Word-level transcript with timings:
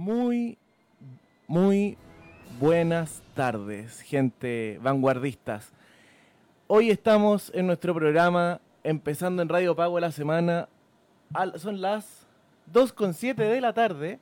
Muy, 0.00 0.58
muy 1.46 1.96
buenas 2.60 3.22
tardes, 3.34 4.02
gente 4.02 4.78
vanguardistas. 4.82 5.72
Hoy 6.66 6.90
estamos 6.90 7.50
en 7.54 7.66
nuestro 7.66 7.94
programa 7.94 8.60
empezando 8.84 9.40
en 9.40 9.48
Radio 9.48 9.74
Pago 9.74 9.98
la 9.98 10.12
semana. 10.12 10.68
son 11.54 11.80
las 11.80 12.26
2.7 12.74 13.36
de 13.36 13.58
la 13.62 13.72
tarde. 13.72 14.18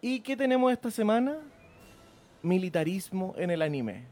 ¿Y 0.00 0.20
qué 0.20 0.38
tenemos 0.38 0.72
esta 0.72 0.90
semana? 0.90 1.36
Militarismo 2.42 3.34
en 3.36 3.50
el 3.50 3.60
anime. 3.60 4.04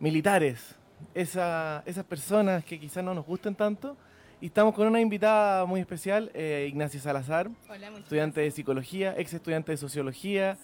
Militares. 0.00 0.76
Esa- 1.14 1.82
esas 1.86 2.04
personas 2.04 2.62
que 2.62 2.78
quizás 2.78 3.02
no 3.02 3.14
nos 3.14 3.24
gusten 3.24 3.54
tanto. 3.54 3.96
Y 4.40 4.46
estamos 4.46 4.72
con 4.72 4.86
una 4.86 5.00
invitada 5.00 5.64
muy 5.64 5.80
especial, 5.80 6.30
eh, 6.32 6.66
Ignacia 6.68 7.00
Salazar 7.00 7.50
Hola, 7.68 7.88
estudiante 7.98 8.40
de 8.40 8.52
psicología, 8.52 9.12
ex 9.18 9.34
estudiante 9.34 9.72
de 9.72 9.76
sociología. 9.76 10.56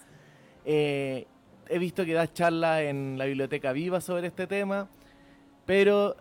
Eh, 0.65 1.27
he 1.69 1.79
visto 1.81 2.05
que 2.05 2.13
da 2.13 2.32
charlas 2.32 2.82
en 2.82 3.18
la 3.18 3.25
biblioteca 3.25 3.73
viva 3.73 4.01
sobre 4.01 4.29
este 4.29 4.46
tema, 4.46 4.89
pero 5.67 6.15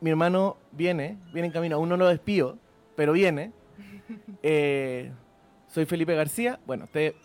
mi 0.00 0.08
hermano 0.08 0.56
viene, 0.72 1.18
viene 1.34 1.48
en 1.48 1.52
camino, 1.52 1.76
aún 1.76 1.90
no 1.90 1.98
lo 1.98 2.08
despido, 2.08 2.58
pero 2.96 3.12
viene. 3.12 3.52
Eh, 4.42 5.10
soy 5.66 5.84
Felipe 5.84 6.14
García. 6.14 6.60
Bueno, 6.64 6.86
te 6.86 7.16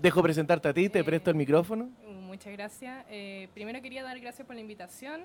dejo 0.00 0.22
presentarte 0.22 0.68
a 0.68 0.72
ti, 0.72 0.88
te 0.88 1.02
presto 1.02 1.30
el 1.30 1.36
micrófono. 1.36 1.90
Uh, 2.06 2.12
Muchas 2.12 2.52
gracias. 2.52 3.04
Primero 3.52 3.82
quería 3.82 4.04
dar 4.04 4.20
gracias 4.20 4.46
por 4.46 4.54
la 4.54 4.60
invitación. 4.60 5.22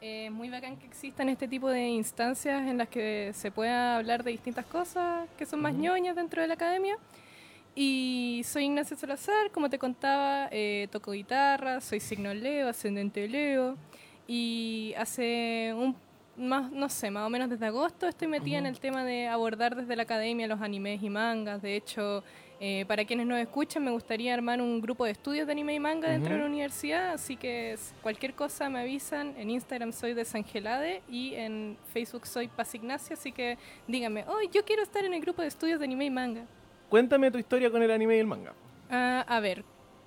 Eh, 0.00 0.26
Es 0.26 0.32
muy 0.32 0.50
bacán 0.50 0.76
que 0.76 0.86
existan 0.86 1.28
este 1.28 1.48
tipo 1.48 1.68
de 1.68 1.86
instancias 1.88 2.62
en 2.68 2.78
las 2.78 2.88
que 2.88 3.30
se 3.34 3.50
pueda 3.50 3.96
hablar 3.96 4.22
de 4.22 4.32
distintas 4.32 4.66
cosas 4.66 5.28
que 5.38 5.46
son 5.46 5.60
más 5.62 5.72
Ujú. 5.72 5.82
ñoñas 5.82 6.16
dentro 6.16 6.42
de 6.42 6.48
la 6.48 6.54
academia. 6.54 6.96
Y 7.76 8.42
soy 8.44 8.64
Ignacio 8.66 8.96
Salazar, 8.96 9.50
como 9.50 9.68
te 9.68 9.78
contaba, 9.78 10.48
eh, 10.52 10.86
toco 10.92 11.10
guitarra, 11.12 11.80
soy 11.80 11.98
signo 12.00 12.32
Leo, 12.32 12.68
ascendente 12.68 13.26
Leo. 13.26 13.76
Y 14.28 14.94
hace 14.96 15.74
un, 15.76 15.96
más, 16.36 16.70
no 16.70 16.88
sé, 16.88 17.10
más 17.10 17.26
o 17.26 17.30
menos 17.30 17.50
desde 17.50 17.66
agosto 17.66 18.06
estoy 18.06 18.28
metida 18.28 18.58
en 18.58 18.64
Ujú. 18.64 18.74
el 18.74 18.80
tema 18.80 19.04
de 19.04 19.26
abordar 19.26 19.74
desde 19.74 19.96
la 19.96 20.04
academia 20.04 20.46
los 20.46 20.60
animes 20.60 21.02
y 21.02 21.10
mangas. 21.10 21.62
De 21.62 21.74
hecho, 21.76 22.22
eh, 22.60 22.84
para 22.86 23.04
quienes 23.04 23.26
nos 23.26 23.38
escuchan, 23.38 23.84
me 23.84 23.90
gustaría 23.90 24.32
armar 24.32 24.60
un 24.60 24.80
grupo 24.80 25.04
de 25.04 25.10
estudios 25.10 25.46
de 25.46 25.52
anime 25.52 25.74
y 25.74 25.80
manga 25.80 26.08
dentro 26.08 26.34
de 26.34 26.40
la 26.40 26.46
universidad, 26.46 27.12
así 27.12 27.36
que 27.36 27.76
cualquier 28.02 28.34
cosa 28.34 28.68
me 28.68 28.80
avisan. 28.80 29.34
En 29.36 29.50
Instagram 29.50 29.92
soy 29.92 30.14
Desangelade 30.14 31.02
y 31.08 31.34
en 31.34 31.76
Facebook 31.92 32.26
soy 32.26 32.48
Paz 32.48 32.74
Ignacia, 32.74 33.14
así 33.14 33.32
que 33.32 33.58
díganme, 33.86 34.24
oh, 34.28 34.40
yo 34.52 34.64
quiero 34.64 34.82
estar 34.82 35.04
en 35.04 35.14
el 35.14 35.20
grupo 35.20 35.42
de 35.42 35.48
estudios 35.48 35.78
de 35.78 35.84
anime 35.84 36.06
y 36.06 36.10
manga. 36.10 36.46
Cuéntame 36.88 37.30
tu 37.30 37.38
historia 37.38 37.70
con 37.70 37.82
el 37.82 37.90
anime 37.90 38.16
y 38.16 38.20
el 38.20 38.26
manga. 38.26 38.54
Ah, 38.88 39.24
a 39.26 39.40
ver, 39.40 39.64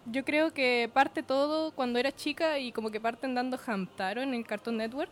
yo 0.10 0.24
creo 0.24 0.54
que 0.54 0.90
parte 0.94 1.22
todo 1.24 1.72
cuando 1.72 2.00
era 2.00 2.14
chica 2.14 2.60
y 2.60 2.72
como 2.72 2.92
que 2.92 3.02
parten 3.02 3.36
dando 3.36 3.60
Hamtaro 3.66 4.22
en 4.22 4.34
el 4.34 4.46
Cartoon 4.46 4.78
Network. 4.78 5.12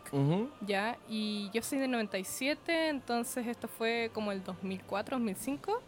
Ya, 0.62 0.98
y 1.10 1.50
yo 1.54 1.62
soy 1.62 1.80
del 1.80 1.92
97, 1.92 2.90
entonces 2.90 3.46
esto 3.48 3.68
fue 3.68 4.10
como 4.14 4.32
el 4.32 4.44
2004, 4.44 5.18
2005. 5.18 5.82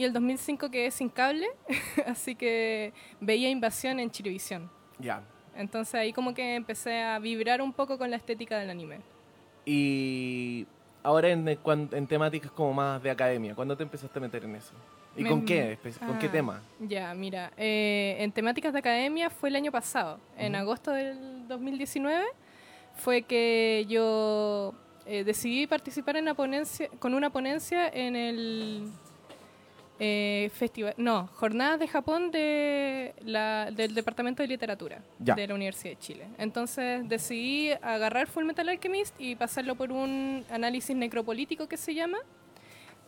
Y 0.00 0.04
el 0.04 0.14
2005 0.14 0.70
quedé 0.70 0.90
sin 0.90 1.10
cable, 1.10 1.46
así 2.06 2.34
que 2.34 2.94
veía 3.20 3.50
Invasión 3.50 4.00
en 4.00 4.10
Chilevisión. 4.10 4.70
Ya. 4.98 5.22
Entonces 5.54 5.94
ahí 5.94 6.10
como 6.14 6.32
que 6.32 6.54
empecé 6.54 7.02
a 7.02 7.18
vibrar 7.18 7.60
un 7.60 7.70
poco 7.74 7.98
con 7.98 8.10
la 8.10 8.16
estética 8.16 8.58
del 8.58 8.70
anime. 8.70 9.00
Y 9.66 10.66
ahora 11.02 11.28
en, 11.28 11.46
en 11.46 12.06
temáticas 12.06 12.50
como 12.50 12.72
más 12.72 13.02
de 13.02 13.10
academia, 13.10 13.54
¿cuándo 13.54 13.76
te 13.76 13.82
empezaste 13.82 14.18
a 14.18 14.22
meter 14.22 14.42
en 14.44 14.56
eso? 14.56 14.72
¿Y 15.18 15.22
Me- 15.22 15.28
con 15.28 15.44
qué? 15.44 15.76
espe- 15.78 15.98
¿Con 15.98 16.18
qué 16.18 16.28
Ah, 16.28 16.32
tema? 16.32 16.62
Ya, 16.78 17.12
mira, 17.12 17.52
eh, 17.58 18.16
en 18.20 18.32
temáticas 18.32 18.72
de 18.72 18.78
academia 18.78 19.28
fue 19.28 19.50
el 19.50 19.56
año 19.56 19.70
pasado, 19.70 20.18
en 20.38 20.54
agosto 20.54 20.92
del 20.92 21.46
2019, 21.46 22.24
fue 22.94 23.20
que 23.20 23.84
yo 23.86 24.72
eh, 25.04 25.24
decidí 25.24 25.66
participar 25.66 26.16
en 26.16 26.24
la 26.24 26.32
ponencia, 26.32 26.88
con 26.98 27.12
una 27.12 27.28
ponencia 27.28 27.86
en 27.86 28.16
el 28.16 28.90
eh, 30.02 30.50
festival, 30.54 30.94
no, 30.96 31.26
Jornadas 31.34 31.78
de 31.78 31.86
Japón 31.86 32.30
de 32.30 33.14
la, 33.22 33.70
del 33.70 33.94
Departamento 33.94 34.42
de 34.42 34.48
Literatura 34.48 35.02
Ya. 35.18 35.34
de 35.34 35.46
la 35.46 35.54
Universidad 35.54 35.90
de 35.92 35.98
Chile. 35.98 36.26
Entonces 36.38 37.06
decidí 37.08 37.70
agarrar 37.82 38.26
Full 38.26 38.44
Metal 38.44 38.66
Alchemist 38.68 39.14
y 39.20 39.36
pasarlo 39.36 39.74
por 39.74 39.92
un 39.92 40.42
análisis 40.50 40.96
necropolítico 40.96 41.68
que 41.68 41.76
se 41.76 41.94
llama. 41.94 42.16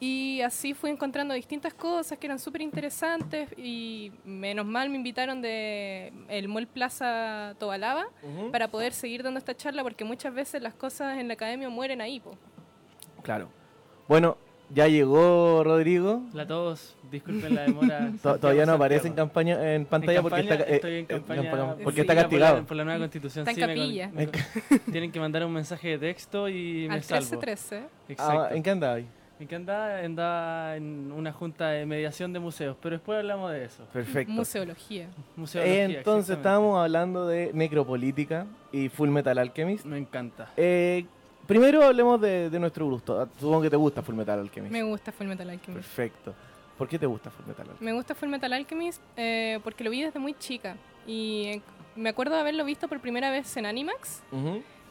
Y 0.01 0.41
así 0.41 0.75
fui 0.75 0.91
encontrando 0.91 1.33
distintas 1.33 1.73
cosas 1.73 2.19
que 2.19 2.27
eran 2.27 2.41
súper 2.41 2.61
interesantes 2.61 3.49
y 3.57 4.11
menos 4.25 4.67
mal 4.67 4.91
me 4.91 4.97
invitaron 4.97 5.41
de 5.41 6.13
el 6.29 6.49
Mall 6.49 6.67
Plaza 6.67 7.55
Tobalaba 7.61 8.07
para 8.51 8.67
poder 8.69 8.93
seguir 8.93 9.23
dando 9.23 9.39
esta 9.39 9.57
charla 9.57 9.83
porque 9.85 10.05
muchas 10.05 10.35
veces 10.35 10.61
las 10.61 10.75
cosas 10.75 11.19
en 11.19 11.29
la 11.29 11.35
academia 11.35 11.69
mueren 11.71 12.01
ahí. 12.01 12.19
po. 12.21 12.37
Claro. 13.23 13.49
Bueno, 14.09 14.37
ya 14.75 14.89
llegó 14.89 15.63
Rodrigo. 15.65 16.23
Hola 16.33 16.43
a 16.43 16.47
todos, 16.47 16.97
disculpen 17.11 17.55
la 17.55 17.63
demora. 17.63 18.11
To- 18.23 18.39
Todavía 18.39 18.67
no 18.67 18.73
aparece 18.73 19.09
en 19.09 19.15
campaña 19.15 19.75
en 19.75 19.85
pantalla 19.85 20.19
En 20.19 20.23
porque 20.23 20.37
campaña, 20.47 20.61
está, 20.61 20.71
eh, 20.73 20.75
estoy 20.77 20.95
en 20.95 21.05
eh, 21.05 21.07
campaña, 21.07 21.43
porque 21.51 21.85
política 21.85 22.01
está 22.03 22.15
por 22.15 22.23
castigado. 22.23 22.57
la, 22.57 22.63
por 22.67 22.77
la 22.77 22.85
nueva 22.85 22.99
constitución. 23.01 23.49
Está 23.49 23.51
en 23.51 23.77
sí, 23.77 24.01
me 24.15 24.27
me 24.27 24.33
tienen 24.93 25.13
que 25.13 25.21
mandar 25.21 25.45
un 25.45 25.53
mensaje 25.53 25.89
de 25.89 25.99
texto 25.99 26.49
y 26.49 26.87
me 26.89 26.95
Al 26.95 27.03
salvo. 27.03 27.41
13-13. 27.41 27.83
Exacto. 28.09 28.41
Ah, 28.43 28.49
¿En 28.53 28.63
qué 28.63 28.71
anda 28.71 28.95
ahí? 28.95 29.07
¿En 29.41 29.49
qué 29.49 29.57
andaba? 29.57 29.99
Andaba 29.99 30.77
en 30.77 31.11
una 31.11 31.33
junta 31.33 31.71
de 31.71 31.85
mediación 31.85 32.33
de 32.33 32.39
museos, 32.39 32.77
pero 32.81 32.95
después 32.97 33.19
hablamos 33.19 33.51
de 33.51 33.65
eso. 33.65 33.85
Perfecto. 33.93 34.33
Museología. 34.33 35.09
Museología, 35.35 35.85
Entonces 35.99 36.37
estábamos 36.37 36.79
hablando 36.79 37.27
de 37.27 37.51
necropolítica 37.53 38.47
y 38.71 38.89
Full 38.89 39.09
Metal 39.09 39.37
Alchemist. 39.39 39.85
Me 39.85 39.99
encanta. 39.99 40.49
Eh, 40.57 41.07
primero 41.47 41.83
hablemos 41.85 42.21
de, 42.21 42.51
de 42.51 42.59
nuestro 42.59 42.87
gusto. 42.87 43.29
Supongo 43.39 43.63
que 43.63 43.71
te 43.71 43.77
gusta 43.77 44.03
Full 44.03 44.15
Metal 44.15 44.39
Alchemist. 44.39 44.73
Me 44.73 44.83
gusta 44.83 45.13
Full 45.13 45.27
Metal 45.27 45.49
Alchemist. 45.49 45.87
Perfecto. 45.87 46.35
¿Por 46.79 46.89
qué 46.89 46.99
te 46.99 47.07
gusta 47.07 47.31
Full 47.31 47.47
Metal 47.47 47.63
Alchemist? 47.63 47.83
Me 47.83 47.93
gusta 47.93 48.15
Full 48.15 48.29
Metal 48.29 48.53
Alchemist 48.53 49.03
eh, 49.17 49.61
porque 49.63 49.85
lo 49.85 49.91
vi 49.91 50.03
desde 50.03 50.19
muy 50.19 50.35
chica 50.35 50.77
y 51.07 51.45
eh, 51.47 51.63
me 51.97 52.09
acuerdo 52.09 52.35
de 52.35 52.41
haberlo 52.41 52.65
visto 52.65 52.89
por 52.89 53.01
primera 53.01 53.31
vez 53.31 53.57
en 53.57 53.67
Animax. 53.67 54.23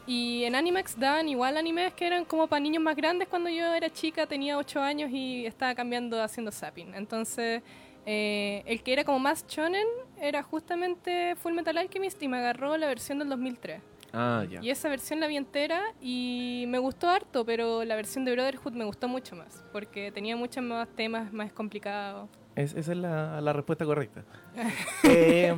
Y 0.06 0.42
en 0.44 0.56
Animax 0.56 0.98
daban 0.98 1.28
igual 1.28 1.56
animes 1.56 1.92
que 1.94 2.06
eran 2.06 2.24
como 2.24 2.48
para 2.48 2.58
niños 2.60 2.82
más 2.82 2.96
grandes 2.96 3.28
cuando 3.28 3.48
yo 3.48 3.72
era 3.72 3.88
chica, 3.88 4.26
tenía 4.26 4.58
8 4.58 4.80
años 4.80 5.10
y 5.12 5.46
estaba 5.46 5.74
cambiando 5.76 6.20
haciendo 6.20 6.50
zapping. 6.50 6.94
Entonces, 6.94 7.62
eh, 8.04 8.64
el 8.66 8.82
que 8.82 8.92
era 8.94 9.04
como 9.04 9.20
más 9.20 9.46
shonen 9.46 9.86
era 10.20 10.42
justamente 10.42 11.36
Full 11.36 11.52
Metal 11.52 11.76
Alchemist 11.78 12.20
y 12.20 12.26
me 12.28 12.38
agarró 12.38 12.76
la 12.76 12.88
versión 12.88 13.20
del 13.20 13.28
2003. 13.28 13.80
Ah, 14.12 14.44
ya. 14.50 14.60
Y 14.62 14.70
esa 14.70 14.88
versión 14.88 15.20
la 15.20 15.26
vi 15.26 15.36
entera 15.36 15.80
y 16.00 16.64
me 16.68 16.78
gustó 16.78 17.08
harto, 17.08 17.44
pero 17.44 17.84
la 17.84 17.96
versión 17.96 18.24
de 18.24 18.32
Brotherhood 18.32 18.72
me 18.74 18.84
gustó 18.84 19.08
mucho 19.08 19.34
más, 19.36 19.64
porque 19.72 20.12
tenía 20.12 20.36
muchos 20.36 20.62
más 20.62 20.88
temas 20.88 21.32
más 21.32 21.52
complicados. 21.52 22.28
Es- 22.54 22.74
esa 22.74 22.92
es 22.92 22.98
la, 22.98 23.40
la 23.40 23.52
respuesta 23.52 23.84
correcta. 23.84 24.24
Eh, 25.04 25.54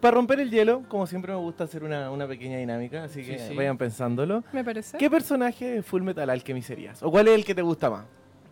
para 0.00 0.14
romper 0.16 0.38
el 0.40 0.50
hielo, 0.50 0.82
como 0.88 1.06
siempre 1.06 1.32
me 1.32 1.38
gusta 1.38 1.64
hacer 1.64 1.82
una, 1.82 2.10
una 2.10 2.28
pequeña 2.28 2.58
dinámica, 2.58 3.04
así 3.04 3.24
que 3.24 3.38
Sí, 3.38 3.48
sí. 3.48 3.54
vayan 3.56 3.78
pensándolo. 3.78 4.44
Me 4.52 4.62
parece. 4.62 4.98
¿Qué 4.98 5.08
personaje 5.10 5.64
de 5.70 5.82
Full 5.82 6.02
Metal 6.02 6.28
Alchemist 6.28 6.68
serías? 6.68 7.02
¿O 7.02 7.10
cuál 7.10 7.28
es 7.28 7.34
el 7.34 7.44
que 7.44 7.54
te 7.54 7.62
gusta 7.62 7.88
más? 7.90 8.04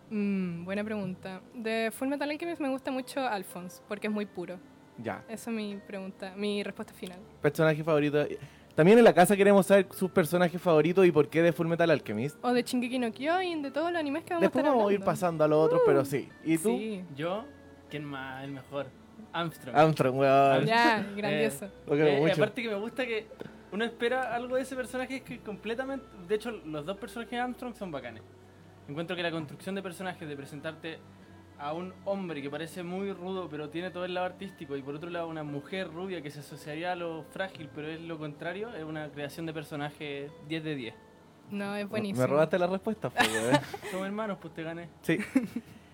Mm, 0.09 0.65
buena 0.65 0.83
pregunta. 0.83 1.41
De 1.53 1.91
Full 1.95 2.07
Metal 2.07 2.29
Alchemist 2.29 2.59
me 2.59 2.69
gusta 2.69 2.89
mucho 2.91 3.21
Alphonse, 3.25 3.81
porque 3.87 4.07
es 4.07 4.13
muy 4.13 4.25
puro. 4.25 4.57
Ya. 4.97 5.23
Esa 5.29 5.49
es 5.51 5.55
mi 5.55 5.77
pregunta, 5.87 6.33
mi 6.35 6.63
respuesta 6.63 6.93
final. 6.93 7.19
Personaje 7.41 7.83
favorito. 7.83 8.25
También 8.75 8.97
en 8.97 9.05
la 9.05 9.13
casa 9.13 9.37
queremos 9.37 9.65
saber 9.65 9.87
sus 9.91 10.11
personajes 10.11 10.61
favoritos 10.61 11.05
y 11.05 11.11
por 11.11 11.29
qué 11.29 11.41
de 11.41 11.53
Full 11.53 11.67
Metal 11.67 11.89
Alchemist. 11.89 12.37
O 12.43 12.51
de 12.51 12.61
Shingeki 12.61 12.99
no 12.99 13.11
Kyojin, 13.11 13.61
de 13.61 13.71
todos 13.71 13.89
los 13.89 13.99
animes 13.99 14.25
que 14.25 14.33
vamos 14.33 14.41
Después 14.41 14.65
a 14.65 14.67
estar 14.67 14.77
vamos 14.77 14.91
a 14.91 14.93
ir 14.93 15.01
pasando 15.01 15.43
a 15.45 15.47
los 15.47 15.65
otros, 15.65 15.81
pero 15.85 16.03
sí. 16.03 16.27
¿Y 16.43 16.57
tú? 16.57 16.77
Sí. 16.77 17.03
Yo, 17.15 17.45
¿quién 17.89 18.03
más? 18.03 18.43
El 18.43 18.51
mejor. 18.51 18.87
Armstrong. 19.31 19.75
Armstrong, 19.77 20.17
weón. 20.17 20.65
Ya, 20.65 21.07
grandioso. 21.15 21.65
Eh, 21.65 22.17
y 22.17 22.21
mucho. 22.21 22.33
aparte 22.33 22.61
que 22.63 22.69
me 22.69 22.75
gusta 22.75 23.05
que 23.05 23.27
uno 23.71 23.85
espera 23.85 24.35
algo 24.35 24.57
de 24.57 24.63
ese 24.63 24.75
personaje 24.75 25.17
es 25.17 25.21
que 25.21 25.39
completamente... 25.39 26.05
De 26.27 26.35
hecho, 26.35 26.51
los 26.51 26.85
dos 26.85 26.97
personajes 26.97 27.31
de 27.31 27.39
Armstrong 27.39 27.75
son 27.75 27.91
bacanes. 27.91 28.23
Encuentro 28.89 29.15
que 29.15 29.23
la 29.23 29.31
construcción 29.31 29.73
de 29.75 29.81
personajes, 29.81 30.27
de 30.27 30.35
presentarte 30.35 30.99
a 31.59 31.73
un 31.73 31.93
hombre 32.05 32.41
que 32.41 32.49
parece 32.49 32.83
muy 32.83 33.11
rudo 33.13 33.47
pero 33.49 33.69
tiene 33.69 33.91
todo 33.91 34.05
el 34.05 34.13
lado 34.13 34.25
artístico 34.25 34.75
y 34.75 34.81
por 34.81 34.95
otro 34.95 35.09
lado 35.09 35.27
una 35.27 35.43
mujer 35.43 35.91
rubia 35.91 36.21
que 36.21 36.31
se 36.31 36.39
asociaría 36.39 36.91
a 36.91 36.95
lo 36.95 37.23
frágil 37.23 37.69
pero 37.73 37.87
es 37.89 38.01
lo 38.01 38.17
contrario, 38.17 38.73
es 38.75 38.83
una 38.83 39.09
creación 39.09 39.45
de 39.45 39.53
personaje 39.53 40.31
10 40.47 40.63
de 40.63 40.75
10. 40.75 40.95
No, 41.51 41.75
es 41.75 41.87
buenísimo. 41.87 42.21
Me 42.21 42.27
robaste 42.27 42.57
la 42.57 42.65
respuesta. 42.67 43.11
Somos 43.91 44.07
hermanos, 44.07 44.39
pues 44.41 44.53
te 44.53 44.63
gané. 44.63 44.89
Sí. 45.03 45.19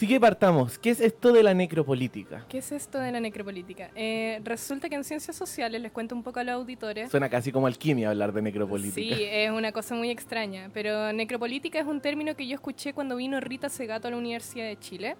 Sí 0.00 0.06
que 0.06 0.18
partamos. 0.18 0.78
¿Qué 0.78 0.88
es 0.88 1.00
esto 1.02 1.30
de 1.30 1.42
la 1.42 1.52
necropolítica? 1.52 2.46
¿Qué 2.48 2.56
es 2.56 2.72
esto 2.72 2.98
de 2.98 3.12
la 3.12 3.20
necropolítica? 3.20 3.90
Eh, 3.94 4.40
resulta 4.42 4.88
que 4.88 4.94
en 4.94 5.04
ciencias 5.04 5.36
sociales, 5.36 5.78
les 5.78 5.92
cuento 5.92 6.14
un 6.14 6.22
poco 6.22 6.40
a 6.40 6.44
los 6.44 6.54
auditores, 6.54 7.10
Suena 7.10 7.28
casi 7.28 7.52
como 7.52 7.66
alquimia 7.66 8.08
hablar 8.08 8.32
de 8.32 8.40
necropolítica. 8.40 9.14
Sí, 9.14 9.22
es 9.22 9.50
una 9.50 9.72
cosa 9.72 9.94
muy 9.94 10.08
extraña, 10.08 10.70
pero 10.72 11.12
necropolítica 11.12 11.78
es 11.78 11.86
un 11.86 12.00
término 12.00 12.34
que 12.34 12.46
yo 12.46 12.54
escuché 12.54 12.94
cuando 12.94 13.16
vino 13.16 13.40
Rita 13.40 13.68
Segato 13.68 14.08
a 14.08 14.12
la 14.12 14.16
Universidad 14.16 14.64
de 14.64 14.78
Chile 14.78 15.18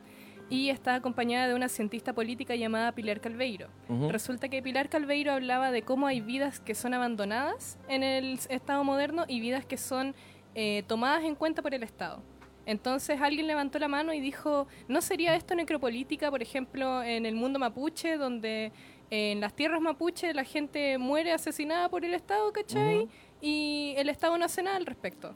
y 0.49 0.71
está 0.71 0.95
acompañada 0.95 1.47
de 1.47 1.55
una 1.55 1.69
cientista 1.69 2.15
política 2.15 2.55
llamada 2.55 2.93
Pilar 2.93 3.21
Calveiro. 3.21 3.69
Ujú. 3.91 4.09
Resulta 4.09 4.49
que 4.49 4.63
Pilar 4.63 4.89
Calveiro 4.89 5.33
hablaba 5.33 5.73
de 5.73 5.83
cómo 5.83 6.07
hay 6.07 6.23
vidas 6.23 6.59
que 6.59 6.75
son 6.75 6.95
abandonadas 6.95 7.79
en 7.87 8.03
el 8.03 8.41
Estado 8.49 8.83
moderno 8.83 9.27
y 9.29 9.41
vidas 9.41 9.67
que 9.67 9.77
son 9.77 10.15
eh, 10.55 10.85
tomadas 10.87 11.25
en 11.25 11.35
cuenta 11.35 11.61
por 11.61 11.75
el 11.75 11.83
Estado. 11.83 12.23
Entonces 12.67 13.21
alguien 13.21 13.47
levantó 13.47 13.79
la 13.79 13.89
mano 13.89 14.13
y 14.13 14.21
dijo, 14.21 14.67
¿no 14.89 15.01
sería 15.01 15.35
esto 15.35 15.55
necropolítica, 15.55 16.31
por 16.31 16.43
ejemplo, 16.43 17.03
en 17.03 17.27
el 17.27 17.35
mundo 17.35 17.59
mapuche, 17.59 18.17
donde 18.17 18.73
en 19.11 19.41
las 19.41 19.55
tierras 19.55 19.81
mapuche 19.81 20.33
la 20.35 20.45
gente 20.45 20.99
muere 20.99 21.33
asesinada 21.33 21.89
por 21.89 22.05
el 22.05 22.15
Estado, 22.15 22.53
¿cachai? 22.53 23.09
Y 23.41 23.95
el 23.97 24.09
Estado 24.09 24.39
no 24.39 24.45
hace 24.45 24.63
nada 24.63 24.77
al 24.77 24.87
respecto. 24.87 25.35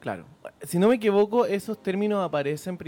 Claro. 0.00 0.24
Si 0.62 0.78
no 0.78 0.88
me 0.88 0.96
equivoco, 0.96 1.46
esos 1.46 1.80
términos 1.80 2.24
aparecen, 2.24 2.78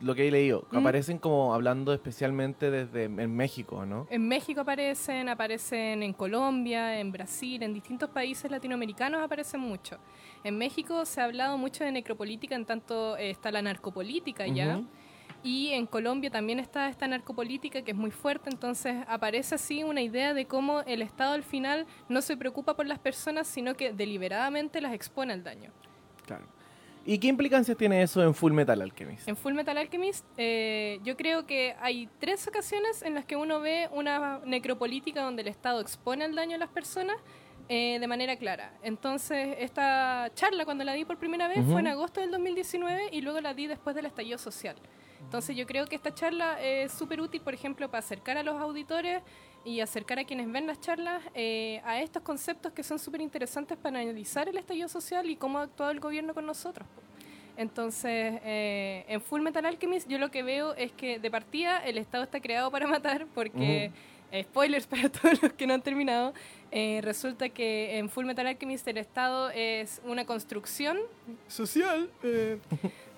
lo 0.00 0.14
que 0.14 0.28
he 0.28 0.30
leído, 0.30 0.64
Mm. 0.70 0.76
aparecen 0.78 1.18
como 1.18 1.54
hablando 1.54 1.92
especialmente 1.92 2.70
desde 2.70 3.04
en 3.04 3.34
México, 3.34 3.84
¿no? 3.84 4.06
En 4.10 4.28
México 4.28 4.60
aparecen, 4.60 5.28
aparecen 5.28 6.02
en 6.02 6.12
Colombia, 6.12 7.00
en 7.00 7.10
Brasil, 7.12 7.62
en 7.62 7.74
distintos 7.74 8.10
países 8.10 8.50
latinoamericanos 8.50 9.20
aparecen 9.22 9.60
mucho. 9.60 9.98
En 10.44 10.56
México 10.56 11.04
se 11.04 11.20
ha 11.20 11.24
hablado 11.24 11.58
mucho 11.58 11.84
de 11.84 11.92
necropolítica, 11.92 12.54
en 12.54 12.64
tanto 12.64 13.16
eh, 13.16 13.30
está 13.30 13.50
la 13.50 13.60
narcopolítica 13.62 14.46
ya. 14.46 14.76
Ujú. 14.78 14.86
Y 15.44 15.68
en 15.68 15.86
Colombia 15.86 16.30
también 16.30 16.58
está 16.58 16.88
esta 16.88 17.06
narcopolítica 17.06 17.82
que 17.82 17.92
es 17.92 17.96
muy 17.96 18.10
fuerte, 18.10 18.50
entonces 18.50 18.96
aparece 19.06 19.54
así 19.54 19.84
una 19.84 20.00
idea 20.02 20.34
de 20.34 20.46
cómo 20.46 20.80
el 20.80 21.00
Estado 21.00 21.34
al 21.34 21.44
final 21.44 21.86
no 22.08 22.22
se 22.22 22.36
preocupa 22.36 22.74
por 22.74 22.86
las 22.86 22.98
personas, 22.98 23.46
sino 23.46 23.74
que 23.74 23.92
deliberadamente 23.92 24.80
las 24.80 24.92
expone 24.92 25.32
al 25.32 25.44
daño. 25.44 25.70
Claro. 26.26 26.44
¿Y 27.04 27.18
qué 27.18 27.28
implicancias 27.28 27.76
tiene 27.76 28.02
eso 28.02 28.22
en 28.22 28.34
Full 28.34 28.52
Metal 28.52 28.80
Alchemist? 28.82 29.26
En 29.28 29.36
Full 29.36 29.54
Metal 29.54 29.76
Alchemist, 29.78 30.24
eh, 30.36 31.00
yo 31.04 31.16
creo 31.16 31.46
que 31.46 31.74
hay 31.80 32.08
tres 32.18 32.46
ocasiones 32.46 33.02
en 33.02 33.14
las 33.14 33.24
que 33.24 33.36
uno 33.36 33.60
ve 33.60 33.88
una 33.92 34.40
necropolítica 34.44 35.22
donde 35.22 35.42
el 35.42 35.48
Estado 35.48 35.80
expone 35.80 36.24
el 36.26 36.34
daño 36.34 36.56
a 36.56 36.58
las 36.58 36.68
personas 36.68 37.16
eh, 37.70 37.98
de 38.00 38.06
manera 38.06 38.36
clara. 38.36 38.72
Entonces, 38.82 39.56
esta 39.58 40.30
charla, 40.34 40.64
cuando 40.64 40.84
la 40.84 40.92
di 40.92 41.04
por 41.04 41.18
primera 41.18 41.48
vez, 41.48 41.58
Ujú. 41.60 41.72
fue 41.72 41.80
en 41.80 41.88
agosto 41.88 42.20
del 42.20 42.30
2019 42.30 43.08
y 43.12 43.20
luego 43.20 43.40
la 43.40 43.54
di 43.54 43.66
después 43.66 43.94
del 43.96 44.06
estallido 44.06 44.38
social. 44.38 44.76
Entonces, 45.20 45.56
yo 45.56 45.66
creo 45.66 45.86
que 45.86 45.96
esta 45.96 46.14
charla 46.14 46.62
es 46.62 46.92
súper 46.92 47.20
útil, 47.20 47.40
por 47.40 47.52
ejemplo, 47.52 47.90
para 47.90 47.98
acercar 47.98 48.38
a 48.38 48.42
los 48.42 48.56
auditores 48.60 49.20
y 49.64 49.80
acercar 49.80 50.18
a 50.18 50.24
quienes 50.24 50.50
ven 50.50 50.66
las 50.66 50.80
charlas 50.80 51.22
eh, 51.34 51.80
a 51.84 52.00
estos 52.00 52.22
conceptos 52.22 52.72
que 52.72 52.82
son 52.82 52.98
súper 52.98 53.20
interesantes 53.20 53.76
para 53.76 54.00
analizar 54.00 54.48
el 54.48 54.56
estallido 54.56 54.88
social 54.88 55.28
y 55.28 55.36
cómo 55.36 55.58
ha 55.58 55.62
actuado 55.62 55.90
el 55.90 56.00
gobierno 56.00 56.34
con 56.34 56.46
nosotros. 56.46 56.86
Entonces, 57.56 58.40
eh, 58.44 59.04
en 59.08 59.20
Full 59.20 59.40
Metal 59.40 59.64
Alchemist 59.66 60.08
yo 60.08 60.18
lo 60.18 60.30
que 60.30 60.42
veo 60.42 60.74
es 60.74 60.92
que 60.92 61.18
de 61.18 61.30
partida 61.30 61.78
el 61.78 61.98
Estado 61.98 62.24
está 62.24 62.40
creado 62.40 62.70
para 62.70 62.86
matar 62.86 63.26
porque, 63.34 63.90
spoilers 64.42 64.86
para 64.86 65.08
todos 65.10 65.42
los 65.42 65.52
que 65.52 65.66
no 65.66 65.74
han 65.74 65.82
terminado, 65.82 66.32
eh, 66.70 67.00
resulta 67.02 67.48
que 67.48 67.98
en 67.98 68.10
Full 68.10 68.26
Metal 68.26 68.46
Alchemist 68.46 68.86
el 68.88 68.98
Estado 68.98 69.50
es 69.50 70.02
una 70.04 70.26
construcción 70.26 70.98
social 71.46 72.10
eh, 72.22 72.58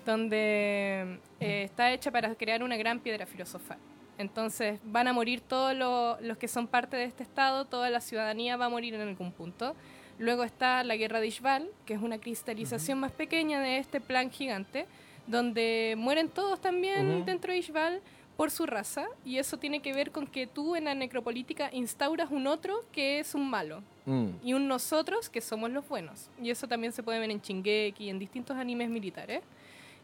donde 0.05 1.19
eh, 1.41 1.63
está 1.63 1.91
hecha 1.91 2.11
para 2.11 2.33
crear 2.35 2.63
una 2.63 2.77
gran 2.77 2.99
piedra 2.99 3.25
filosofal. 3.25 3.77
Entonces 4.21 4.79
van 4.85 5.07
a 5.07 5.13
morir 5.13 5.41
todos 5.41 5.75
lo- 5.75 6.19
los 6.21 6.37
que 6.37 6.47
son 6.47 6.67
parte 6.67 6.95
de 6.97 7.03
este 7.05 7.23
Estado, 7.23 7.65
toda 7.65 7.89
la 7.89 7.99
ciudadanía 8.01 8.55
va 8.57 8.65
a 8.65 8.69
morir 8.69 8.93
en 8.93 9.01
algún 9.01 9.31
punto. 9.31 9.75
Luego 10.19 10.43
está 10.43 10.83
la 10.83 10.95
guerra 10.95 11.19
de 11.19 11.27
Ishval, 11.27 11.67
que 11.85 11.95
es 11.95 12.01
una 12.01 12.19
cristalización 12.19 12.99
más 12.99 13.11
pequeña 13.11 13.59
de 13.59 13.77
este 13.79 13.99
plan 13.99 14.29
gigante, 14.29 14.85
donde 15.27 15.95
mueren 15.97 16.29
todos 16.29 16.59
también 16.61 17.25
dentro 17.25 17.51
de 17.51 17.59
Ishval 17.59 18.01
por 18.37 18.49
su 18.49 18.65
raza, 18.65 19.05
y 19.25 19.37
eso 19.37 19.57
tiene 19.57 19.81
que 19.81 19.93
ver 19.93 20.11
con 20.11 20.25
que 20.25 20.47
tú 20.47 20.75
en 20.75 20.85
la 20.85 20.95
necropolítica 20.95 21.69
instauras 21.73 22.31
un 22.31 22.47
otro 22.47 22.83
que 22.91 23.19
es 23.19 23.35
un 23.35 23.49
malo, 23.49 23.83
Mm. 24.05 24.29
y 24.43 24.53
un 24.53 24.67
nosotros 24.67 25.29
que 25.29 25.41
somos 25.41 25.69
los 25.69 25.87
buenos. 25.87 26.27
Y 26.41 26.49
eso 26.49 26.67
también 26.67 26.91
se 26.91 27.03
puede 27.03 27.19
ver 27.19 27.29
en 27.29 27.39
Shingeki 27.39 28.05
y 28.05 28.09
en 28.09 28.17
distintos 28.17 28.57
animes 28.57 28.89
militares. 28.89 29.41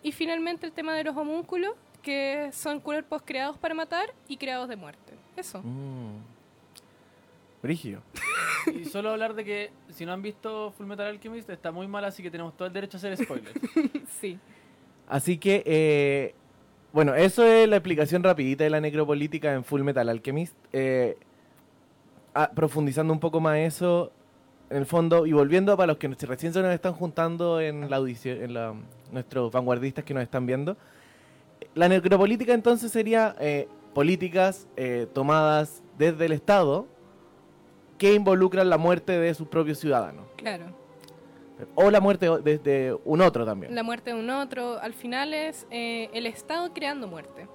Y 0.04 0.12
finalmente 0.12 0.68
el 0.68 0.72
tema 0.72 0.94
de 0.96 1.04
los 1.04 1.18
homúnculos, 1.18 1.74
que 2.08 2.52
son 2.54 2.80
cuerpos 2.80 3.22
creados 3.26 3.58
para 3.58 3.74
matar 3.74 4.14
y 4.30 4.38
creados 4.38 4.70
de 4.70 4.78
muerte. 4.78 5.12
Eso. 5.36 5.62
Mm. 5.62 6.22
Brígido. 7.62 8.02
Y 8.74 8.86
solo 8.86 9.10
hablar 9.10 9.34
de 9.34 9.44
que 9.44 9.72
si 9.90 10.06
no 10.06 10.14
han 10.14 10.22
visto 10.22 10.72
Full 10.78 10.86
Metal 10.86 11.06
Alchemist 11.06 11.50
está 11.50 11.70
muy 11.74 11.86
mal, 11.86 12.06
así 12.06 12.24
que 12.24 12.32
tenemos 12.32 12.56
todo 12.56 12.66
el 12.66 12.74
derecho 12.74 12.96
a 12.96 13.00
hacer 13.00 13.18
spoilers. 13.18 13.54
Sí. 14.22 14.40
Así 15.10 15.38
que, 15.38 15.64
eh, 15.66 16.34
bueno, 16.94 17.14
eso 17.14 17.44
es 17.44 17.68
la 17.68 17.76
explicación 17.76 18.24
rapidita 18.24 18.64
de 18.64 18.70
la 18.70 18.80
necropolítica 18.80 19.54
en 19.54 19.66
Full 19.66 19.82
Metal 19.82 20.08
Alchemist. 20.08 20.56
Eh, 20.72 21.18
ah, 22.36 22.50
profundizando 22.56 23.12
un 23.12 23.20
poco 23.20 23.42
más 23.42 23.58
eso, 23.58 24.14
en 24.70 24.78
el 24.78 24.86
fondo, 24.86 25.26
y 25.26 25.34
volviendo 25.34 25.76
para 25.76 25.88
los 25.88 25.98
que 25.98 26.08
recién 26.08 26.54
se 26.54 26.62
nos 26.62 26.74
están 26.74 26.94
juntando 26.94 27.60
en 27.60 27.90
la 27.90 27.98
audición, 27.98 28.42
en 28.42 28.54
la, 28.54 28.74
nuestros 29.12 29.52
vanguardistas 29.52 30.06
que 30.06 30.14
nos 30.14 30.24
están 30.24 30.46
viendo, 30.46 30.78
la 31.76 31.90
necropolítica 31.90 32.54
entonces 32.54 32.92
sería 32.92 33.36
eh, 33.40 33.68
políticas 33.94 34.68
eh, 34.76 35.08
tomadas 35.14 35.84
desde 35.98 36.26
el 36.26 36.32
Estado 36.32 36.88
que 37.98 38.14
involucran 38.14 38.70
la 38.70 38.78
muerte 38.78 39.18
de 39.20 39.34
sus 39.34 39.48
propios 39.48 39.80
ciudadanos. 39.80 40.26
Claro. 40.36 40.66
O 41.74 41.90
la 41.90 42.00
muerte 42.00 42.30
desde 42.44 42.96
un 43.06 43.22
otro 43.22 43.44
también. 43.46 43.74
La 43.74 43.82
muerte 43.82 44.12
de 44.14 44.20
un 44.20 44.30
otro, 44.30 44.80
al 44.80 44.94
final 44.94 45.34
es 45.34 45.66
eh, 45.72 46.10
el 46.14 46.28
Estado 46.28 46.72
creando 46.74 47.08
muerte. 47.08 47.48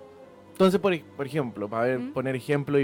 Entonces, 0.50 0.80
por, 0.80 0.98
por 1.16 1.26
ejemplo, 1.26 1.68
para 1.68 1.84
ver- 1.84 2.12
poner 2.12 2.34
ejemplo, 2.34 2.78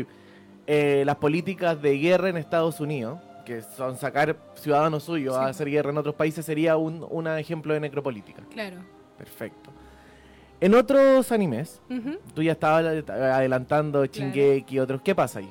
eh, 0.66 1.02
las 1.04 1.16
políticas 1.16 1.80
de 1.82 1.98
guerra 1.98 2.28
en 2.28 2.36
Estados 2.36 2.78
Unidos, 2.80 3.18
que 3.44 3.62
son 3.62 3.96
sacar 3.96 4.36
ciudadanos 4.54 5.02
suyos 5.02 5.34
Sí. 5.34 5.40
a 5.40 5.46
hacer 5.46 5.68
guerra 5.68 5.90
en 5.90 5.98
otros 5.98 6.14
países, 6.14 6.44
sería 6.46 6.76
un, 6.76 7.04
un 7.10 7.26
ejemplo 7.26 7.74
de 7.74 7.80
necropolítica. 7.80 8.42
Claro. 8.50 8.76
Perfecto. 9.16 9.70
En 10.60 10.74
otros 10.74 11.30
animes, 11.30 11.80
Ujú. 11.88 12.18
tú 12.34 12.42
ya 12.42 12.52
estabas 12.52 12.84
adelantando 13.08 14.04
Shingeki 14.04 14.74
y 14.74 14.78
otros, 14.80 15.00
¿qué 15.02 15.14
pasa 15.14 15.38
ahí? 15.38 15.48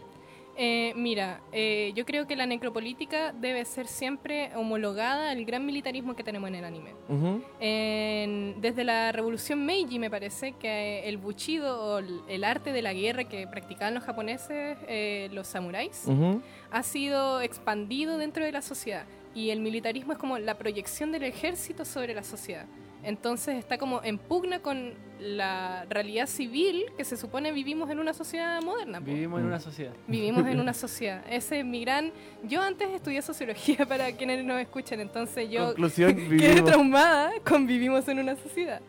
Eh, 0.60 0.92
mira, 0.96 1.40
eh, 1.52 1.92
yo 1.96 2.04
creo 2.04 2.26
que 2.26 2.36
la 2.36 2.48
necropolítica 2.48 3.32
debe 3.32 3.64
ser 3.64 3.86
siempre 3.86 4.50
homologada 4.56 5.30
al 5.30 5.46
gran 5.46 5.64
militarismo 5.68 6.16
que 6.16 6.24
tenemos 6.24 6.48
en 6.50 6.56
el 6.56 6.66
anime. 6.66 6.96
Ujú, 7.08 7.44
En- 7.60 8.60
desde 8.60 8.84
la 8.84 9.12
revolución 9.12 9.64
Meiji 9.66 10.00
me 10.00 10.10
parece 10.10 10.54
que 10.54 11.08
el 11.08 11.18
buchido 11.18 11.80
o 11.80 12.00
el, 12.00 12.44
arte 12.44 12.72
de 12.74 12.82
la 12.82 12.92
guerra 12.94 13.26
que 13.26 13.46
practicaban 13.48 13.94
los 13.94 14.04
japoneses, 14.04 14.78
eh, 14.88 15.30
los 15.32 15.46
samuráis, 15.48 16.04
ujú. 16.08 16.42
ha 16.72 16.82
sido 16.84 17.40
expandido 17.42 18.18
dentro 18.18 18.44
de 18.44 18.52
la 18.52 18.64
sociedad 18.64 19.06
y 19.36 19.52
el 19.52 19.60
militarismo 19.62 20.14
es 20.14 20.18
como 20.18 20.40
la 20.40 20.58
proyección 20.58 21.12
del 21.12 21.24
ejército 21.24 21.86
sobre 21.86 22.16
la 22.16 22.24
sociedad. 22.24 22.66
Entonces 23.04 23.56
está 23.56 23.78
como 23.78 24.04
en 24.04 24.18
pugna 24.18 24.60
con 24.60 24.94
la 25.20 25.86
realidad 25.90 26.28
civil 26.28 26.86
que 26.96 27.04
se 27.04 27.18
supone 27.18 27.52
vivimos 27.52 27.90
en 27.90 28.00
una 28.00 28.14
sociedad 28.14 28.62
moderna. 28.62 29.00
po. 29.00 29.06
Vivimos 29.06 29.40
en 29.40 29.46
una 29.48 29.60
sociedad. 29.60 29.94
Vivimos 30.08 30.46
en 30.46 30.60
una 30.60 30.74
sociedad. 30.76 31.24
Ese 31.30 31.60
es 31.60 31.66
mi 31.66 31.82
gran... 31.82 32.12
Yo 32.44 32.62
antes 32.62 32.90
estudié 32.90 33.22
sociología 33.22 33.86
para 33.88 34.12
quienes 34.12 34.44
nos 34.44 34.60
escuchan, 34.60 35.00
entonces 35.00 35.50
yo 35.50 35.68
Conclusión, 35.68 36.16
quedé 36.16 36.28
vivimos. 36.28 36.66
traumada 36.66 37.32
con 37.44 37.66
vivimos 37.66 38.08
en 38.08 38.20
una 38.20 38.36
sociedad. 38.36 38.82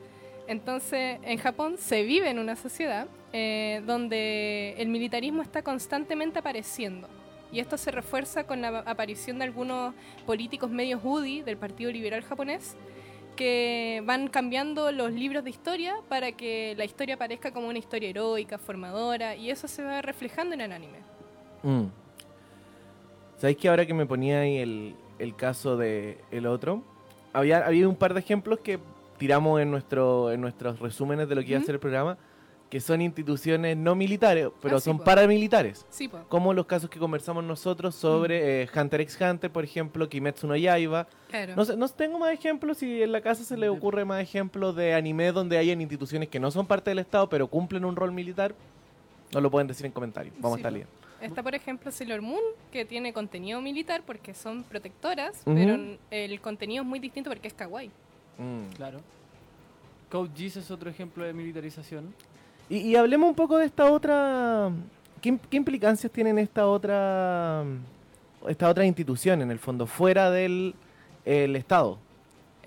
Entonces, 0.47 1.19
en 1.23 1.39
Japón 1.39 1.77
se 1.79 2.03
vive 2.05 2.31
en 2.31 2.39
una 2.39 2.57
sociedad 2.57 3.07
eh, 3.35 3.83
donde 3.87 4.75
el 4.79 4.89
militarismo 4.89 5.43
está 5.43 5.63
constantemente 5.63 6.39
apareciendo. 6.39 7.07
Y 7.53 7.61
esto 7.61 7.77
se 7.77 7.91
refuerza 7.91 8.45
con 8.45 8.61
la 8.63 8.81
aparición 8.81 9.39
de 9.39 9.45
algunos 9.45 9.95
políticos 10.27 10.71
medios 10.71 11.01
UDI 11.05 11.43
del 11.43 11.57
Partido 11.59 11.91
Liberal 11.91 12.23
Japonés 12.23 12.77
que 13.39 14.03
van 14.05 14.27
cambiando 14.27 14.91
los 14.91 15.13
libros 15.13 15.45
de 15.45 15.51
historia 15.51 15.95
para 16.09 16.33
que 16.33 16.75
la 16.77 16.85
historia 16.85 17.17
parezca 17.17 17.53
como 17.53 17.69
una 17.69 17.79
historia 17.79 18.11
heroica, 18.11 18.59
formadora, 18.59 19.37
y 19.37 19.51
eso 19.51 19.69
se 19.69 19.85
va 19.85 20.03
reflejando 20.03 20.55
en 20.55 20.61
el 20.63 20.73
anime. 20.73 20.99
Mm. 21.63 21.85
¿Sabéis 23.37 23.59
que 23.59 23.69
ahora 23.69 23.87
que 23.87 23.95
me 23.95 24.07
ponía 24.07 24.41
ahí 24.41 24.57
el, 24.57 24.97
el 25.21 25.37
caso 25.37 25.77
de 25.77 26.19
el 26.33 26.47
otro, 26.47 26.83
había, 27.33 27.65
había 27.65 27.89
un 27.89 27.95
par 27.95 28.13
de 28.13 28.19
ejemplos 28.19 28.59
que 28.59 28.81
tiramos 29.19 29.61
en, 29.61 29.71
nuestro, 29.71 30.33
en 30.33 30.41
nuestros 30.41 30.81
resúmenes 30.81 31.29
de 31.29 31.37
lo 31.37 31.43
que 31.43 31.51
iba 31.51 31.61
a 31.61 31.63
ser 31.63 31.77
el 31.77 31.81
programa, 31.81 32.19
que 32.71 32.81
son 32.81 33.01
instituciones 33.01 33.77
no 33.79 33.95
militares, 33.95 34.49
pero 34.61 34.77
Ah, 34.77 34.81
sí, 34.81 34.85
son 34.85 34.99
po. 34.99 35.05
paramilitares. 35.05 35.87
Sí, 35.89 36.07
pues, 36.09 36.23
Como 36.29 36.53
los 36.53 36.67
casos 36.67 36.91
que 36.91 36.99
conversamos 36.99 37.43
nosotros 37.45 37.95
sobre 37.95 38.63
eh, 38.63 38.69
Hunter 38.75 39.01
x 39.01 39.19
Hunter, 39.21 39.51
por 39.51 39.65
ejemplo, 39.65 40.07
Kimetsu 40.09 40.47
no 40.47 40.55
Yaiba. 40.57 41.07
claro. 41.31 41.55
No, 41.57 41.65
sé, 41.65 41.77
no 41.77 41.89
tengo 41.89 42.19
más 42.19 42.33
ejemplos, 42.33 42.79
si 42.79 43.03
en 43.03 43.13
la 43.13 43.21
casa 43.23 43.43
se 43.45 43.57
le 43.57 43.69
ocurre 43.71 44.05
más 44.05 44.21
ejemplos 44.23 44.77
de 44.77 44.93
anime 44.93 45.33
donde 45.33 45.57
hayan 45.57 45.81
instituciones 45.81 46.29
que 46.29 46.39
no 46.39 46.51
son 46.51 46.67
parte 46.67 46.91
del 46.91 46.99
Estado, 46.99 47.29
pero 47.29 47.47
cumplen 47.49 47.85
un 47.87 47.97
rol 47.97 48.13
militar, 48.13 48.55
nos 49.33 49.43
lo 49.43 49.51
pueden 49.51 49.67
decir 49.67 49.87
en 49.87 49.93
comentarios. 49.93 50.35
Vamos 50.39 50.59
Sí, 50.59 50.65
a 50.65 50.69
estar 50.69 50.73
po. 50.73 50.75
leyendo. 50.75 50.99
Está, 51.21 51.43
por 51.43 51.55
ejemplo, 51.55 51.91
Sailor 51.91 52.21
Moon, 52.23 52.41
que 52.71 52.85
tiene 52.85 53.13
contenido 53.13 53.61
militar 53.61 54.03
porque 54.07 54.35
son 54.35 54.63
protectoras, 54.63 55.41
pero 55.45 55.77
el 56.11 56.41
contenido 56.41 56.83
es 56.83 56.89
muy 56.89 57.01
distinto 57.01 57.29
porque 57.31 57.49
es 57.49 57.55
kawaii. 57.55 57.91
Mm. 58.37 58.75
Claro. 58.77 59.01
Code 60.11 60.31
Geass 60.37 60.57
es 60.59 60.71
otro 60.71 60.89
ejemplo 60.89 61.25
de 61.25 61.33
militarización. 61.33 62.15
Y, 62.69 62.79
y 62.79 62.97
hablemos 62.97 63.29
un 63.29 63.35
poco 63.35 63.59
de 63.59 63.67
esta 63.67 63.91
otra... 63.91 64.71
¿Qué, 65.21 65.33
im- 65.33 65.41
qué 65.51 65.57
implicancias 65.57 66.13
tienen 66.13 66.39
esta 66.39 66.67
otra... 66.67 67.65
Esta 68.49 68.69
otra 68.69 68.85
institución, 68.87 69.43
en 69.43 69.51
el 69.51 69.59
fondo, 69.59 69.87
fuera 69.87 70.31
del 70.31 70.75
el 71.25 71.57
Estado? 71.57 71.99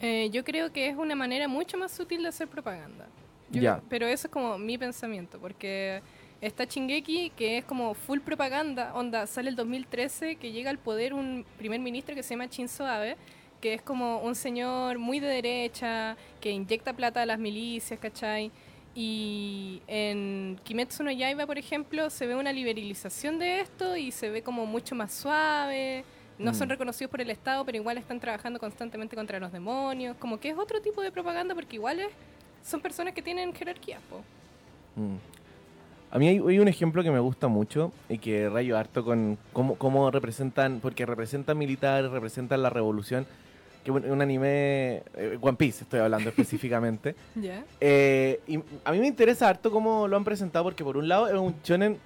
Eh, 0.01 0.29
yo 0.31 0.43
creo 0.43 0.71
que 0.71 0.87
es 0.87 0.97
una 0.97 1.15
manera 1.15 1.47
mucho 1.47 1.77
más 1.77 1.91
sutil 1.91 2.23
de 2.23 2.29
hacer 2.29 2.47
propaganda. 2.47 3.07
Yo-. 3.49 3.79
Pero 3.89 4.05
eso 4.05 4.27
es 4.27 4.31
como 4.33 4.57
mi 4.57 4.77
pensamiento, 4.77 5.39
porque 5.39 6.01
está 6.41 6.67
Chingeki, 6.67 7.31
que 7.37 7.59
es 7.59 7.65
como 7.65 7.93
full 7.93 8.19
propaganda, 8.19 8.93
onda, 8.95 9.25
sale 9.27 9.49
el 9.49 9.55
2013, 9.55 10.35
que 10.35 10.51
llega 10.51 10.69
al 10.69 10.77
poder 10.77 11.13
un 11.13 11.45
primer 11.57 11.79
ministro 11.79 12.15
que 12.15 12.23
se 12.23 12.31
llama 12.31 12.47
Shinzo 12.47 12.85
Abe, 12.85 13.15
que 13.61 13.75
es 13.75 13.81
como 13.81 14.19
un 14.19 14.35
señor 14.35 14.99
muy 14.99 15.19
de 15.19 15.27
derecha, 15.27 16.17
que 16.41 16.51
inyecta 16.51 16.93
plata 16.93 17.21
a 17.21 17.25
las 17.25 17.39
milicias, 17.39 17.99
¿cachai? 17.99 18.51
Y 18.93 19.81
en 19.87 20.59
Kimetsu 20.63 21.03
no 21.03 21.11
Yaiba, 21.11 21.45
por 21.45 21.57
ejemplo, 21.57 22.09
se 22.09 22.27
ve 22.27 22.35
una 22.35 22.51
liberalización 22.51 23.39
de 23.39 23.61
esto 23.61 23.95
y 23.95 24.11
se 24.11 24.29
ve 24.29 24.41
como 24.41 24.65
mucho 24.65 24.95
más 24.95 25.13
suave. 25.13 26.03
No 26.37 26.53
son 26.53 26.67
Mm. 26.67 26.71
reconocidos 26.71 27.09
por 27.11 27.21
el 27.21 27.29
Estado, 27.29 27.63
pero 27.63 27.77
igual 27.77 27.97
están 27.97 28.19
trabajando 28.19 28.59
constantemente 28.59 29.15
contra 29.15 29.39
los 29.39 29.51
demonios. 29.51 30.17
Como 30.17 30.39
que 30.39 30.49
es 30.49 30.57
otro 30.57 30.81
tipo 30.81 31.01
de 31.01 31.11
propaganda 31.11 31.53
porque 31.55 31.75
igual 31.77 31.99
es- 31.99 32.09
son 32.63 32.81
personas 32.81 33.13
que 33.13 33.21
tienen 33.21 33.53
jerarquía. 33.53 33.99
po. 34.09 34.21
Mm. 34.99 35.15
A 36.13 36.19
mí 36.19 36.27
hay, 36.27 36.35
hay 36.45 36.59
un 36.59 36.67
ejemplo 36.67 37.01
que 37.03 37.11
me 37.11 37.19
gusta 37.19 37.47
mucho 37.47 37.93
y 38.09 38.17
que 38.17 38.49
rayo 38.49 38.77
harto 38.77 39.05
con 39.05 39.37
cómo, 39.53 39.75
cómo 39.75 40.11
representan, 40.11 40.79
porque 40.81 41.05
representan 41.05 41.57
militares, 41.57 42.11
representan 42.11 42.61
la 42.61 42.69
revolución, 42.69 43.25
que 43.83 43.91
un, 43.91 44.05
un 44.09 44.21
anime, 44.21 45.03
eh, 45.15 45.37
One 45.41 45.57
Piece 45.57 45.83
estoy 45.83 45.99
hablando 45.99 46.29
específicamente. 46.35 47.15
¿Ya? 47.35 47.63
Eh, 47.79 48.39
y 48.47 48.59
a 48.83 48.91
mí 48.91 48.99
me 48.99 49.07
interesa 49.07 49.49
harto 49.49 49.71
cómo 49.71 50.07
lo 50.07 50.17
han 50.17 50.23
presentado 50.23 50.63
porque 50.65 50.83
por 50.83 50.97
un 50.97 51.07
lado 51.07 51.27
es 51.27 51.33
un 51.35 51.55
shonen 51.63 51.97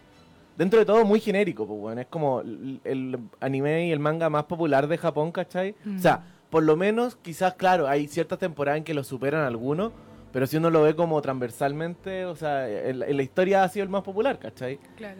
dentro 0.57 0.79
de 0.79 0.85
todo 0.85 1.03
muy 1.03 1.19
genérico, 1.19 1.67
pues 1.67 1.79
bueno, 1.79 2.01
es 2.01 2.07
como 2.07 2.41
el, 2.41 2.79
el 2.85 3.19
anime 3.41 3.87
y 3.87 3.91
el 3.91 3.99
manga 3.99 4.29
más 4.29 4.45
popular 4.45 4.87
de 4.87 4.97
Japón, 4.97 5.31
¿cachai? 5.31 5.75
Mm. 5.83 5.97
O 5.97 5.99
sea, 5.99 6.23
por 6.49 6.63
lo 6.63 6.77
menos 6.77 7.17
quizás, 7.17 7.55
claro, 7.55 7.87
hay 7.87 8.07
ciertas 8.07 8.39
temporadas 8.39 8.77
en 8.77 8.83
que 8.85 8.93
lo 8.93 9.03
superan 9.03 9.43
algunos, 9.43 9.91
pero 10.31 10.47
si 10.47 10.55
uno 10.55 10.69
lo 10.69 10.81
ve 10.83 10.95
como 10.95 11.21
transversalmente, 11.21 12.23
o 12.25 12.35
sea, 12.37 12.69
en, 12.69 12.99
la- 12.99 13.07
en 13.07 13.17
la 13.17 13.23
historia 13.23 13.63
ha 13.63 13.69
sido 13.69 13.83
el 13.83 13.89
más 13.89 14.03
popular, 14.03 14.39
¿cachai? 14.39 14.79
Claro. 14.95 15.19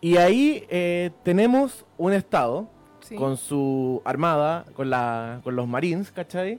Y 0.00 0.16
ahí 0.18 0.64
eh, 0.68 1.10
tenemos 1.24 1.84
un 1.96 2.12
estado 2.12 2.68
Sí. 3.08 3.14
con 3.16 3.36
su 3.36 4.02
armada, 4.04 4.64
con, 4.74 4.90
la, 4.90 5.40
con 5.44 5.56
los 5.56 5.66
marines, 5.66 6.10
¿cachai? 6.12 6.58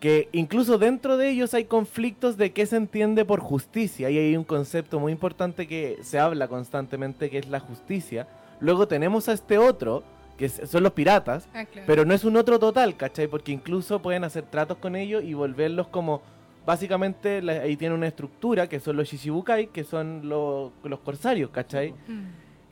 Que 0.00 0.28
incluso 0.32 0.78
dentro 0.78 1.16
de 1.16 1.28
ellos 1.30 1.54
hay 1.54 1.64
conflictos 1.64 2.36
de 2.36 2.52
qué 2.52 2.66
se 2.66 2.76
entiende 2.76 3.24
por 3.24 3.40
justicia. 3.40 4.10
Y 4.10 4.18
hay 4.18 4.36
un 4.36 4.44
concepto 4.44 5.00
muy 5.00 5.12
importante 5.12 5.66
que 5.66 5.98
se 6.02 6.18
habla 6.18 6.46
constantemente, 6.48 7.30
que 7.30 7.38
es 7.38 7.48
la 7.48 7.60
justicia. 7.60 8.28
Luego 8.60 8.86
tenemos 8.86 9.28
a 9.28 9.32
este 9.32 9.58
otro, 9.58 10.04
que 10.36 10.48
son 10.48 10.84
los 10.84 10.92
piratas, 10.92 11.48
Ah, 11.52 11.64
claro. 11.64 11.86
pero 11.86 12.04
no 12.04 12.14
es 12.14 12.22
un 12.24 12.36
otro 12.36 12.58
total, 12.60 12.96
¿cachai? 12.96 13.26
Porque 13.26 13.50
incluso 13.50 14.00
pueden 14.00 14.22
hacer 14.22 14.44
tratos 14.44 14.78
con 14.78 14.94
ellos 14.96 15.24
y 15.24 15.34
volverlos 15.34 15.88
como... 15.88 16.22
Básicamente 16.64 17.40
la- 17.40 17.54
ahí 17.62 17.76
tiene 17.76 17.94
una 17.94 18.06
estructura, 18.06 18.68
que 18.68 18.78
son 18.78 18.96
los 18.96 19.08
Shishibukai, 19.08 19.68
que 19.68 19.84
son 19.84 20.28
lo- 20.28 20.70
los 20.84 21.00
corsarios, 21.00 21.50
¿cachai? 21.50 21.92
Mm. 22.06 22.26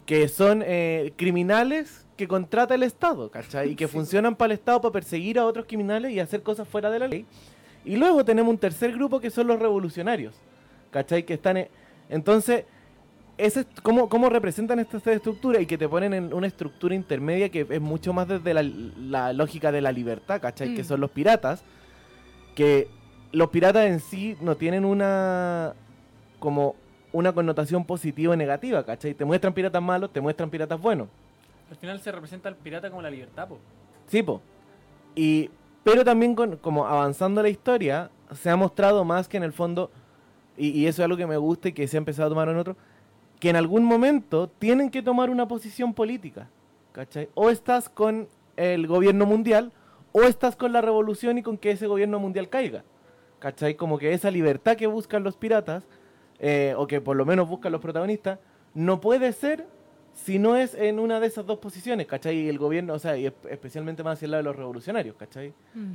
que 0.06 0.28
son 0.28 0.62
eh, 0.64 1.12
criminales 1.16 2.05
que 2.16 2.26
contrata 2.26 2.74
el 2.74 2.82
Estado, 2.82 3.30
¿cachai? 3.30 3.70
Y 3.72 3.76
que 3.76 3.86
Sí. 3.86 3.92
funcionan 3.92 4.34
para 4.36 4.52
el 4.52 4.58
Estado 4.58 4.80
para 4.80 4.92
perseguir 4.92 5.38
a 5.38 5.44
otros 5.46 5.66
criminales 5.66 6.12
y 6.12 6.20
hacer 6.20 6.42
cosas 6.42 6.66
fuera 6.66 6.90
de 6.90 6.98
la 6.98 7.08
ley. 7.08 7.26
Y 7.84 7.96
luego 7.96 8.24
tenemos 8.24 8.50
un 8.50 8.58
tercer 8.58 8.92
grupo 8.92 9.20
que 9.20 9.30
son 9.30 9.46
los 9.46 9.58
revolucionarios, 9.58 10.34
¿cachai? 10.90 11.24
Que 11.24 11.34
están... 11.34 11.56
en- 11.58 11.68
Entonces, 12.08 12.64
ese 13.36 13.60
es 13.60 13.66
cómo, 13.82 14.08
cómo 14.08 14.28
representan 14.30 14.78
estas 14.78 15.02
tres 15.02 15.16
estructuras 15.16 15.60
y 15.60 15.66
que 15.66 15.76
te 15.76 15.88
ponen 15.88 16.14
en 16.14 16.32
una 16.32 16.46
estructura 16.46 16.94
intermedia 16.94 17.48
que 17.50 17.66
es 17.68 17.80
mucho 17.80 18.12
más 18.12 18.26
desde 18.28 18.54
la, 18.54 18.62
la 18.62 19.32
lógica 19.32 19.70
de 19.70 19.80
la 19.82 19.92
libertad, 19.92 20.40
¿cachai? 20.40 20.74
Que 20.74 20.82
Mm. 20.82 20.86
son 20.86 21.00
los 21.00 21.10
piratas, 21.10 21.62
que 22.54 22.88
los 23.32 23.50
piratas 23.50 23.86
en 23.86 24.00
sí 24.00 24.36
no 24.40 24.56
tienen 24.56 24.84
una 24.84 25.74
como 26.38 26.76
una 27.12 27.32
connotación 27.32 27.84
positiva 27.84 28.32
o 28.32 28.36
negativa, 28.36 28.84
¿cachai? 28.84 29.14
Te 29.14 29.24
muestran 29.24 29.52
piratas 29.52 29.82
malos, 29.82 30.12
te 30.12 30.20
muestran 30.20 30.48
piratas 30.50 30.80
buenos. 30.80 31.08
Al 31.70 31.76
final 31.76 32.00
se 32.00 32.12
representa 32.12 32.48
al 32.48 32.56
pirata 32.56 32.90
como 32.90 33.02
la 33.02 33.10
libertad, 33.10 33.48
po. 33.48 33.58
Sí, 34.06 34.22
po. 34.22 34.40
Y, 35.14 35.50
pero 35.82 36.04
también 36.04 36.34
con, 36.34 36.56
como 36.58 36.86
avanzando 36.86 37.42
la 37.42 37.48
historia, 37.48 38.10
se 38.32 38.50
ha 38.50 38.56
mostrado 38.56 39.04
más 39.04 39.28
que 39.28 39.36
en 39.36 39.42
el 39.42 39.52
fondo, 39.52 39.90
y, 40.56 40.68
y 40.68 40.86
eso 40.86 41.02
es 41.02 41.04
algo 41.04 41.16
que 41.16 41.26
me 41.26 41.36
gusta 41.36 41.68
y 41.68 41.72
que 41.72 41.88
se 41.88 41.96
ha 41.96 41.98
empezado 41.98 42.26
a 42.26 42.30
tomar 42.30 42.48
en 42.48 42.56
otro, 42.56 42.76
que 43.40 43.50
en 43.50 43.56
algún 43.56 43.84
momento 43.84 44.48
tienen 44.48 44.90
que 44.90 45.02
tomar 45.02 45.30
una 45.30 45.46
posición 45.48 45.92
política, 45.92 46.48
¿cachai? 46.92 47.28
O 47.34 47.50
estás 47.50 47.88
con 47.88 48.28
el 48.56 48.86
gobierno 48.86 49.26
mundial, 49.26 49.72
o 50.12 50.22
estás 50.22 50.56
con 50.56 50.72
la 50.72 50.80
revolución 50.80 51.36
y 51.36 51.42
con 51.42 51.58
que 51.58 51.72
ese 51.72 51.86
gobierno 51.86 52.18
mundial 52.18 52.48
caiga, 52.48 52.84
¿cachai? 53.38 53.74
Como 53.74 53.98
que 53.98 54.14
esa 54.14 54.30
libertad 54.30 54.76
que 54.76 54.86
buscan 54.86 55.22
los 55.22 55.36
piratas, 55.36 55.84
eh, 56.38 56.74
o 56.76 56.86
que 56.86 57.00
por 57.00 57.16
lo 57.16 57.26
menos 57.26 57.48
buscan 57.48 57.72
los 57.72 57.80
protagonistas, 57.80 58.38
no 58.72 59.00
puede 59.00 59.32
ser 59.32 59.66
si 60.16 60.38
no 60.40 60.56
es 60.56 60.74
en 60.74 60.98
una 60.98 61.20
de 61.20 61.28
esas 61.28 61.46
dos 61.46 61.58
posiciones, 61.58 62.06
¿cachai? 62.08 62.36
Y 62.40 62.48
el 62.48 62.58
gobierno, 62.58 62.94
o 62.94 62.98
sea, 62.98 63.16
y 63.16 63.26
espe- 63.26 63.50
especialmente 63.50 64.02
más 64.02 64.14
hacia 64.14 64.26
el 64.26 64.30
lado 64.32 64.42
de 64.42 64.48
los 64.48 64.56
revolucionarios, 64.56 65.14
¿cachai? 65.16 65.52
Mm. 65.74 65.92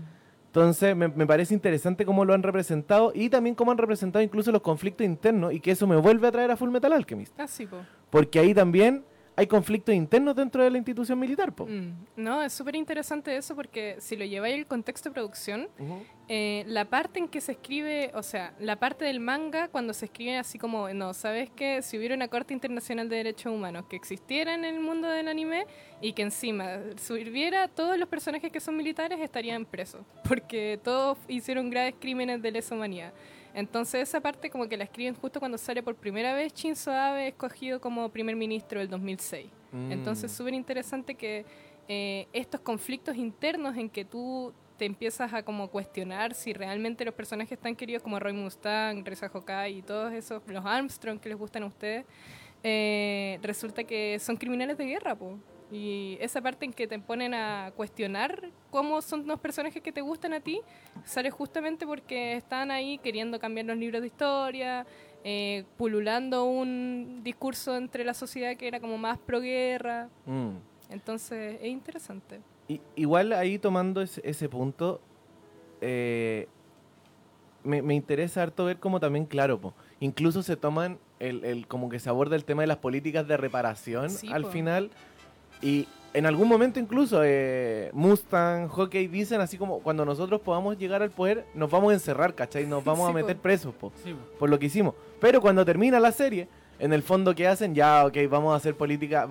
Entonces, 0.48 0.96
me, 0.96 1.08
me 1.08 1.26
parece 1.26 1.54
interesante 1.54 2.06
cómo 2.06 2.24
lo 2.26 2.34
han 2.34 2.44
representado 2.44 3.12
y 3.16 3.30
también 3.30 3.56
cómo 3.56 3.72
han 3.72 3.78
representado 3.78 4.22
incluso 4.24 4.52
los 4.52 4.62
conflictos 4.62 5.06
internos 5.06 5.54
y 5.54 5.60
que 5.60 5.72
eso 5.72 5.88
me 5.88 5.96
vuelve 5.96 6.28
a 6.28 6.32
traer 6.32 6.52
a 6.52 6.58
Full 6.58 6.70
Metal 6.70 6.92
Alchemist. 6.94 7.34
Ah, 7.40 7.48
sí, 7.48 7.66
po. 7.66 7.78
Porque 8.10 8.40
ahí 8.40 8.54
también 8.54 9.04
hay 9.36 9.48
conflictos 9.48 9.96
internos 9.96 10.36
dentro 10.36 10.64
de 10.64 10.70
la 10.70 10.78
institución 10.78 11.18
militar, 11.18 11.54
po. 11.54 11.66
Mm. 11.66 12.06
No, 12.18 12.42
es 12.42 12.54
súper 12.54 12.76
interesante 12.76 13.36
eso 13.36 13.56
porque 13.56 13.96
si 14.00 14.16
lo 14.16 14.26
lleváis 14.26 14.56
al 14.56 14.66
contexto 14.66 15.10
de 15.10 15.14
producción, 15.14 15.70
eh, 16.28 16.64
la 16.68 16.86
parte 16.86 17.20
en 17.20 17.28
que 17.28 17.42
se 17.42 17.54
escribe, 17.54 18.12
o 18.14 18.24
sea, 18.24 18.54
la 18.60 18.78
parte 18.78 19.06
del 19.06 19.20
manga 19.20 19.68
cuando 19.70 19.94
se 19.94 20.06
escribe 20.06 20.38
así 20.38 20.58
como, 20.58 20.90
no, 20.90 21.14
¿sabes 21.14 21.50
qué? 21.56 21.82
Si 21.82 21.98
hubiera 21.98 22.16
una 22.16 22.28
Corte 22.28 22.54
Internacional 22.54 23.10
de 23.10 23.18
Derechos 23.18 23.54
Humanos 23.54 23.86
que 23.90 23.96
existiera 23.96 24.54
en 24.54 24.66
el 24.66 24.80
mundo 24.80 25.08
del 25.08 25.28
anime 25.28 25.66
y 26.02 26.14
que 26.14 26.24
encima 26.24 26.80
sirviera, 26.98 27.68
todos 27.68 27.98
los 27.98 28.10
personajes 28.10 28.52
que 28.52 28.60
son 28.60 28.76
militares 28.76 29.20
estarían 29.20 29.66
presos, 29.66 30.02
porque 30.28 30.80
todos 30.84 31.18
hicieron 31.28 31.70
graves 31.70 31.96
crímenes 32.00 32.42
de 32.42 32.52
lesa 32.52 32.76
humanidad. 32.76 33.14
Entonces 33.54 34.10
esa 34.10 34.22
parte 34.22 34.50
como 34.50 34.68
que 34.68 34.78
la 34.78 34.84
escriben 34.86 35.16
justo 35.16 35.40
cuando 35.40 35.58
sale 35.58 35.84
por 35.84 35.96
primera 35.96 36.34
vez 36.34 36.54
Shinzo 36.54 36.92
Abe 36.92 37.30
escogido 37.30 37.82
como 37.82 38.10
primer 38.10 38.36
ministro 38.36 38.80
del 38.80 38.90
2006. 38.90 39.48
Mm. 39.72 39.92
Entonces, 39.92 40.32
súper 40.32 40.54
interesante 40.54 41.16
que 41.16 41.46
eh, 41.88 42.28
estos 42.34 42.62
conflictos 42.62 43.16
internos 43.16 43.78
en 43.78 43.90
que 43.90 44.06
tú 44.06 44.54
te 44.78 44.86
empiezas 44.86 45.32
a 45.34 45.44
como 45.44 45.70
cuestionar 45.70 46.34
si 46.34 46.54
realmente 46.54 47.06
los 47.06 47.14
personajes 47.14 47.60
tan 47.60 47.76
queridos 47.76 48.02
como 48.02 48.20
Roy 48.20 48.34
Mustang, 48.34 49.06
Reza 49.06 49.30
Hokai 49.32 49.78
y 49.78 49.82
todos 49.82 50.12
esos, 50.14 50.42
los 50.48 50.66
Armstrong 50.66 51.20
que 51.20 51.30
les 51.30 51.38
gustan 51.38 51.64
a 51.64 51.68
ustedes, 51.68 52.06
eh, 52.64 53.40
resulta 53.42 53.84
que 53.84 54.18
son 54.20 54.38
criminales 54.38 54.78
de 54.78 54.86
guerra, 54.86 55.16
po. 55.16 55.38
Y 55.72 56.18
esa 56.20 56.42
parte 56.42 56.66
en 56.66 56.74
que 56.74 56.86
te 56.86 57.00
ponen 57.00 57.34
a 57.34 57.72
cuestionar 57.78 58.50
cómo 58.70 59.02
son 59.02 59.26
los 59.26 59.40
personajes 59.40 59.82
que 59.82 59.94
te 59.94 60.02
gustan 60.02 60.34
a 60.34 60.42
ti, 60.42 60.60
sale 61.06 61.32
justamente 61.32 61.88
porque 61.88 62.34
están 62.34 62.72
ahí 62.72 62.98
queriendo 62.98 63.40
cambiar 63.40 63.68
los 63.68 63.78
libros 63.78 64.02
de 64.02 64.08
historia, 64.08 64.86
eh, 65.24 65.64
pululando 65.78 66.44
un 66.44 67.22
discurso 67.24 67.78
entre 67.78 68.04
la 68.04 68.14
sociedad 68.14 68.58
que 68.58 68.68
era 68.68 68.82
como 68.82 68.98
más 68.98 69.18
pro 69.18 69.40
guerra. 69.40 70.10
Mm. 70.26 70.56
Entonces 70.90 71.58
es 71.62 71.68
interesante. 71.70 72.42
I- 72.68 72.82
igual 72.98 73.32
ahí 73.32 73.58
tomando 73.58 74.02
ese, 74.02 74.20
ese 74.26 74.50
punto, 74.50 75.00
eh, 75.80 76.48
me, 77.64 77.82
me 77.82 77.94
interesa 77.94 78.42
harto 78.44 78.66
ver 78.66 78.78
cómo 78.80 79.00
también, 79.00 79.26
claro, 79.26 79.60
po, 79.62 79.74
incluso 80.00 80.42
se 80.44 80.58
toman 80.58 81.00
el, 81.20 81.46
el- 81.46 81.68
como 81.68 81.88
que 81.90 82.00
se 82.00 82.10
aborda 82.10 82.36
el 82.36 82.44
tema 82.44 82.64
de 82.64 82.68
las 82.68 82.78
políticas 82.78 83.28
de 83.28 83.38
reparación 83.38 84.10
Sí, 84.10 84.30
al 84.34 84.44
po. 84.44 84.50
final. 84.50 84.92
Y 85.62 85.88
en 86.14 86.26
algún 86.26 86.48
momento 86.48 86.80
incluso 86.80 87.22
eh, 87.24 87.90
Mustang, 87.94 88.68
Hockey 88.68 89.08
dicen 89.08 89.40
así 89.42 89.58
como 89.58 89.80
cuando 89.80 90.04
nosotros 90.06 90.42
podamos 90.42 90.78
llegar 90.78 91.02
al 91.02 91.12
poder 91.12 91.46
nos 91.54 91.70
vamos 91.72 91.92
a 91.92 91.94
encerrar, 91.94 92.34
¿cachai? 92.36 92.66
Nos 92.66 92.84
vamos 92.84 93.06
Sí, 93.06 93.12
a 93.12 93.14
meter 93.14 93.36
po. 93.38 93.42
presos, 93.42 93.74
po, 93.74 93.92
Sí, 94.04 94.14
po. 94.14 94.20
por 94.40 94.50
lo 94.50 94.60
que 94.60 94.66
hicimos. 94.66 94.94
Pero 95.20 95.40
cuando 95.40 95.64
termina 95.64 96.00
la 96.00 96.12
serie, 96.12 96.48
en 96.80 96.94
el 96.94 97.04
fondo 97.04 97.34
¿qué 97.36 97.48
hacen? 97.48 97.74
Ya, 97.76 98.06
ok, 98.06 98.18
vamos 98.30 98.54
a 98.54 98.58
hacer 98.58 98.76
política. 98.76 99.28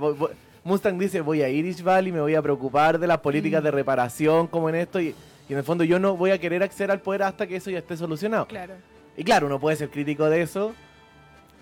Mustang 0.62 0.98
dice, 0.98 1.20
voy 1.20 1.42
a 1.42 1.48
Irish 1.48 1.82
Valley, 1.82 2.12
me 2.12 2.20
voy 2.20 2.34
a 2.34 2.42
preocupar 2.42 2.98
de 2.98 3.06
las 3.06 3.18
políticas 3.18 3.60
Mm. 3.60 3.64
de 3.64 3.70
reparación, 3.70 4.46
como 4.46 4.68
en 4.68 4.74
esto, 4.76 5.00
y, 5.00 5.14
y 5.48 5.52
en 5.52 5.58
el 5.58 5.64
fondo 5.64 5.84
yo 5.84 5.98
no 5.98 6.16
voy 6.16 6.30
a 6.32 6.38
querer 6.38 6.62
acceder 6.62 6.90
al 6.90 7.00
poder 7.00 7.22
hasta 7.24 7.46
que 7.46 7.56
eso 7.56 7.70
ya 7.70 7.78
esté 7.78 7.96
solucionado. 7.96 8.46
Claro. 8.46 8.74
Y 9.16 9.24
claro, 9.24 9.46
uno 9.46 9.58
puede 9.58 9.76
ser 9.76 9.90
crítico 9.90 10.28
de 10.30 10.42
eso, 10.42 10.72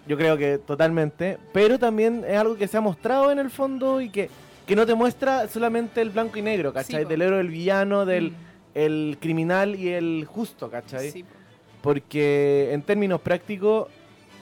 yo 0.06 0.16
creo 0.16 0.36
que 0.36 0.58
totalmente, 0.58 1.38
pero 1.52 1.78
también 1.78 2.24
es 2.26 2.36
algo 2.36 2.56
que 2.56 2.66
se 2.68 2.76
ha 2.76 2.80
mostrado 2.80 3.30
en 3.30 3.38
el 3.38 3.50
fondo 3.50 4.00
y 4.00 4.10
que, 4.10 4.28
que 4.68 4.76
no 4.76 4.86
te 4.86 4.94
muestra 4.94 5.48
solamente 5.48 6.00
el 6.00 6.10
blanco 6.10 6.38
y 6.38 6.42
negro, 6.42 6.72
¿cachai? 6.72 7.04
del 7.06 7.22
héroe, 7.22 7.40
el 7.40 7.48
villano, 7.48 8.04
del 8.06 8.30
Mm. 8.30 8.34
el 8.74 9.16
criminal 9.20 9.74
y 9.74 9.88
el 9.88 10.24
justo, 10.26 10.70
¿cachai? 10.70 11.10
Sí, 11.10 11.22
po. 11.24 11.30
Porque 11.82 12.68
en 12.72 12.82
términos 12.82 13.20
prácticos, 13.20 13.88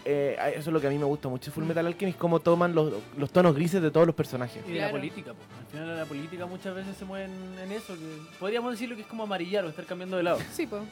eh, 0.05 0.37
eso 0.57 0.71
es 0.71 0.75
lo 0.75 0.81
que 0.81 0.87
a 0.89 0.91
mí 0.91 0.99
me 0.99 1.05
gusta 1.05 1.29
mucho. 1.29 1.51
Full 1.53 1.65
Metal 1.65 1.87
Alchemist, 1.87 2.19
cómo 2.19 2.41
toman 2.41 2.75
los, 2.75 2.93
los 3.17 3.31
tonos 3.31 3.55
grises 3.55 3.81
de 3.81 3.91
todos 3.91 4.07
los 4.07 4.15
personajes. 4.17 4.63
Y 4.69 4.73
de 4.73 4.81
la 4.81 4.91
política, 4.91 5.33
po. 5.33 5.39
al 5.61 5.67
final 5.71 5.97
la 5.97 6.05
política 6.05 6.45
muchas 6.47 6.75
veces 6.75 6.97
se 6.97 7.05
mueve 7.05 7.27
en, 7.27 7.59
en 7.65 7.73
eso, 7.73 7.95
que 7.95 8.37
podríamos 8.39 8.73
decirlo 8.73 8.97
que 8.97 9.03
es 9.03 9.09
como 9.09 9.23
amarillar 9.23 9.65
o 9.65 9.69
estar 9.69 9.85
cambiando 9.85 10.17
de 10.17 10.23
lado. 10.25 10.39
Sí, 10.53 10.67
pues. 10.67 10.83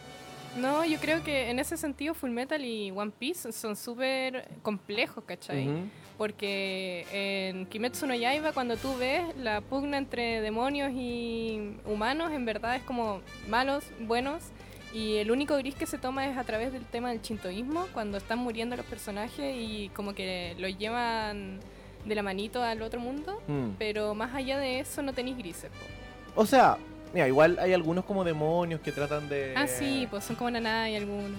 No, 0.57 0.85
yo 0.85 0.99
creo 0.99 1.23
que 1.25 1.51
en 1.51 1.59
ese 1.59 1.77
sentido 1.77 2.15
Full 2.15 2.31
Metal 2.31 2.65
y 2.65 2.91
One 2.91 3.13
Piece 3.19 3.53
son 3.53 3.77
súper 3.77 4.49
complejos, 4.63 5.25
¿cachai? 5.25 5.69
Ujú. 5.69 5.81
Porque 6.17 7.07
en 7.13 7.67
Kimetsu 7.67 8.07
no 8.07 8.15
Yaiba, 8.15 8.53
cuando 8.53 8.77
tú 8.77 8.97
ves 8.97 9.25
la 9.37 9.61
pugna 9.61 9.99
entre 9.99 10.41
demonios 10.41 10.93
y 10.95 11.77
humanos, 11.85 12.33
en 12.33 12.45
verdad 12.45 12.77
es 12.77 12.83
como 12.83 13.21
malos, 13.49 13.85
buenos. 14.01 14.45
Y 14.93 15.17
el 15.17 15.33
único 15.33 15.57
gris 15.57 15.75
que 15.75 15.87
se 15.87 15.99
toma 15.99 16.29
es 16.29 16.37
a 16.37 16.45
través 16.45 16.73
del 16.73 16.85
tema 16.85 17.09
del 17.11 17.21
chintoísmo, 17.21 17.89
cuando 17.93 18.17
están 18.17 18.39
muriendo 18.39 18.77
los 18.77 18.87
personajes 18.87 19.57
y 19.59 19.91
como 19.93 20.15
que 20.15 20.55
los 20.59 20.79
llevan 20.79 21.59
de 22.05 22.15
la 22.15 22.23
manito 22.23 22.63
al 22.63 22.81
otro 22.81 23.01
mundo. 23.01 23.43
Mm. 23.49 23.71
Pero 23.77 24.15
más 24.15 24.33
allá 24.35 24.57
de 24.59 24.79
eso 24.79 25.03
no 25.03 25.13
tenéis 25.13 25.37
grises. 25.37 25.71
po. 25.71 26.41
O 26.41 26.47
sea, 26.47 26.79
mira, 27.15 27.27
igual 27.29 27.59
hay 27.61 27.73
algunos 27.73 28.05
como 28.05 28.25
demonios 28.25 28.81
que 28.81 28.93
tratan 28.93 29.29
de... 29.29 29.55
Ah, 29.57 29.67
sí, 29.67 30.07
pues 30.11 30.25
son 30.25 30.37
como 30.37 30.51
Naná 30.51 30.91
y 30.91 30.97
algunos. 30.97 31.31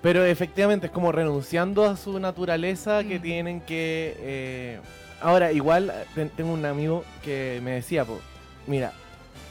Pero 0.00 0.24
efectivamente 0.24 0.86
es 0.86 0.92
como 0.92 1.10
renunciando 1.12 1.84
a 1.84 1.96
su 1.96 2.18
naturaleza 2.20 3.02
que 3.04 3.18
Mm. 3.18 3.22
tienen 3.22 3.60
que... 3.60 4.14
eh, 4.20 4.80
Ahora, 5.20 5.50
igual 5.50 5.92
ten- 6.14 6.30
tengo 6.30 6.52
un 6.52 6.64
amigo 6.64 7.04
que 7.24 7.60
me 7.64 7.72
decía, 7.72 8.04
po, 8.04 8.20
mira, 8.68 8.92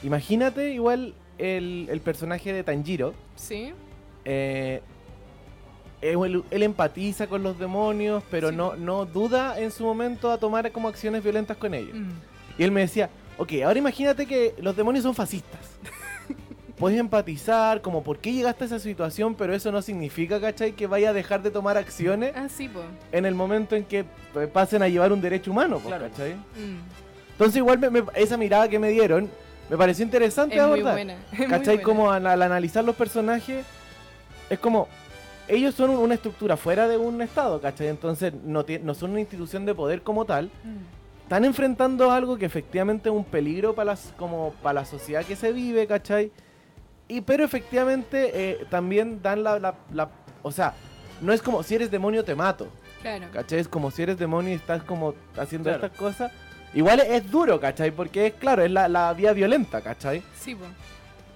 imagínate 0.02 0.72
igual 0.72 1.12
el, 1.36 1.86
el 1.90 2.00
personaje 2.00 2.54
de 2.54 2.64
Tanjiro. 2.64 3.12
Sí. 3.36 3.72
eh, 4.24 4.80
él, 6.00 6.44
él 6.50 6.62
empatiza 6.62 7.26
con 7.26 7.42
los 7.42 7.58
demonios, 7.58 8.22
pero 8.30 8.50
Sí. 8.50 8.56
no, 8.56 8.76
no 8.76 9.04
duda 9.04 9.58
en 9.60 9.70
su 9.72 9.84
momento 9.84 10.30
a 10.30 10.38
tomar 10.38 10.70
como 10.72 10.88
acciones 10.88 11.22
violentas 11.22 11.56
con 11.56 11.74
ellos. 11.74 11.94
Mm. 11.94 12.10
Y 12.56 12.62
él 12.64 12.70
me 12.70 12.80
decía, 12.80 13.10
ok, 13.38 13.52
ahora 13.64 13.78
imagínate 13.78 14.26
que 14.26 14.54
los 14.60 14.76
demonios 14.76 15.02
son 15.04 15.14
fascistas. 15.14 15.60
Puedes 16.76 17.00
empatizar, 17.00 17.80
como 17.82 18.04
por 18.04 18.18
qué 18.18 18.32
llegaste 18.32 18.62
a 18.62 18.66
esa 18.68 18.78
situación, 18.78 19.34
pero 19.34 19.52
eso 19.52 19.72
no 19.72 19.82
significa, 19.82 20.40
¿cachai? 20.40 20.72
Que 20.72 20.86
vaya 20.86 21.10
a 21.10 21.12
dejar 21.12 21.42
de 21.42 21.50
tomar 21.50 21.76
acciones 21.76 22.32
Ah, 22.36 22.48
sí, 22.48 22.68
pues. 22.68 22.84
en 23.10 23.26
el 23.26 23.34
momento 23.34 23.74
en 23.74 23.84
que 23.84 24.00
eh, 24.36 24.46
pasen 24.52 24.82
a 24.82 24.88
llevar 24.88 25.12
un 25.12 25.20
derecho 25.20 25.50
humano, 25.50 25.78
po, 25.80 25.88
Claro. 25.88 26.08
¿cachai? 26.08 26.34
Mm. 26.34 26.78
Entonces 27.32 27.56
igual 27.56 27.78
me- 27.80 27.90
me- 27.90 28.02
esa 28.14 28.36
mirada 28.36 28.68
que 28.68 28.78
me 28.78 28.90
dieron 28.90 29.28
me 29.68 29.76
pareció 29.76 30.04
interesante 30.04 30.56
Es 30.56 30.66
muy 30.68 30.80
buena. 30.82 31.14
es 31.32 31.38
muy 31.40 31.48
¿Cachai? 31.48 31.76
buena. 31.76 31.82
Como 31.82 32.12
al, 32.12 32.26
al 32.28 32.42
analizar 32.42 32.84
los 32.84 32.94
personajes, 32.94 33.66
es 34.48 34.58
como, 34.60 34.86
ellos 35.48 35.74
son 35.74 35.90
una 35.90 36.14
estructura 36.14 36.56
fuera 36.56 36.86
de 36.86 36.96
un 36.96 37.20
estado, 37.22 37.60
¿cachai? 37.60 37.88
Entonces 37.88 38.32
no, 38.44 38.64
no 38.84 38.94
son 38.94 39.10
una 39.10 39.20
institución 39.20 39.66
de 39.66 39.74
poder 39.74 40.02
como 40.02 40.24
tal, 40.24 40.46
Mm. 40.62 40.97
Están 41.28 41.44
enfrentando 41.44 42.10
algo 42.10 42.38
que 42.38 42.46
efectivamente 42.46 43.10
es 43.10 43.14
un 43.14 43.22
peligro 43.22 43.74
para 43.74 43.90
las, 43.92 44.14
como 44.16 44.54
para 44.62 44.80
la 44.80 44.84
sociedad 44.86 45.22
que 45.26 45.36
se 45.36 45.52
vive, 45.52 45.86
¿cachai? 45.86 46.32
Y 47.06 47.20
pero 47.20 47.44
efectivamente 47.44 48.30
eh, 48.32 48.66
también 48.70 49.20
dan 49.20 49.42
la, 49.44 49.58
la- 49.58 49.74
la- 49.92 50.08
O 50.42 50.50
sea, 50.50 50.72
no 51.20 51.34
es 51.34 51.42
como 51.42 51.62
si 51.62 51.74
eres 51.74 51.90
demonio 51.90 52.24
te 52.24 52.34
mato, 52.34 52.68
Claro. 53.02 53.26
¿cachai? 53.30 53.58
Es 53.58 53.68
como 53.68 53.90
si 53.90 54.04
eres 54.04 54.16
demonio 54.18 54.52
y 54.52 54.54
estás 54.54 54.82
como 54.84 55.14
haciendo 55.36 55.68
Claro. 55.68 55.84
estas 55.84 55.98
cosas. 55.98 56.32
Igual 56.72 57.00
es, 57.00 57.10
es 57.10 57.30
duro, 57.30 57.60
¿cachai? 57.60 57.90
Porque 57.90 58.28
es 58.28 58.32
claro, 58.32 58.62
es 58.64 58.70
la, 58.70 58.88
la 58.88 59.12
vía 59.12 59.34
violenta, 59.34 59.82
¿cachai? 59.82 60.22
Sí, 60.40 60.54
pues. 60.54 60.70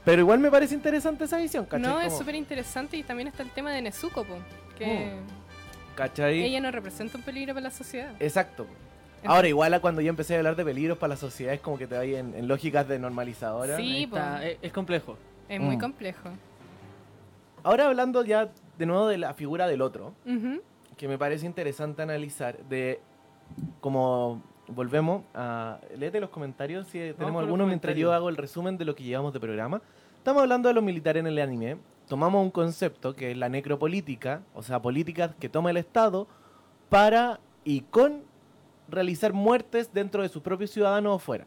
Pero 0.06 0.22
igual 0.22 0.38
me 0.38 0.50
parece 0.50 0.74
interesante 0.74 1.24
esa 1.24 1.36
visión, 1.36 1.66
¿cachai? 1.66 1.86
No, 1.86 2.00
es 2.00 2.16
súper 2.16 2.34
interesante 2.34 2.96
y 2.96 3.02
también 3.02 3.28
está 3.28 3.42
el 3.42 3.50
tema 3.50 3.70
de 3.72 3.82
Nezuko, 3.82 4.24
po, 4.24 4.36
que 4.78 5.10
¿Cachai? 5.94 6.42
ella 6.44 6.60
no 6.60 6.70
representa 6.70 7.18
un 7.18 7.24
peligro 7.24 7.52
para 7.52 7.64
la 7.64 7.70
sociedad. 7.70 8.10
Exacto. 8.20 8.66
Ahora, 9.24 9.48
igual 9.48 9.72
a 9.74 9.80
cuando 9.80 10.00
yo 10.00 10.08
empecé 10.10 10.34
a 10.34 10.38
hablar 10.38 10.56
de 10.56 10.64
peligros 10.64 10.98
para 10.98 11.10
la 11.10 11.16
sociedad 11.16 11.54
es 11.54 11.60
como 11.60 11.78
que 11.78 11.86
te 11.86 11.96
vayas 11.96 12.20
en, 12.20 12.34
en 12.34 12.48
lógicas 12.48 12.88
de 12.88 12.98
normalizadora. 12.98 13.76
Sí. 13.76 14.04
Está, 14.04 14.44
es, 14.46 14.58
es 14.62 14.72
complejo. 14.72 15.16
Es 15.48 15.60
muy 15.60 15.76
Mm. 15.76 15.80
complejo. 15.80 16.28
Ahora 17.62 17.86
hablando 17.86 18.24
ya 18.24 18.50
de 18.78 18.86
nuevo 18.86 19.06
de 19.06 19.18
la 19.18 19.34
figura 19.34 19.66
del 19.68 19.82
otro, 19.82 20.14
que 20.96 21.08
me 21.08 21.18
parece 21.18 21.46
interesante 21.46 22.02
analizar 22.02 22.58
de 22.68 23.00
como 23.80 24.42
volvemos 24.68 25.22
a 25.34 25.78
léete 25.96 26.20
los 26.20 26.30
comentarios 26.30 26.86
si 26.88 26.98
tenemos 27.18 27.42
algunos 27.42 27.66
mientras 27.66 27.94
yo 27.96 28.12
hago 28.12 28.28
el 28.28 28.36
resumen 28.36 28.78
de 28.78 28.84
lo 28.84 28.94
que 28.94 29.04
llevamos 29.04 29.32
de 29.32 29.40
programa. 29.40 29.80
Estamos 30.16 30.42
hablando 30.42 30.68
de 30.68 30.74
los 30.74 30.82
militares 30.84 31.20
en 31.20 31.26
el 31.26 31.38
anime. 31.38 31.76
Tomamos 32.08 32.42
un 32.42 32.50
concepto 32.50 33.14
que 33.14 33.30
es 33.32 33.36
la 33.36 33.48
necropolítica, 33.48 34.42
o 34.54 34.62
sea, 34.62 34.80
políticas 34.82 35.32
que 35.38 35.48
toma 35.48 35.70
el 35.70 35.76
Estado 35.76 36.26
para 36.88 37.40
y 37.64 37.82
con 37.82 38.22
realizar 38.92 39.32
muertes 39.32 39.92
dentro 39.92 40.22
de 40.22 40.28
sus 40.28 40.42
propios 40.42 40.70
ciudadanos 40.70 41.16
o 41.16 41.18
fuera. 41.18 41.46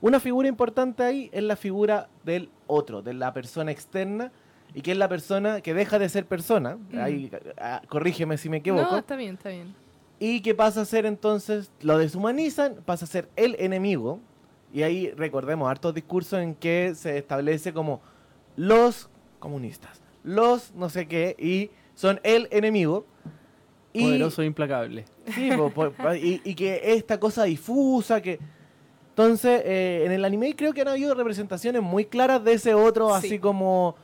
Una 0.00 0.20
figura 0.20 0.48
importante 0.48 1.02
ahí 1.02 1.30
es 1.32 1.42
la 1.42 1.56
figura 1.56 2.08
del 2.24 2.50
otro, 2.66 3.02
de 3.02 3.14
la 3.14 3.32
persona 3.32 3.70
externa, 3.70 4.32
y 4.74 4.82
que 4.82 4.92
es 4.92 4.98
la 4.98 5.08
persona 5.08 5.60
que 5.60 5.72
deja 5.72 5.98
de 5.98 6.08
ser 6.08 6.26
persona. 6.26 6.76
Mm. 6.76 6.98
Ahí, 6.98 7.30
ah, 7.58 7.80
corrígeme 7.88 8.36
si 8.36 8.48
me 8.48 8.58
equivoco. 8.58 8.90
No, 8.90 8.98
está 8.98 9.16
bien, 9.16 9.34
está 9.36 9.50
bien. 9.50 9.74
Y 10.18 10.40
que 10.40 10.54
pasa 10.54 10.80
a 10.80 10.84
ser 10.84 11.06
entonces, 11.06 11.70
lo 11.80 11.96
deshumanizan, 11.98 12.76
pasa 12.84 13.04
a 13.04 13.08
ser 13.08 13.28
el 13.36 13.56
enemigo. 13.58 14.20
Y 14.72 14.82
ahí 14.82 15.10
recordemos 15.12 15.70
hartos 15.70 15.94
discursos 15.94 16.40
en 16.40 16.54
que 16.54 16.94
se 16.96 17.16
establece 17.18 17.72
como 17.72 18.00
los 18.56 19.08
comunistas, 19.38 20.00
los 20.24 20.74
no 20.74 20.88
sé 20.88 21.06
qué, 21.06 21.36
y 21.38 21.70
son 21.94 22.20
el 22.24 22.48
enemigo. 22.50 23.06
Y, 23.94 24.02
Poderoso 24.02 24.42
e 24.42 24.46
implacable. 24.46 25.04
sí, 25.34 25.50
po, 25.56 25.70
po, 25.70 25.90
pa- 25.92 26.16
y, 26.16 26.40
y 26.44 26.54
que 26.54 26.80
esta 26.94 27.18
cosa 27.18 27.44
difusa, 27.44 28.20
que... 28.20 28.38
Entonces, 29.10 29.62
eh, 29.64 30.02
en 30.04 30.10
el 30.12 30.24
anime 30.24 30.56
creo 30.56 30.72
que 30.74 30.80
han 30.80 30.88
habido 30.88 31.14
representaciones 31.14 31.80
muy 31.80 32.04
claras 32.06 32.42
de 32.42 32.54
ese 32.54 32.74
otro, 32.74 33.08
Sí. 33.20 33.26
así 33.28 33.38
como 33.38 33.94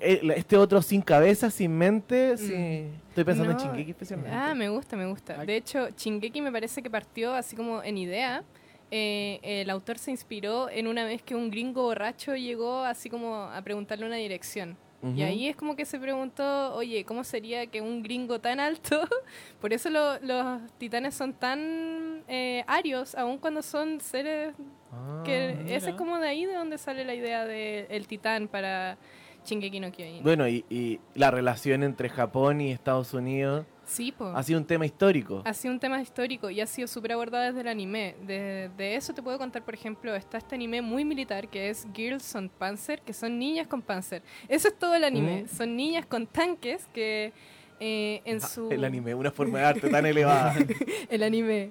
eh, 0.00 0.20
este 0.34 0.56
otro 0.56 0.82
sin 0.82 1.00
cabeza, 1.02 1.50
sin 1.50 1.70
mente. 1.78 2.36
sin- 2.36 2.90
Estoy 3.10 3.22
pensando 3.24 3.52
Mm. 3.52 3.56
No. 3.56 3.62
en 3.62 3.68
Shingeki 3.68 3.90
especialmente. 3.92 4.36
Ah, 4.36 4.54
me 4.56 4.68
gusta, 4.68 4.96
me 4.96 5.06
gusta. 5.06 5.44
De 5.44 5.56
hecho, 5.56 5.90
Chingeki 5.90 6.40
me 6.40 6.50
parece 6.50 6.82
que 6.82 6.90
partió 6.90 7.32
así 7.34 7.54
como 7.54 7.82
en 7.84 7.98
idea. 7.98 8.42
Eh, 8.90 9.38
el 9.44 9.70
autor 9.70 9.98
se 9.98 10.10
inspiró 10.10 10.68
en 10.68 10.88
una 10.88 11.04
vez 11.04 11.22
que 11.22 11.36
un 11.36 11.48
gringo 11.50 11.82
borracho 11.82 12.34
llegó 12.34 12.82
así 12.82 13.08
como 13.08 13.36
a 13.44 13.62
preguntarle 13.62 14.04
una 14.06 14.16
dirección. 14.16 14.76
Y 15.02 15.22
ahí 15.22 15.48
es 15.48 15.56
como 15.56 15.76
que 15.76 15.86
se 15.86 15.98
preguntó, 15.98 16.74
oye, 16.74 17.04
¿cómo 17.06 17.24
sería 17.24 17.66
que 17.68 17.80
un 17.80 18.02
gringo 18.02 18.38
tan 18.38 18.60
alto? 18.60 19.00
Por 19.60 19.72
eso 19.72 19.88
lo- 19.88 20.18
los 20.20 20.60
titanes 20.76 21.14
son 21.14 21.32
tan 21.32 22.22
eh, 22.28 22.64
arios, 22.66 23.14
aun 23.14 23.38
cuando 23.38 23.62
son 23.62 24.00
seres 24.00 24.54
que 25.24 25.56
Ah, 25.58 25.62
ese 25.74 25.90
es 25.90 25.96
como 25.96 26.18
de 26.18 26.28
ahí 26.28 26.44
de 26.44 26.52
donde 26.54 26.76
sale 26.76 27.04
la 27.04 27.14
idea 27.14 27.44
del 27.46 28.06
titán 28.06 28.46
para 28.48 28.98
Shingeki 29.46 29.80
no 29.80 29.90
Kyojin. 29.90 30.22
Bueno, 30.22 30.46
y, 30.48 30.64
y 30.68 31.00
la 31.14 31.30
relación 31.30 31.82
entre 31.82 32.08
Japón 32.10 32.60
y 32.60 32.70
Estados 32.72 33.14
Unidos 33.14 33.64
sí, 33.90 34.12
po. 34.12 34.26
ha 34.26 34.42
sido 34.42 34.58
un 34.60 34.64
tema 34.66 34.86
histórico. 34.86 35.42
Ha 35.44 35.52
sido 35.54 35.74
un 35.74 35.80
tema 35.80 36.00
histórico 36.00 36.48
y 36.50 36.60
ha 36.60 36.66
sido 36.66 36.88
súper 36.88 37.12
abordado 37.12 37.44
desde 37.44 37.60
el 37.60 37.68
anime. 37.68 38.14
De, 38.26 38.70
de 38.76 38.96
eso 38.96 39.12
te 39.12 39.22
puedo 39.22 39.38
contar, 39.38 39.64
por 39.64 39.74
ejemplo, 39.74 40.14
está 40.14 40.38
este 40.38 40.54
anime 40.54 40.80
muy 40.82 41.04
militar 41.04 41.48
que 41.48 41.68
es 41.70 41.86
Girls 41.94 42.34
on 42.34 42.48
Panzer, 42.48 43.02
que 43.02 43.12
son 43.12 43.38
niñas 43.38 43.66
con 43.66 43.82
panzer. 43.82 44.22
Eso 44.48 44.68
es 44.68 44.78
todo 44.78 44.94
el 44.94 45.04
anime. 45.04 45.42
Mm. 45.42 45.48
Son 45.48 45.76
niñas 45.76 46.06
con 46.06 46.26
tanques 46.26 46.86
que 46.94 47.32
eh, 47.80 48.20
en 48.24 48.36
Ah, 48.42 48.46
su... 48.46 48.70
El 48.70 48.84
anime, 48.84 49.14
una 49.14 49.30
forma 49.30 49.58
de 49.58 49.64
arte 49.64 49.88
tan 49.88 50.06
elevada. 50.06 50.54
el 51.10 51.22
anime, 51.22 51.70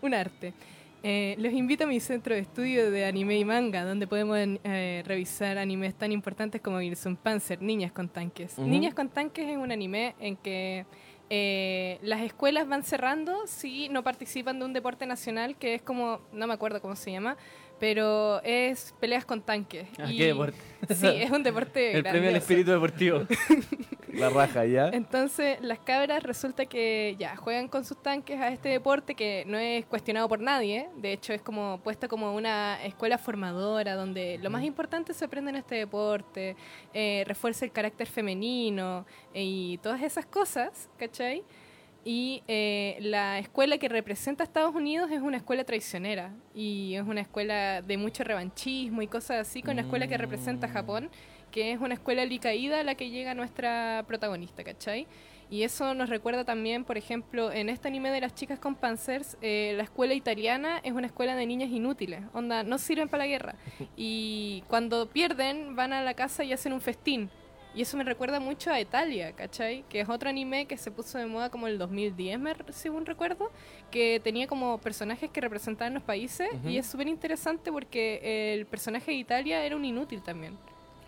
un 0.00 0.14
arte. 0.14 0.54
Eh, 1.02 1.36
los 1.38 1.52
invito 1.52 1.84
a 1.84 1.86
mi 1.86 2.00
centro 2.00 2.34
de 2.34 2.40
estudio 2.40 2.90
de 2.90 3.04
anime 3.04 3.38
y 3.38 3.44
manga, 3.44 3.84
donde 3.84 4.08
podemos 4.08 4.36
eh, 4.64 5.02
revisar 5.06 5.56
animes 5.56 5.94
tan 5.94 6.10
importantes 6.10 6.60
como 6.60 6.80
Gilson 6.80 7.16
Panzer, 7.16 7.62
Niñas 7.62 7.92
con 7.92 8.08
Tanques. 8.08 8.58
Niñas 8.58 8.94
con 8.94 9.08
Tanques 9.08 9.48
es 9.48 9.56
un 9.56 9.70
anime 9.70 10.16
en 10.18 10.36
que 10.36 10.86
eh, 11.30 11.98
las 12.02 12.22
escuelas 12.22 12.68
van 12.68 12.82
cerrando 12.82 13.46
si 13.46 13.88
no 13.88 14.02
participan 14.02 14.58
de 14.58 14.64
un 14.64 14.72
deporte 14.72 15.06
nacional 15.06 15.56
que 15.56 15.74
es 15.74 15.82
como, 15.82 16.20
no 16.32 16.46
me 16.46 16.54
acuerdo 16.54 16.80
cómo 16.80 16.96
se 16.96 17.12
llama, 17.12 17.36
pero 17.78 18.42
es 18.42 18.94
peleas 19.00 19.24
con 19.24 19.40
tanques. 19.42 19.88
Ah, 19.98 20.10
Y- 20.10 20.16
qué 20.18 20.26
deporte. 20.26 20.58
Sí, 20.94 21.06
es 21.06 21.30
un 21.30 21.42
deporte 21.42 21.92
El 21.96 22.02
premio 22.02 22.28
al 22.28 22.36
espíritu 22.36 22.70
deportivo. 22.70 23.26
La 24.12 24.30
raja, 24.30 24.64
¿ya? 24.64 24.88
Entonces, 24.88 25.58
las 25.60 25.78
cabras 25.80 26.22
resulta 26.22 26.64
que 26.66 27.14
ya 27.18 27.36
juegan 27.36 27.68
con 27.68 27.84
sus 27.84 28.02
tanques 28.02 28.40
a 28.40 28.48
este 28.48 28.70
deporte 28.70 29.14
que 29.14 29.44
no 29.46 29.58
es 29.58 29.84
cuestionado 29.86 30.28
por 30.28 30.40
nadie. 30.40 30.88
De 30.96 31.12
hecho, 31.12 31.32
es 31.34 31.42
como 31.42 31.78
puesta 31.84 32.08
como 32.08 32.34
una 32.34 32.82
escuela 32.84 33.18
formadora 33.18 33.94
donde 33.94 34.38
lo 34.42 34.50
más 34.50 34.64
importante 34.64 35.12
se 35.12 35.24
aprende 35.24 35.50
en 35.50 35.56
este 35.56 35.76
deporte, 35.76 36.56
eh, 36.94 37.22
refuerza 37.26 37.64
el 37.64 37.70
carácter 37.70 38.08
femenino 38.08 39.04
eh, 39.34 39.44
y 39.44 39.78
todas 39.78 40.02
esas 40.02 40.26
cosas, 40.26 40.88
¿cachai? 40.98 41.44
Y 42.10 42.42
eh, 42.48 42.96
la 43.02 43.38
escuela 43.38 43.76
que 43.76 43.86
representa 43.86 44.42
a 44.42 44.46
Estados 44.46 44.74
Unidos 44.74 45.10
es 45.10 45.20
una 45.20 45.36
escuela 45.36 45.64
traicionera 45.64 46.32
y 46.54 46.94
es 46.94 47.02
una 47.02 47.20
escuela 47.20 47.82
de 47.82 47.98
mucho 47.98 48.24
revanchismo 48.24 49.02
y 49.02 49.08
cosas 49.08 49.46
así, 49.46 49.60
con 49.60 49.76
la 49.76 49.82
escuela 49.82 50.06
que 50.06 50.16
representa 50.16 50.68
a 50.68 50.70
Japón, 50.70 51.10
que 51.50 51.70
es 51.70 51.78
una 51.78 51.92
escuela 51.92 52.22
alicaída 52.22 52.80
a 52.80 52.82
la 52.82 52.94
que 52.94 53.10
llega 53.10 53.34
nuestra 53.34 54.06
protagonista, 54.06 54.64
¿cachai? 54.64 55.06
Y 55.50 55.64
eso 55.64 55.92
nos 55.92 56.08
recuerda 56.08 56.46
también, 56.46 56.86
por 56.86 56.96
ejemplo, 56.96 57.52
en 57.52 57.68
este 57.68 57.88
anime 57.88 58.10
de 58.10 58.22
las 58.22 58.34
chicas 58.34 58.58
con 58.58 58.74
Panzers, 58.74 59.36
eh, 59.42 59.74
la 59.76 59.82
escuela 59.82 60.14
italiana 60.14 60.80
es 60.84 60.94
una 60.94 61.08
escuela 61.08 61.36
de 61.36 61.44
niñas 61.44 61.68
inútiles, 61.68 62.22
onda, 62.32 62.62
no 62.62 62.78
sirven 62.78 63.10
para 63.10 63.24
la 63.24 63.28
guerra. 63.28 63.54
Y 63.98 64.64
cuando 64.66 65.10
pierden, 65.10 65.76
van 65.76 65.92
a 65.92 66.00
la 66.00 66.14
casa 66.14 66.42
y 66.42 66.54
hacen 66.54 66.72
un 66.72 66.80
festín. 66.80 67.28
Y 67.74 67.82
eso 67.82 67.96
me 67.96 68.02
recuerda 68.04 68.40
mucho 68.40 68.70
a 68.72 68.80
Italia, 68.80 69.32
¿cachai? 69.32 69.84
Que 69.88 70.00
es 70.00 70.08
otro 70.08 70.28
anime 70.28 70.66
que 70.66 70.76
se 70.76 70.90
puso 70.90 71.18
de 71.18 71.26
moda 71.26 71.50
como 71.50 71.68
el 71.68 71.78
2010, 71.78 72.38
me- 72.40 72.54
según 72.70 73.06
recuerdo, 73.06 73.50
que 73.90 74.20
tenía 74.24 74.46
como 74.48 74.78
personajes 74.78 75.30
que 75.30 75.40
representaban 75.40 75.94
los 75.94 76.02
países 76.02 76.48
Ujú. 76.54 76.68
y 76.70 76.78
es 76.78 76.86
súper 76.86 77.06
interesante 77.08 77.70
porque 77.70 78.54
el 78.54 78.66
personaje 78.66 79.10
de 79.12 79.18
Italia 79.18 79.64
era 79.64 79.76
un 79.76 79.84
inútil 79.84 80.22
también. 80.22 80.56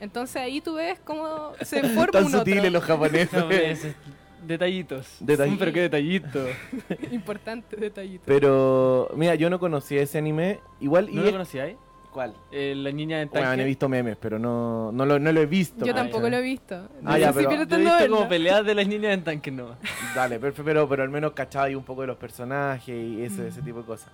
Entonces 0.01 0.37
ahí 0.37 0.61
tú 0.61 0.75
ves 0.75 0.99
cómo 1.05 1.53
se 1.63 1.81
forma 1.89 2.13
Tan 2.13 2.25
un 2.27 2.35
otro. 2.35 2.39
sutiles 2.41 2.71
los 2.73 2.85
japoneses. 2.85 3.97
Detallitos. 4.47 5.07
Detallitos. 5.21 5.59
Pero 5.59 5.73
qué 5.73 5.81
detallito. 5.83 6.47
Importante 7.11 7.77
detallito. 7.77 8.23
Pero, 8.27 9.11
mira, 9.15 9.35
yo 9.35 9.51
no 9.51 9.59
conocía 9.59 10.03
ese 10.03 10.19
anime. 10.19 10.61
Igual, 10.81 11.09
y 11.11 11.15
¿No 11.15 11.21
es- 11.23 11.27
lo 11.27 11.33
conocíais? 11.33 11.77
¿Cuál? 12.13 12.35
Eh, 12.51 12.75
la 12.77 12.91
niña 12.91 13.19
de 13.19 13.27
tanque. 13.27 13.47
Bueno, 13.47 13.63
he 13.63 13.67
visto 13.67 13.89
memes, 13.89 14.17
pero 14.21 14.39
no, 14.39 14.91
no, 14.91 15.07
lo, 15.07 15.19
no 15.21 15.31
lo 15.31 15.41
he 15.41 15.47
visto. 15.47 15.85
Yo 15.85 15.93
¿cachai? 15.93 16.11
tampoco 16.11 16.29
lo 16.29 16.37
he 16.39 16.43
visto. 16.43 16.89
Ah, 17.05 17.19
ya, 17.19 17.33
pero- 17.33 17.51
Yo 17.51 17.57
he 17.57 17.65
visto 17.67 18.09
como 18.17 18.29
peleas 18.29 18.65
de 18.67 18.75
las 18.75 18.89
niñas 18.89 19.15
en 19.15 19.23
tanque, 19.23 19.51
no. 19.53 19.77
Dale, 20.15 20.41
pero, 20.41 20.53
pero, 20.65 20.89
pero 20.89 21.03
al 21.05 21.09
menos 21.11 21.33
cachaba 21.33 21.67
ahí 21.67 21.75
un 21.77 21.85
poco 21.85 22.01
de 22.01 22.09
los 22.09 22.17
personajes 22.17 22.89
y 22.89 23.23
ese, 23.23 23.43
Mm. 23.43 23.47
ese 23.47 23.63
tipo 23.63 23.79
de 23.79 23.85
cosas. 23.85 24.11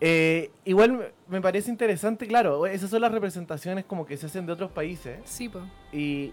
Eh, 0.00 0.50
igual 0.64 1.10
me- 1.28 1.40
parece 1.40 1.70
interesante, 1.70 2.26
claro, 2.26 2.66
esas 2.66 2.88
son 2.90 3.00
las 3.00 3.10
representaciones 3.10 3.84
como 3.84 4.06
que 4.06 4.16
se 4.16 4.26
hacen 4.26 4.46
de 4.46 4.52
otros 4.52 4.70
países. 4.70 5.18
Sí, 5.24 5.48
po. 5.48 5.60
Y 5.92 6.32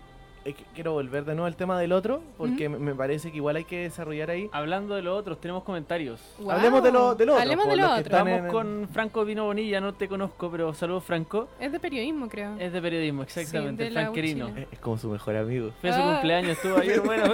quiero 0.73 0.93
volver 0.93 1.25
de 1.25 1.33
nuevo 1.33 1.47
al 1.47 1.55
tema 1.55 1.79
del 1.79 1.91
otro, 1.91 2.21
porque 2.37 2.69
me- 2.69 2.77
me 2.77 2.93
parece 2.93 3.31
que 3.31 3.37
igual 3.37 3.55
hay 3.55 3.63
que 3.65 3.79
desarrollar 3.83 4.29
ahí. 4.29 4.49
Hablando 4.51 4.93
de 4.95 5.01
los 5.01 5.17
otros, 5.19 5.39
tenemos 5.41 5.63
comentarios. 5.63 6.19
Hablemos 6.49 6.83
de 6.83 6.91
lo- 6.91 7.15
de 7.15 7.25
lo 7.25 7.33
otro, 7.33 7.41
Hablemos 7.41 7.67
de 7.67 7.75
los 7.77 7.89
lo 7.89 7.95
que 7.95 8.01
otro. 8.15 8.27
en- 8.27 8.47
con 8.47 8.89
Franco 8.91 9.25
Vino 9.25 9.45
Bonilla, 9.45 9.81
no 9.81 9.93
te 9.93 10.07
conozco, 10.07 10.51
pero 10.51 10.73
saludos 10.73 11.03
Franco. 11.03 11.47
Es 11.59 11.71
de 11.71 11.79
periodismo, 11.79 12.27
creo. 12.29 12.55
Es 12.59 12.71
de 12.71 12.81
periodismo, 12.81 13.23
exactamente, 13.23 13.89
la 13.89 14.01
franquerino. 14.01 14.47
Es, 14.49 14.67
es 14.73 14.79
como 14.79 14.97
su 14.97 15.09
mejor 15.09 15.35
amigo. 15.35 15.71
Fue 15.81 15.91
su 15.91 15.99
Ah. 15.99 16.11
cumpleaños, 16.13 16.51
estuvo 16.51 16.77
ayer, 16.77 17.01
bueno. 17.05 17.33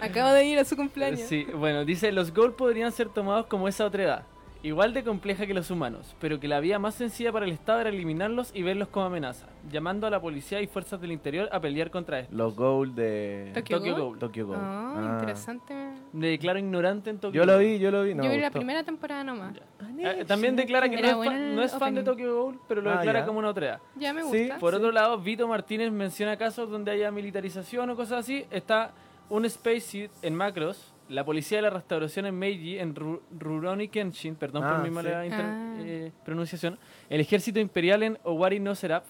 Acabo 0.00 0.30
de 0.32 0.44
ir 0.44 0.58
a 0.58 0.64
su 0.64 0.76
cumpleaños. 0.76 1.20
Sí, 1.20 1.46
bueno, 1.54 1.84
dice, 1.84 2.10
los 2.12 2.32
Gold 2.32 2.54
podrían 2.54 2.90
ser 2.92 3.08
tomados 3.10 3.46
como 3.46 3.68
esa 3.68 3.84
otra 3.84 4.02
edad, 4.02 4.22
igual 4.66 4.92
de 4.92 5.04
compleja 5.04 5.46
que 5.46 5.54
los 5.54 5.70
humanos, 5.70 6.14
pero 6.20 6.40
que 6.40 6.48
la 6.48 6.60
vía 6.60 6.78
más 6.78 6.94
sencilla 6.94 7.30
para 7.32 7.46
el 7.46 7.52
Estado 7.52 7.80
era 7.80 7.90
eliminarlos 7.90 8.50
y 8.54 8.62
verlos 8.62 8.88
como 8.88 9.06
amenaza, 9.06 9.46
llamando 9.70 10.06
a 10.06 10.10
la 10.10 10.20
policía 10.20 10.60
y 10.60 10.66
fuerzas 10.66 11.00
del 11.00 11.12
interior 11.12 11.48
a 11.52 11.60
pelear 11.60 11.90
contra 11.90 12.20
esto. 12.20 12.34
Los 12.34 12.54
gold 12.56 12.94
de 12.94 13.50
Tokyo. 13.54 13.80
Ghoul. 13.80 14.18
Tokyo 14.18 14.46
Ghoul. 14.46 14.58
Ah, 14.60 14.94
Ah. 14.96 15.12
interesante. 15.18 15.74
Me 16.12 16.28
declaro 16.28 16.58
ignorante 16.58 17.10
en 17.10 17.18
Tokyo 17.18 17.40
Yo 17.40 17.46
lo 17.46 17.58
vi, 17.58 17.78
yo 17.78 17.90
lo 17.90 18.02
vi. 18.02 18.14
no 18.14 18.24
Yo 18.24 18.30
vi 18.30 18.38
la 18.38 18.50
primera 18.50 18.82
temporada 18.82 19.22
nomás. 19.24 19.54
Eh, 19.98 20.24
también 20.26 20.56
declara 20.56 20.88
que 20.88 21.00
no 21.00 21.08
es, 21.22 21.26
fan, 21.28 21.54
no 21.56 21.62
es 21.62 21.72
fan 21.76 21.94
de. 21.94 22.02
Tokyo 22.02 22.34
Ghoul, 22.34 22.60
pero 22.68 22.80
lo 22.82 22.90
Ah, 22.90 22.96
declara 22.98 23.20
ya. 23.20 23.26
como 23.26 23.38
una 23.38 23.48
otra 23.50 23.66
edad. 23.66 23.80
Ya 23.96 24.12
me 24.12 24.22
Sí, 24.24 24.40
gusta. 24.44 24.58
Por 24.58 24.72
Sí. 24.72 24.76
otro 24.78 24.92
lado, 24.92 25.18
Vito 25.18 25.46
Martínez 25.48 25.90
menciona 25.92 26.36
casos 26.36 26.70
donde 26.70 26.90
haya 26.90 27.10
militarización 27.10 27.90
o 27.90 27.96
cosas 27.96 28.20
así. 28.20 28.44
Está 28.50 28.92
un 29.28 29.48
spacesuit 29.48 30.10
en 30.22 30.34
Macros, 30.34 30.92
la 31.08 31.24
policía 31.24 31.58
de 31.58 31.62
la 31.62 31.70
restauración 31.70 32.26
en 32.26 32.38
Meiji, 32.38 32.78
en 32.78 32.94
Ru- 32.94 33.20
Rurouni 33.38 33.88
Kenshin, 33.88 34.34
perdón 34.34 34.64
Ah, 34.64 34.74
por 34.76 34.82
mi 34.84 34.90
mala 34.90 35.20
sí. 35.22 35.26
inter- 35.28 35.44
Ah. 35.46 35.76
eh, 35.80 36.12
pronunciación, 36.24 36.78
el 37.08 37.20
ejército 37.20 37.60
imperial 37.60 38.02
en 38.02 38.18
Owari 38.24 38.58
no 38.60 38.74
Seraph, 38.74 39.04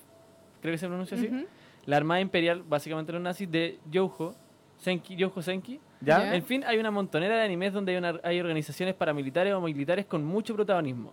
creo 0.61 0.73
que 0.73 0.79
se 0.79 0.87
pronuncia 0.87 1.17
así, 1.17 1.27
Ujú. 1.29 1.47
la 1.87 1.97
armada 1.97 2.21
imperial, 2.21 2.63
básicamente 2.69 3.13
los 3.13 3.23
nazis, 3.23 3.51
de 3.51 3.79
Youjo, 3.91 4.35
Senki, 4.77 5.17
Youjo 5.17 5.41
Senki. 5.41 5.81
¿Ya? 6.03 6.19
Ya. 6.19 6.35
En 6.35 6.43
fin, 6.45 6.63
hay 6.67 6.77
una 6.79 6.91
montonera 6.91 7.37
de 7.39 7.43
animes 7.45 7.73
donde 7.73 7.93
hay, 7.93 7.99
una- 7.99 8.21
hay 8.23 8.39
organizaciones 8.41 8.95
paramilitares 8.95 9.55
o 9.55 9.61
militares 9.63 10.05
con 10.05 10.23
mucho 10.23 10.55
protagonismo. 10.55 11.13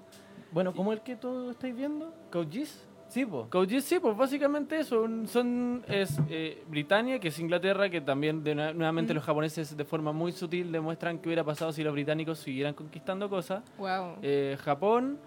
Bueno, 0.52 0.74
¿cómo 0.74 0.92
el 0.92 1.00
que 1.02 1.16
tú 1.16 1.50
estáis 1.52 1.74
viendo? 1.76 2.14
¿Coaches? 2.32 2.86
Sí, 3.14 4.00
pues 4.00 4.18
básicamente 4.18 4.80
eso. 4.80 5.02
un- 5.04 5.28
Son, 5.28 5.84
es 5.88 6.20
eh, 6.30 6.64
Britania, 6.68 7.20
que 7.20 7.28
es 7.28 7.40
Inglaterra, 7.40 7.90
que 7.90 8.02
también 8.02 8.44
de 8.44 8.56
nue- 8.56 8.74
nuevamente 8.74 9.14
Mm. 9.14 9.16
los 9.16 9.24
japoneses 9.26 9.78
de 9.78 9.86
forma 9.86 10.12
muy 10.12 10.32
sutil 10.32 10.72
demuestran 10.72 11.20
qué 11.20 11.30
hubiera 11.30 11.44
pasado 11.44 11.72
si 11.72 11.84
los 11.84 11.94
británicos 11.94 12.40
siguieran 12.40 12.74
conquistando 12.74 13.30
cosas. 13.30 13.64
Wow. 13.78 14.16
Eh, 14.22 14.58
Japón 14.64 15.20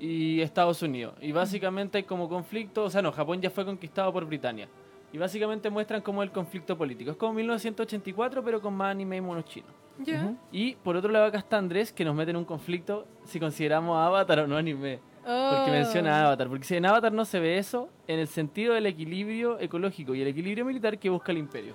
y 0.00 0.40
Estados 0.40 0.82
Unidos. 0.82 1.14
Y 1.20 1.32
básicamente 1.32 1.98
hay 1.98 2.04
como 2.04 2.28
conflicto, 2.28 2.84
o 2.84 2.90
sea, 2.90 3.02
no, 3.02 3.12
Japón 3.12 3.40
ya 3.40 3.50
fue 3.50 3.64
conquistado 3.64 4.12
por 4.12 4.24
Britania. 4.24 4.68
Y 5.12 5.16
básicamente 5.18 5.70
muestran 5.70 6.02
como 6.02 6.22
el 6.22 6.30
conflicto 6.30 6.76
político. 6.76 7.10
Es 7.12 7.16
como 7.16 7.32
1984, 7.34 8.42
pero 8.44 8.60
con 8.60 8.74
más 8.74 8.90
anime 8.90 9.16
y 9.16 9.20
monos 9.20 9.44
chinos. 9.46 9.70
Ya. 10.04 10.34
Y 10.52 10.74
por 10.76 10.96
otro 10.96 11.10
lado 11.10 11.24
acá 11.26 11.38
está 11.38 11.56
Andrés, 11.58 11.92
que 11.92 12.04
nos 12.04 12.14
mete 12.14 12.30
en 12.30 12.36
un 12.36 12.44
conflicto 12.44 13.06
si 13.24 13.40
consideramos 13.40 13.96
a 13.96 14.06
Avatar 14.06 14.40
o 14.40 14.46
no 14.46 14.56
anime. 14.56 15.00
Porque 15.28 15.70
Oh. 15.70 15.72
menciona 15.72 16.24
Avatar. 16.26 16.48
Porque 16.48 16.64
si 16.64 16.76
en 16.76 16.86
Avatar 16.86 17.12
no 17.12 17.24
se 17.26 17.38
ve 17.38 17.58
eso, 17.58 17.90
en 18.06 18.18
el 18.18 18.28
sentido 18.28 18.72
del 18.74 18.86
equilibrio 18.86 19.58
ecológico 19.60 20.14
y 20.14 20.22
el 20.22 20.28
equilibrio 20.28 20.64
militar 20.64 20.98
que 20.98 21.10
busca 21.10 21.32
el 21.32 21.38
imperio. 21.38 21.74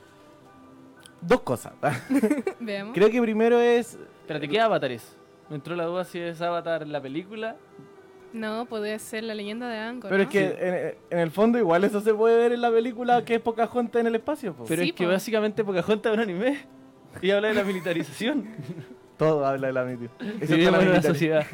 Dos 1.22 1.42
cosas. 1.42 1.74
Veamos. 2.60 2.94
Creo 2.96 3.10
que 3.10 3.22
primero 3.22 3.60
es. 3.60 3.98
Espérate, 4.22 4.48
¿qué 4.50 4.60
Avatar 4.60 4.92
es? 4.92 5.16
Me 5.50 5.56
entró 5.58 5.76
la 5.76 5.86
duda 5.86 6.04
si 6.04 6.20
es 6.20 6.42
Avatar 6.42 6.88
la 6.88 7.00
película. 7.02 7.56
No, 8.34 8.66
puede 8.66 8.98
ser 8.98 9.24
la 9.26 9.36
leyenda 9.36 9.70
de 9.70 9.78
Angkor. 9.78 10.10
Pero 10.10 10.24
¿no? 10.24 10.30
es 10.30 10.34
que 10.34 10.98
en, 11.12 11.18
en 11.18 11.20
el 11.20 11.30
fondo 11.30 11.60
igual 11.60 11.84
eso 11.84 12.02
se 12.02 12.14
puede 12.16 12.36
ver 12.38 12.54
en 12.54 12.62
la 12.62 12.72
película 12.72 13.24
que 13.24 13.36
es 13.36 13.42
Pocahontas 13.42 14.00
en 14.02 14.08
el 14.08 14.16
espacio. 14.16 14.56
po. 14.56 14.66
Pero 14.68 14.82
Sí, 14.82 14.90
es 14.90 14.96
que 14.96 15.04
po. 15.06 15.12
básicamente 15.12 15.64
Pocahontas 15.64 16.12
es 16.12 16.18
un 16.18 16.24
anime. 16.24 16.66
Y 17.22 17.30
habla 17.30 17.50
de 17.50 17.54
la 17.54 17.64
militarización. 17.64 18.48
Todo 19.18 19.46
habla 19.46 19.68
de 19.68 19.74
la 19.74 19.84
mitad. 19.86 20.10
Vivimos 20.50 20.82
en 20.82 20.90
una 20.90 21.02
sociedad. 21.04 21.46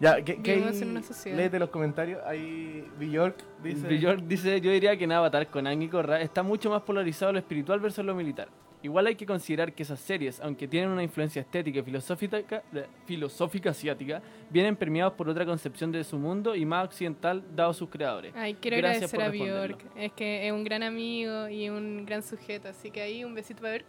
Ya, 0.00 0.22
¿qué, 0.22 0.40
qué 0.42 0.52
hay? 0.52 1.34
Léete 1.34 1.58
los 1.58 1.70
comentarios. 1.70 2.20
Ahí 2.24 2.86
Bjork 2.98 3.36
dice. 3.62 3.88
Bjork 3.88 4.22
dice, 4.22 4.60
yo 4.60 4.70
diría 4.70 4.96
que 4.96 5.04
en 5.04 5.12
Avatar 5.12 5.48
con 5.48 5.66
Aang 5.66 5.82
y 5.82 5.88
Korra 5.88 6.20
está 6.20 6.42
mucho 6.42 6.70
más 6.70 6.82
polarizado 6.82 7.32
lo 7.32 7.38
espiritual 7.38 7.80
versus 7.80 8.04
lo 8.04 8.14
militar. 8.14 8.48
Igual 8.80 9.08
hay 9.08 9.16
que 9.16 9.26
considerar 9.26 9.72
que 9.72 9.82
esas 9.82 9.98
series, 9.98 10.38
aunque 10.40 10.68
tienen 10.68 10.90
una 10.90 11.02
influencia 11.02 11.42
estética 11.42 11.80
y 11.80 11.82
filosófica, 11.82 12.62
filosófica 13.06 13.70
asiática, 13.70 14.22
vienen 14.50 14.76
permeados 14.76 15.14
por 15.14 15.28
otra 15.28 15.44
concepción 15.44 15.90
de 15.90 16.04
su 16.04 16.16
mundo 16.16 16.54
y 16.54 16.64
más 16.64 16.84
occidental 16.84 17.42
dado 17.56 17.74
sus 17.74 17.88
creadores. 17.88 18.32
Ay, 18.36 18.54
quiero 18.54 18.76
Gracias 18.76 19.12
agradecer 19.12 19.42
por 19.42 19.58
a. 19.58 19.66
Bjork. 19.66 19.84
Es 19.96 20.12
que 20.12 20.46
es 20.46 20.52
un 20.52 20.62
gran 20.62 20.84
amigo 20.84 21.48
y 21.48 21.68
un 21.68 22.06
gran 22.06 22.22
sujeto. 22.22 22.68
Así 22.68 22.92
que 22.92 23.02
ahí 23.02 23.24
un 23.24 23.34
besito 23.34 23.62
para 23.62 23.72
ver. 23.72 23.84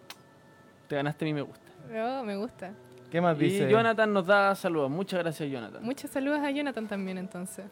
Te 0.87 0.95
ganaste 0.95 1.23
mi 1.23 1.35
me 1.35 1.43
gusta. 1.43 1.67
Oh, 1.93 2.23
me 2.23 2.35
gusta. 2.35 2.73
¿Qué 3.09 3.21
más 3.21 3.37
Y 3.37 3.45
dice? 3.45 3.69
Jonathan 3.69 4.13
nos 4.13 4.25
da 4.27 4.53
saludos. 4.55 4.89
Muchas 4.91 5.19
gracias, 5.21 5.49
Jonathan. 5.49 5.83
Muchos 5.83 6.09
saludos 6.11 6.39
a 6.39 6.51
Jonathan 6.51 6.87
también, 6.87 7.17
entonces. 7.17 7.65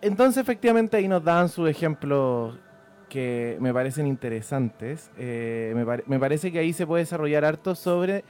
Entonces, 0.00 0.42
efectivamente, 0.42 0.96
ahí 0.96 1.08
nos 1.08 1.24
dan 1.24 1.48
sus 1.48 1.68
ejemplos 1.68 2.56
que 3.08 3.56
me 3.60 3.72
parecen 3.72 4.06
interesantes. 4.06 5.10
Eh, 5.18 5.72
me, 5.74 5.84
pare- 5.84 6.04
me 6.06 6.18
parece 6.18 6.52
que 6.52 6.58
ahí 6.58 6.72
se 6.72 6.86
puede 6.86 7.02
desarrollar 7.02 7.44
harto 7.44 7.74
sobre 7.74 8.24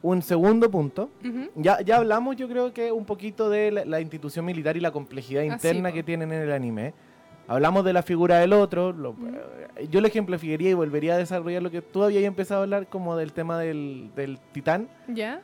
un 0.00 0.22
segundo 0.22 0.70
punto. 0.70 1.10
Ujú. 1.24 1.50
Ya, 1.56 1.80
ya 1.82 1.96
hablamos, 1.96 2.36
yo 2.36 2.48
creo 2.48 2.72
que 2.72 2.92
un 2.92 3.04
poquito 3.04 3.50
de 3.50 3.70
la, 3.72 3.84
la 3.84 4.00
institución 4.00 4.44
militar 4.44 4.76
y 4.76 4.80
la 4.80 4.90
complejidad 4.92 5.42
Ah, 5.42 5.46
interna 5.46 5.88
sí, 5.90 5.94
que 5.96 6.02
tienen 6.02 6.32
en 6.32 6.42
el 6.42 6.52
anime. 6.52 6.94
Hablamos 7.48 7.84
de 7.84 7.92
la 7.92 8.02
figura 8.02 8.38
del 8.38 8.52
otro. 8.52 8.92
lo- 8.92 9.10
eh, 9.76 9.88
yo 9.90 10.00
lo 10.00 10.06
ejemplificaría 10.06 10.70
y 10.70 10.74
volvería 10.74 11.14
a 11.14 11.18
desarrollar 11.18 11.62
lo 11.62 11.70
que 11.70 11.82
tú 11.82 12.04
habías 12.04 12.22
empezado 12.24 12.60
a 12.60 12.64
hablar 12.64 12.86
como 12.88 13.16
del 13.16 13.32
tema 13.32 13.58
del, 13.58 14.10
del 14.14 14.38
titán. 14.52 14.88
¿Ya? 15.08 15.42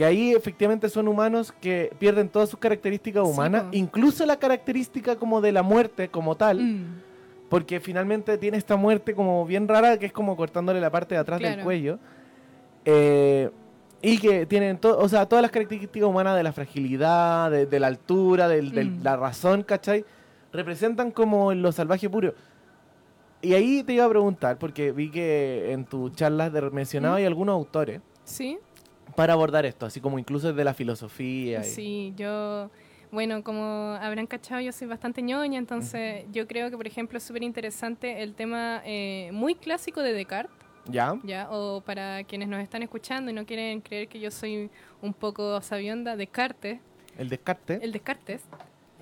Que 0.00 0.06
ahí 0.06 0.32
efectivamente 0.32 0.88
son 0.88 1.08
humanos 1.08 1.52
que 1.60 1.92
pierden 1.98 2.30
todas 2.30 2.48
sus 2.48 2.58
características 2.58 3.22
humanas, 3.22 3.64
incluso 3.72 4.24
la 4.24 4.38
característica 4.38 5.14
como 5.16 5.42
de 5.42 5.52
la 5.52 5.62
muerte 5.62 6.08
como 6.08 6.38
tal. 6.38 6.58
Mm. 6.58 7.02
Porque 7.50 7.80
finalmente 7.80 8.38
tiene 8.38 8.56
esta 8.56 8.76
muerte 8.76 9.14
como 9.14 9.44
bien 9.44 9.68
rara, 9.68 9.98
que 9.98 10.06
es 10.06 10.12
como 10.14 10.38
cortándole 10.38 10.80
la 10.80 10.88
parte 10.88 11.16
de 11.16 11.20
atrás 11.20 11.38
del 11.38 11.60
cuello. 11.62 11.98
Eh, 12.86 13.50
y 14.00 14.16
que 14.16 14.46
tienen 14.46 14.78
o 14.82 15.06
sea, 15.06 15.26
todas 15.26 15.42
las 15.42 15.50
características 15.50 16.08
humanas 16.08 16.34
de 16.34 16.44
la 16.44 16.52
fragilidad, 16.54 17.50
de, 17.50 17.66
de 17.66 17.78
la 17.78 17.88
altura, 17.88 18.48
de 18.48 18.62
Mm. 18.62 19.02
la 19.02 19.18
razón, 19.18 19.64
¿cachai? 19.64 20.06
Representan 20.50 21.10
como 21.10 21.52
lo 21.52 21.72
salvaje 21.72 22.08
puro. 22.08 22.32
Y 23.42 23.52
ahí 23.52 23.82
te 23.82 23.92
iba 23.92 24.06
a 24.06 24.08
preguntar, 24.08 24.56
porque 24.56 24.92
vi 24.92 25.10
que 25.10 25.72
en 25.72 25.84
tus 25.84 26.14
charlas 26.14 26.54
de 26.54 26.62
mencionado 26.70 27.16
¿Mm? 27.16 27.18
hay 27.18 27.24
algunos 27.26 27.52
autores 27.52 28.00
¿Sí? 28.24 28.58
Para 29.20 29.34
abordar 29.34 29.66
esto, 29.66 29.84
así 29.84 30.00
como 30.00 30.18
incluso 30.18 30.48
desde 30.48 30.64
la 30.64 30.72
filosofía. 30.72 31.60
y- 31.60 31.64
Sí, 31.64 32.14
yo, 32.16 32.70
bueno, 33.12 33.44
como 33.44 33.94
habrán 34.00 34.26
cachado, 34.26 34.62
yo 34.62 34.72
soy 34.72 34.86
bastante 34.88 35.20
ñoña, 35.20 35.58
entonces 35.58 36.24
yo 36.32 36.46
creo 36.46 36.70
que, 36.70 36.76
por 36.78 36.86
ejemplo, 36.86 37.18
es 37.18 37.24
súper 37.24 37.42
interesante 37.42 38.22
el 38.22 38.32
tema 38.34 38.80
eh, 38.86 39.28
muy 39.34 39.54
clásico 39.56 40.00
de 40.00 40.14
Descartes, 40.14 40.56
¿Ya? 40.86 41.18
¿ya? 41.22 41.48
O 41.50 41.82
para 41.82 42.24
quienes 42.24 42.48
nos 42.48 42.62
están 42.62 42.82
escuchando 42.82 43.30
y 43.30 43.34
no 43.34 43.44
quieren 43.44 43.82
creer 43.82 44.08
que 44.08 44.18
yo 44.20 44.30
soy 44.30 44.70
un 45.02 45.12
poco 45.12 45.60
sabionda, 45.60 46.16
Descartes, 46.16 46.78
El 47.18 47.28
descarte. 47.28 47.78
el 47.82 47.92
Descartes, 47.92 48.40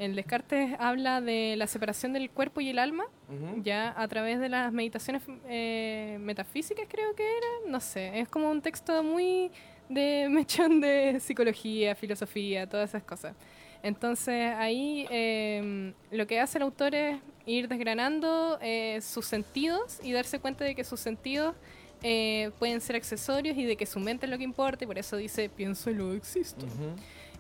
el 0.00 0.16
Descartes 0.16 0.74
habla 0.80 1.20
de 1.20 1.54
la 1.56 1.68
separación 1.68 2.12
del 2.12 2.28
cuerpo 2.30 2.60
y 2.60 2.70
el 2.70 2.80
alma, 2.80 3.04
Ujú. 3.28 3.62
ya 3.62 3.94
a 3.96 4.08
través 4.08 4.40
de 4.40 4.48
las 4.48 4.72
meditaciones 4.72 5.22
eh, 5.48 6.18
metafísicas, 6.20 6.86
creo 6.88 7.14
que 7.14 7.22
era. 7.22 7.70
No 7.70 7.78
sé, 7.78 8.18
es 8.18 8.28
como 8.28 8.50
un 8.50 8.60
texto 8.62 9.04
muy 9.04 9.52
de 9.88 10.28
mechón 10.30 10.80
de 10.80 11.18
psicología, 11.20 11.94
filosofía, 11.94 12.68
todas 12.68 12.90
esas 12.90 13.02
cosas. 13.02 13.34
Entonces 13.82 14.54
ahí 14.56 15.06
eh, 15.10 15.92
lo 16.10 16.26
que 16.26 16.40
hace 16.40 16.58
el 16.58 16.62
autor 16.62 16.94
es 16.94 17.18
ir 17.46 17.68
desgranando 17.68 18.58
eh, 18.60 19.00
sus 19.00 19.26
sentidos 19.26 20.00
y 20.02 20.12
darse 20.12 20.38
cuenta 20.38 20.64
de 20.64 20.74
que 20.74 20.84
sus 20.84 21.00
sentidos 21.00 21.54
eh, 22.02 22.50
pueden 22.58 22.80
ser 22.80 22.96
accesorios 22.96 23.56
y 23.56 23.64
de 23.64 23.76
que 23.76 23.86
su 23.86 23.98
mente 23.98 24.26
es 24.26 24.30
lo 24.30 24.38
que 24.38 24.44
importa, 24.44 24.84
y 24.84 24.86
por 24.86 24.98
eso 24.98 25.16
dice 25.16 25.48
pienso 25.48 25.90
y 25.90 25.94
lo 25.94 26.12
existo. 26.12 26.66
Ujú. 26.66 26.94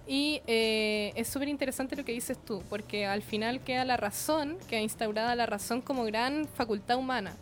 Y 0.06 0.40
eh, 0.46 1.12
es 1.16 1.28
súper 1.28 1.48
interesante 1.48 1.94
lo 1.94 2.04
que 2.04 2.12
dices 2.12 2.38
tú, 2.42 2.62
porque 2.70 3.04
al 3.04 3.22
final 3.22 3.60
queda 3.60 3.84
la 3.84 3.98
razón, 3.98 4.56
queda 4.68 4.80
instaurada 4.80 5.34
la 5.36 5.44
razón 5.44 5.82
como 5.82 6.04
gran 6.04 6.48
facultad 6.48 6.96
humana. 6.96 7.36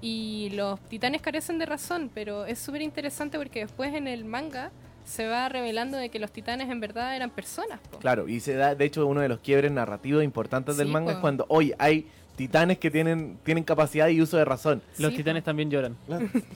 Y 0.00 0.50
los 0.54 0.80
titanes 0.88 1.20
carecen 1.22 1.58
de 1.58 1.66
razón, 1.66 2.10
pero 2.14 2.46
es 2.46 2.58
súper 2.58 2.82
interesante 2.82 3.38
porque 3.38 3.60
después 3.60 3.94
en 3.94 4.06
el 4.08 4.24
manga 4.24 4.70
se 5.04 5.26
va 5.26 5.48
revelando 5.48 5.96
de 5.96 6.10
que 6.10 6.18
los 6.18 6.30
titanes 6.30 6.68
en 6.70 6.80
verdad 6.80 7.16
eran 7.16 7.30
personas. 7.30 7.80
po. 7.90 7.98
Claro, 7.98 8.28
y 8.28 8.40
se 8.40 8.54
da, 8.54 8.74
de 8.74 8.84
hecho, 8.84 9.06
uno 9.06 9.20
de 9.22 9.28
los 9.28 9.40
quiebres 9.40 9.72
narrativos 9.72 10.22
importantes 10.22 10.76
del 10.76 10.88
Sí, 10.88 10.92
manga 10.92 11.06
po. 11.12 11.12
es 11.12 11.18
cuando, 11.18 11.46
hoy 11.48 11.72
hay 11.78 12.06
titanes 12.36 12.78
que 12.78 12.90
tienen, 12.90 13.38
tienen 13.42 13.64
capacidad 13.64 14.08
y 14.08 14.20
uso 14.20 14.36
de 14.36 14.44
razón. 14.44 14.82
Los 14.98 15.10
Sí, 15.12 15.18
titanes 15.18 15.42
po. 15.42 15.46
también 15.46 15.70
lloran. 15.70 15.96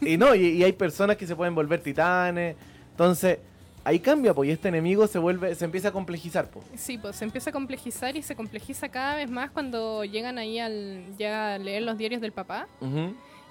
y 0.02 0.16
no, 0.16 0.34
y, 0.34 0.48
y 0.48 0.64
hay 0.64 0.72
personas 0.72 1.16
que 1.16 1.26
se 1.26 1.34
pueden 1.34 1.54
volver 1.54 1.80
titanes. 1.80 2.56
Entonces, 2.90 3.38
ahí 3.84 3.98
cambia, 4.00 4.32
pues, 4.34 4.48
y 4.48 4.52
este 4.52 4.68
enemigo 4.68 5.06
se 5.06 5.18
vuelve, 5.18 5.54
se 5.54 5.64
empieza 5.64 5.88
a 5.88 5.92
complejizar, 5.92 6.48
pues. 6.50 6.66
Sí, 6.76 6.98
pues 6.98 7.16
se 7.16 7.24
empieza 7.24 7.50
a 7.50 7.52
complejizar 7.52 8.16
y 8.16 8.22
se 8.22 8.34
complejiza 8.36 8.88
cada 8.88 9.16
vez 9.16 9.30
más 9.30 9.50
cuando 9.50 10.04
llegan 10.04 10.38
ahí 10.38 10.58
al 10.58 11.04
ya 11.18 11.54
a 11.54 11.58
leer 11.58 11.82
los 11.82 11.96
diarios 11.98 12.20
del 12.20 12.32
papá 12.32 12.68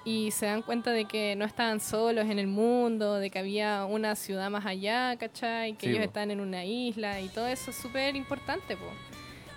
y 0.04 0.32
se 0.32 0.46
dan 0.46 0.62
cuenta 0.62 0.90
de 0.90 1.04
que 1.04 1.36
no 1.36 1.44
estaban 1.44 1.78
solos 1.78 2.24
en 2.28 2.38
el 2.40 2.48
mundo, 2.48 3.16
de 3.18 3.30
que 3.30 3.38
había 3.38 3.84
una 3.84 4.16
ciudad 4.16 4.50
más 4.50 4.66
allá, 4.66 5.16
¿cachai? 5.16 5.74
Que 5.74 5.86
Sí, 5.86 5.90
ellos 5.90 5.98
po. 6.00 6.04
están 6.06 6.30
en 6.32 6.40
una 6.40 6.64
isla 6.64 7.20
y 7.20 7.28
todo 7.28 7.46
eso 7.46 7.70
es 7.70 7.76
súper 7.76 8.16
importante, 8.16 8.76
po. 8.76 8.86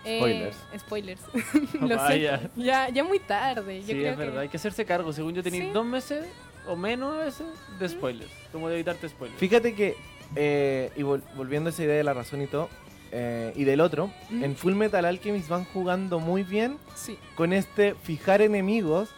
Eh, 0.07 0.19
Spoilers. 0.19 0.57
spoilers. 0.79 1.21
Lo 1.81 1.95
Vaya. 1.97 2.37
siento. 2.37 2.61
Ya, 2.61 2.89
ya 2.89 3.03
muy 3.03 3.17
tarde. 3.17 3.79
Yo 3.81 3.87
sí, 3.87 3.93
creo 3.93 4.11
es 4.11 4.17
verdad. 4.17 4.39
Hay 4.41 4.47
que... 4.47 4.51
que 4.51 4.57
hacerse 4.57 4.85
cargo. 4.85 5.11
Según 5.11 5.33
yo, 5.33 5.41
tenéis 5.41 5.63
Sí. 5.63 5.69
dos 5.71 5.83
meses 5.85 6.27
o 6.67 6.75
menos 6.75 7.15
a 7.15 7.25
veces 7.25 7.47
de 7.79 7.89
spoilers. 7.89 8.31
Como 8.51 8.67
de 8.69 8.75
evitarte 8.75 9.09
spoilers. 9.09 9.39
Fíjate 9.39 9.73
que, 9.73 9.95
eh, 10.35 10.91
y 10.95 11.01
vol- 11.01 11.21
volviendo 11.35 11.69
a 11.69 11.71
esa 11.71 11.83
idea 11.83 11.95
de 11.95 12.03
la 12.03 12.13
razón 12.13 12.41
y 12.41 12.47
todo, 12.47 12.69
eh, 13.11 13.53
y 13.55 13.63
del 13.63 13.81
otro, 13.81 14.11
Mm. 14.29 14.43
en 14.43 14.55
Full 14.55 14.73
Metal 14.73 15.05
Alchemist 15.05 15.47
van 15.47 15.65
jugando 15.65 16.19
muy 16.19 16.43
bien 16.43 16.77
Sí. 16.95 17.17
con 17.35 17.53
este 17.53 17.93
fijar 17.95 18.41
enemigos, 18.41 19.09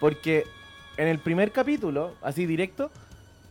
porque 0.00 0.44
en 0.96 1.08
el 1.08 1.18
primer 1.18 1.52
capítulo, 1.52 2.14
así 2.22 2.46
directo, 2.46 2.90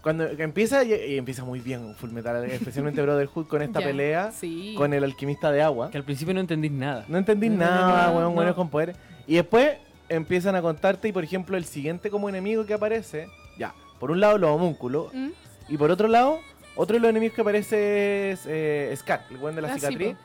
cuando 0.01 0.25
empieza, 0.25 0.83
y, 0.83 0.93
y 0.93 1.17
empieza 1.17 1.43
muy 1.43 1.59
bien 1.59 1.93
Full 1.95 2.11
Metal, 2.11 2.43
especialmente 2.45 3.01
Brotherhood 3.01 3.47
con 3.47 3.61
esta 3.61 3.79
pelea 3.79 4.31
Sí. 4.31 4.73
con 4.77 4.93
el 4.93 5.03
alquimista 5.03 5.51
de 5.51 5.61
agua. 5.61 5.89
Que 5.91 5.97
al 5.97 6.03
principio 6.03 6.33
no 6.33 6.39
entendís 6.39 6.71
nada. 6.71 7.05
No 7.07 7.17
entendí 7.17 7.49
No, 7.49 7.55
no, 7.55 7.59
nada, 7.61 8.07
no, 8.07 8.11
weón, 8.13 8.23
no. 8.23 8.31
buenos 8.31 8.55
con 8.55 8.69
poderes. 8.69 8.95
Y 9.25 9.35
después 9.35 9.77
empiezan 10.09 10.55
a 10.55 10.61
contarte, 10.61 11.09
y 11.09 11.11
por 11.11 11.23
ejemplo, 11.23 11.57
el 11.57 11.65
siguiente 11.65 12.09
como 12.09 12.29
enemigo 12.29 12.65
que 12.65 12.73
aparece, 12.73 13.27
ya, 13.57 13.73
por 13.99 14.11
un 14.11 14.19
lado 14.21 14.37
los 14.37 14.49
homúnculos, 14.49 15.13
Mm, 15.13 15.29
y 15.67 15.77
por 15.77 15.91
otro 15.91 16.07
lado, 16.07 16.39
otro 16.77 16.93
de 16.95 16.99
los 17.01 17.09
enemigos 17.09 17.35
que 17.35 17.41
aparece 17.41 18.31
es 18.31 18.41
eh, 18.45 18.93
Scar, 18.95 19.25
el 19.29 19.37
weón 19.37 19.55
de 19.55 19.61
la 19.61 19.69
Ah, 19.69 19.75
cicatriz. 19.75 20.15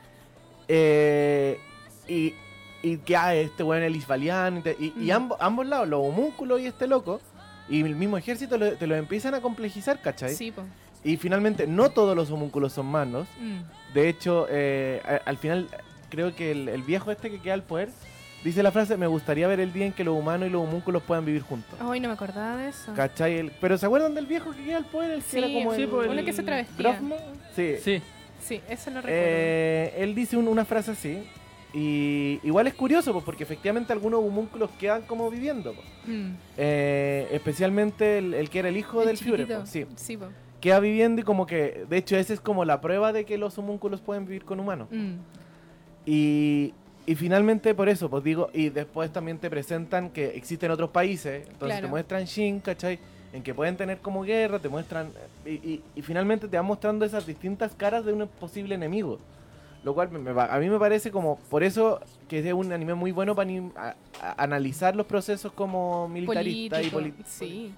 Eh, 0.67 1.59
y, 2.07 2.33
y 2.81 2.97
que 2.97 3.15
ah, 3.15 3.35
este 3.35 3.63
weón 3.63 3.83
el 3.83 3.95
Isvalian. 3.95 4.63
Y, 4.79 4.91
Mm. 4.95 5.31
ambos, 5.39 5.65
lados, 5.67 5.87
los 5.87 5.99
homúnculos 6.05 6.61
y 6.61 6.67
este 6.67 6.87
loco, 6.87 7.19
y 7.69 7.81
el 7.81 7.95
mismo 7.95 8.17
ejército 8.17 8.57
lo- 8.57 8.73
te 8.73 8.87
lo 8.87 8.95
empiezan 8.95 9.33
a 9.35 9.41
complejizar, 9.41 10.01
¿cachai? 10.01 10.33
Sí, 10.35 10.51
po. 10.51 10.63
Y 11.03 11.17
finalmente, 11.17 11.67
no 11.67 11.89
todos 11.89 12.15
los 12.15 12.31
homúnculos 12.31 12.71
son 12.73 12.85
malos. 12.85 13.27
Mm. 13.39 13.93
De 13.93 14.09
hecho, 14.09 14.47
eh, 14.49 15.01
a- 15.05 15.29
al 15.29 15.37
final, 15.37 15.67
creo 16.09 16.35
que 16.35 16.51
el, 16.51 16.69
el 16.69 16.83
viejo 16.83 17.11
este 17.11 17.29
que 17.29 17.39
queda 17.41 17.55
al 17.55 17.63
poder 17.63 17.89
dice 18.43 18.61
la 18.63 18.71
frase: 18.71 18.97
Me 18.97 19.07
gustaría 19.07 19.47
ver 19.47 19.59
el 19.59 19.71
día 19.73 19.85
en 19.85 19.93
que 19.93 20.03
los 20.03 20.17
humanos 20.17 20.47
y 20.47 20.51
los 20.51 20.63
homúnculos 20.63 21.01
puedan 21.03 21.25
vivir 21.25 21.41
juntos. 21.41 21.77
Ay, 21.81 21.99
no 21.99 22.07
me 22.09 22.13
acordaba 22.13 22.57
de 22.57 22.69
eso. 22.69 22.93
¿Cachai? 22.93 23.37
El- 23.37 23.51
Pero 23.61 23.77
¿se 23.77 23.85
acuerdan 23.85 24.13
del 24.15 24.25
viejo 24.25 24.51
que 24.51 24.63
queda 24.63 24.77
al 24.77 24.85
poder? 24.85 25.11
El 25.11 25.23
que 25.23 25.29
Sí, 25.29 25.37
era 25.37 25.47
como 25.47 25.75
sí, 25.75 25.81
el- 25.83 25.87
pues, 25.89 26.09
Uno 26.09 26.25
que 26.25 26.33
se 26.33 26.43
travestía. 26.43 26.99
Sí. 27.55 27.75
Sí. 27.81 28.01
Sí, 28.41 28.61
eso 28.69 28.89
lo 28.91 28.97
recuerdo. 28.97 29.17
Eh, 29.19 29.93
él 29.97 30.13
dice 30.15 30.35
un- 30.37 30.47
una 30.47 30.65
frase 30.65 30.91
así. 30.91 31.23
Y 31.75 32.39
igual 32.43 32.67
es 32.67 32.75
curioso, 32.75 33.13
pues, 33.13 33.25
porque 33.25 33.43
efectivamente 33.43 33.91
algunos 33.93 34.19
homúnculos 34.23 34.69
quedan 34.79 35.01
como 35.03 35.31
viviendo. 35.31 35.73
pues. 35.73 35.87
Mm. 36.05 36.31
Eh, 36.57 37.27
especialmente 37.31 38.19
el, 38.19 38.33
el 38.35 38.49
que 38.49 38.59
era 38.59 38.69
el 38.69 38.77
hijo 38.77 39.01
El 39.01 39.07
del 39.07 39.17
Führer. 39.17 39.47
chiquitito. 39.47 39.59
pues, 39.61 39.69
sí. 39.71 39.85
Sí, 39.95 40.17
po. 40.17 40.25
Queda 40.61 40.79
viviendo 40.79 41.21
y 41.21 41.23
como 41.23 41.45
que, 41.47 41.85
de 41.89 41.97
hecho, 41.97 42.15
esa 42.15 42.31
es 42.33 42.39
como 42.41 42.63
la 42.63 42.79
prueba 42.79 43.11
de 43.11 43.25
que 43.25 43.37
los 43.37 43.57
homúnculos 43.57 44.01
pueden 44.01 44.25
vivir 44.25 44.45
con 44.45 44.59
humanos. 44.59 44.87
Mm. 44.91 45.13
Y, 46.05 46.73
y 47.05 47.15
finalmente 47.15 47.73
por 47.75 47.89
eso, 47.89 48.09
pues 48.09 48.23
digo, 48.23 48.49
y 48.53 48.69
después 48.69 49.11
también 49.11 49.37
te 49.37 49.49
presentan 49.49 50.09
que 50.09 50.27
existen 50.37 50.71
otros 50.71 50.89
países, 50.89 51.41
entonces 51.47 51.75
Claro. 51.77 51.87
te 51.87 51.89
muestran 51.89 52.23
Shin, 52.25 52.59
¿cachai? 52.59 52.99
En 53.33 53.41
que 53.43 53.53
pueden 53.53 53.75
tener 53.77 53.97
como 53.99 54.21
guerra, 54.23 54.59
te 54.59 54.69
muestran, 54.69 55.09
y, 55.45 55.51
y- 55.53 55.83
y 55.95 56.01
finalmente 56.01 56.47
te 56.47 56.55
van 56.57 56.65
mostrando 56.65 57.03
esas 57.03 57.25
distintas 57.25 57.73
caras 57.75 58.05
de 58.05 58.13
un 58.13 58.27
posible 58.27 58.75
enemigo. 58.75 59.19
Lo 59.83 59.93
cual 59.93 60.09
me- 60.11 60.19
me 60.19 60.39
a 60.39 60.57
mí 60.59 60.69
me 60.69 60.79
parece 60.79 61.11
como, 61.11 61.37
por 61.49 61.61
eso 61.63 61.99
que 62.29 62.39
es 62.39 62.53
un 62.53 62.71
anime 62.71 62.93
muy 62.93 63.11
bueno 63.11 63.35
para 63.35 63.49
anim- 63.49 63.73
a- 63.75 63.95
a- 64.21 64.41
analizar 64.43 64.95
los 64.95 65.05
procesos 65.05 65.51
como 65.51 66.07
militarista 66.07 66.81
y 66.81 66.89
Político, 66.89 66.97
político. 66.97 67.29
Sí. 67.29 67.73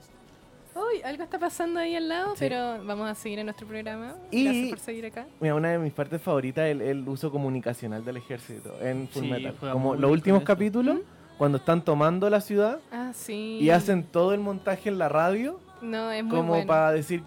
Uy, 0.76 1.02
algo 1.04 1.24
está 1.24 1.40
pasando 1.40 1.80
ahí 1.80 1.96
al 1.96 2.10
lado, 2.10 2.32
Sí. 2.34 2.40
pero 2.40 2.84
vamos 2.84 3.10
a 3.10 3.16
seguir 3.16 3.40
en 3.40 3.46
nuestro 3.46 3.66
programa. 3.66 4.16
Y- 4.30 4.44
Gracias 4.44 4.70
por 4.70 4.80
seguir 4.80 5.06
acá. 5.06 5.26
Mira, 5.40 5.56
una 5.56 5.70
de 5.72 5.80
mis 5.80 5.94
partes 5.94 6.22
favoritas 6.22 6.66
es 6.66 6.72
el, 6.74 6.82
el 6.82 7.08
uso 7.08 7.32
comunicacional 7.32 8.04
del 8.04 8.18
ejército 8.18 8.76
en 8.82 9.08
Full 9.08 9.24
Sí, 9.24 9.30
Metal. 9.30 9.56
Como 9.72 9.96
los 9.96 10.12
últimos 10.12 10.44
capítulos, 10.44 10.98
cuando 11.38 11.58
están 11.60 11.82
tomando 11.84 12.30
la 12.30 12.42
ciudad 12.42 12.80
Ah, 12.92 13.12
sí. 13.14 13.58
y 13.62 13.70
hacen 13.70 14.04
todo 14.04 14.34
el 14.34 14.42
montaje 14.42 14.90
en 14.90 14.98
la 14.98 15.08
radio 15.10 15.60
No, 15.82 16.12
es 16.12 16.24
muy 16.24 16.36
como 16.36 16.50
bueno. 16.54 16.68
para 16.68 16.92
decir, 16.92 17.24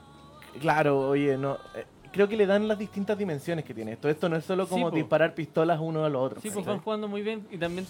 claro, 0.60 1.08
oye, 1.08 1.38
no... 1.38 1.54
eh, 1.74 1.84
creo 2.12 2.28
que 2.28 2.36
le 2.36 2.46
dan 2.46 2.68
las 2.68 2.78
distintas 2.78 3.16
dimensiones 3.16 3.64
que 3.64 3.72
tiene 3.72 3.92
esto. 3.92 4.08
Esto 4.10 4.28
no 4.28 4.36
es 4.36 4.44
solo 4.44 4.68
como 4.68 4.90
disparar 4.90 5.34
pistolas 5.34 5.78
uno 5.80 6.04
a 6.04 6.08
los 6.10 6.22
otros. 6.22 6.42
Sí, 6.42 6.50
pues 6.50 6.66
van 6.66 6.80
jugando 6.80 7.08
muy 7.08 7.22
bien 7.22 7.46
y 7.50 7.56
también. 7.56 7.86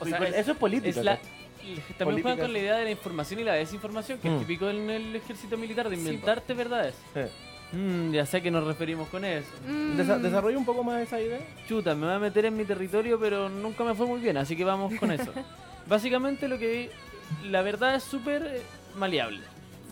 O 0.00 0.04
sea, 0.04 0.18
pues, 0.18 0.30
es- 0.30 0.36
eso 0.40 0.52
es 0.52 0.58
política. 0.58 0.98
es 1.00 1.04
la- 1.04 1.16
¿cachai? 1.16 1.45
También 1.98 2.22
juegan 2.22 2.38
con 2.40 2.52
la 2.52 2.58
idea 2.58 2.76
de 2.76 2.84
la 2.84 2.90
información 2.90 3.40
y 3.40 3.44
la 3.44 3.54
desinformación, 3.54 4.18
que 4.18 4.28
Mm. 4.30 4.32
es 4.34 4.40
típico 4.40 4.68
en 4.70 4.90
el 4.90 5.16
ejército 5.16 5.56
militar, 5.56 5.88
de 5.88 5.96
Sí, 5.96 6.02
inventarte 6.02 6.54
verdades. 6.54 6.94
Sí. 7.14 7.20
Mm, 7.76 8.12
ya 8.12 8.24
sé 8.26 8.36
a 8.36 8.40
qué 8.40 8.50
nos 8.50 8.64
referimos 8.64 9.08
con 9.08 9.24
eso. 9.24 9.48
Mm. 9.66 9.96
Desa- 9.98 10.18
¿Desarrolla 10.20 10.56
un 10.56 10.64
poco 10.64 10.84
más 10.84 11.02
esa 11.02 11.20
idea? 11.20 11.40
Chuta, 11.68 11.94
me 11.94 12.06
voy 12.06 12.14
a 12.14 12.18
meter 12.18 12.44
en 12.46 12.56
mi 12.56 12.64
territorio, 12.64 13.18
pero 13.18 13.48
nunca 13.48 13.82
me 13.84 13.94
fue 13.94 14.06
muy 14.06 14.20
bien, 14.20 14.36
así 14.36 14.54
que 14.56 14.64
vamos 14.64 14.94
con 15.00 15.10
eso. 15.10 15.32
Básicamente 15.88 16.48
lo 16.48 16.58
que 16.58 16.90
la 17.44 17.62
verdad 17.62 17.94
es 17.96 18.02
súper 18.04 18.42
eh, 18.46 18.62
maleable. 18.96 19.40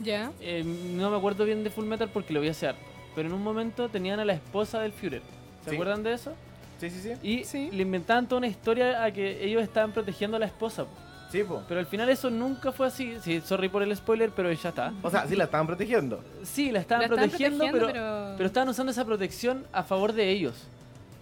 Ya. 0.02 0.32
Eh, 0.40 0.62
no 0.64 1.10
me 1.10 1.16
acuerdo 1.16 1.44
bien 1.44 1.62
de 1.64 1.70
Full 1.70 1.84
Metal 1.86 2.08
porque 2.12 2.32
lo 2.32 2.40
voy 2.40 2.48
a 2.48 2.52
hacer, 2.52 2.74
pero 3.14 3.28
en 3.28 3.34
un 3.34 3.42
momento 3.42 3.88
tenían 3.88 4.18
a 4.20 4.24
la 4.24 4.32
esposa 4.34 4.80
del 4.80 4.92
Führer. 4.92 5.22
¿Se 5.64 5.70
Sí. 5.70 5.76
acuerdan 5.76 6.02
de 6.02 6.12
eso? 6.14 6.34
Sí, 6.80 6.90
sí, 6.90 7.00
sí. 7.00 7.12
Y 7.22 7.44
Sí. 7.44 7.70
le 7.72 7.82
inventaban 7.82 8.28
toda 8.28 8.38
una 8.38 8.48
historia 8.48 9.02
a 9.04 9.12
que 9.12 9.44
ellos 9.44 9.62
estaban 9.62 9.92
protegiendo 9.92 10.36
a 10.36 10.40
la 10.40 10.46
esposa. 10.46 10.84
po. 10.84 10.90
Sí, 11.34 11.42
po. 11.42 11.62
Pero 11.66 11.80
al 11.80 11.86
final 11.86 12.08
eso 12.10 12.30
nunca 12.30 12.70
fue 12.70 12.86
así. 12.86 13.16
Sí, 13.20 13.40
sorry 13.40 13.68
por 13.68 13.82
el 13.82 13.94
spoiler, 13.96 14.30
pero 14.30 14.52
ya 14.52 14.68
está. 14.68 14.92
O 15.02 15.10
sea, 15.10 15.26
sí 15.26 15.34
la 15.34 15.44
estaban 15.44 15.66
protegiendo. 15.66 16.20
Sí, 16.44 16.70
la 16.70 16.78
estaban 16.78 17.00
La 17.00 17.06
estaban 17.06 17.28
protegiendo, 17.28 17.64
pero, 17.72 17.86
pero... 17.88 18.34
pero 18.36 18.46
estaban 18.46 18.68
usando 18.68 18.92
esa 18.92 19.04
protección 19.04 19.64
a 19.72 19.82
favor 19.82 20.12
de 20.12 20.30
ellos. 20.30 20.68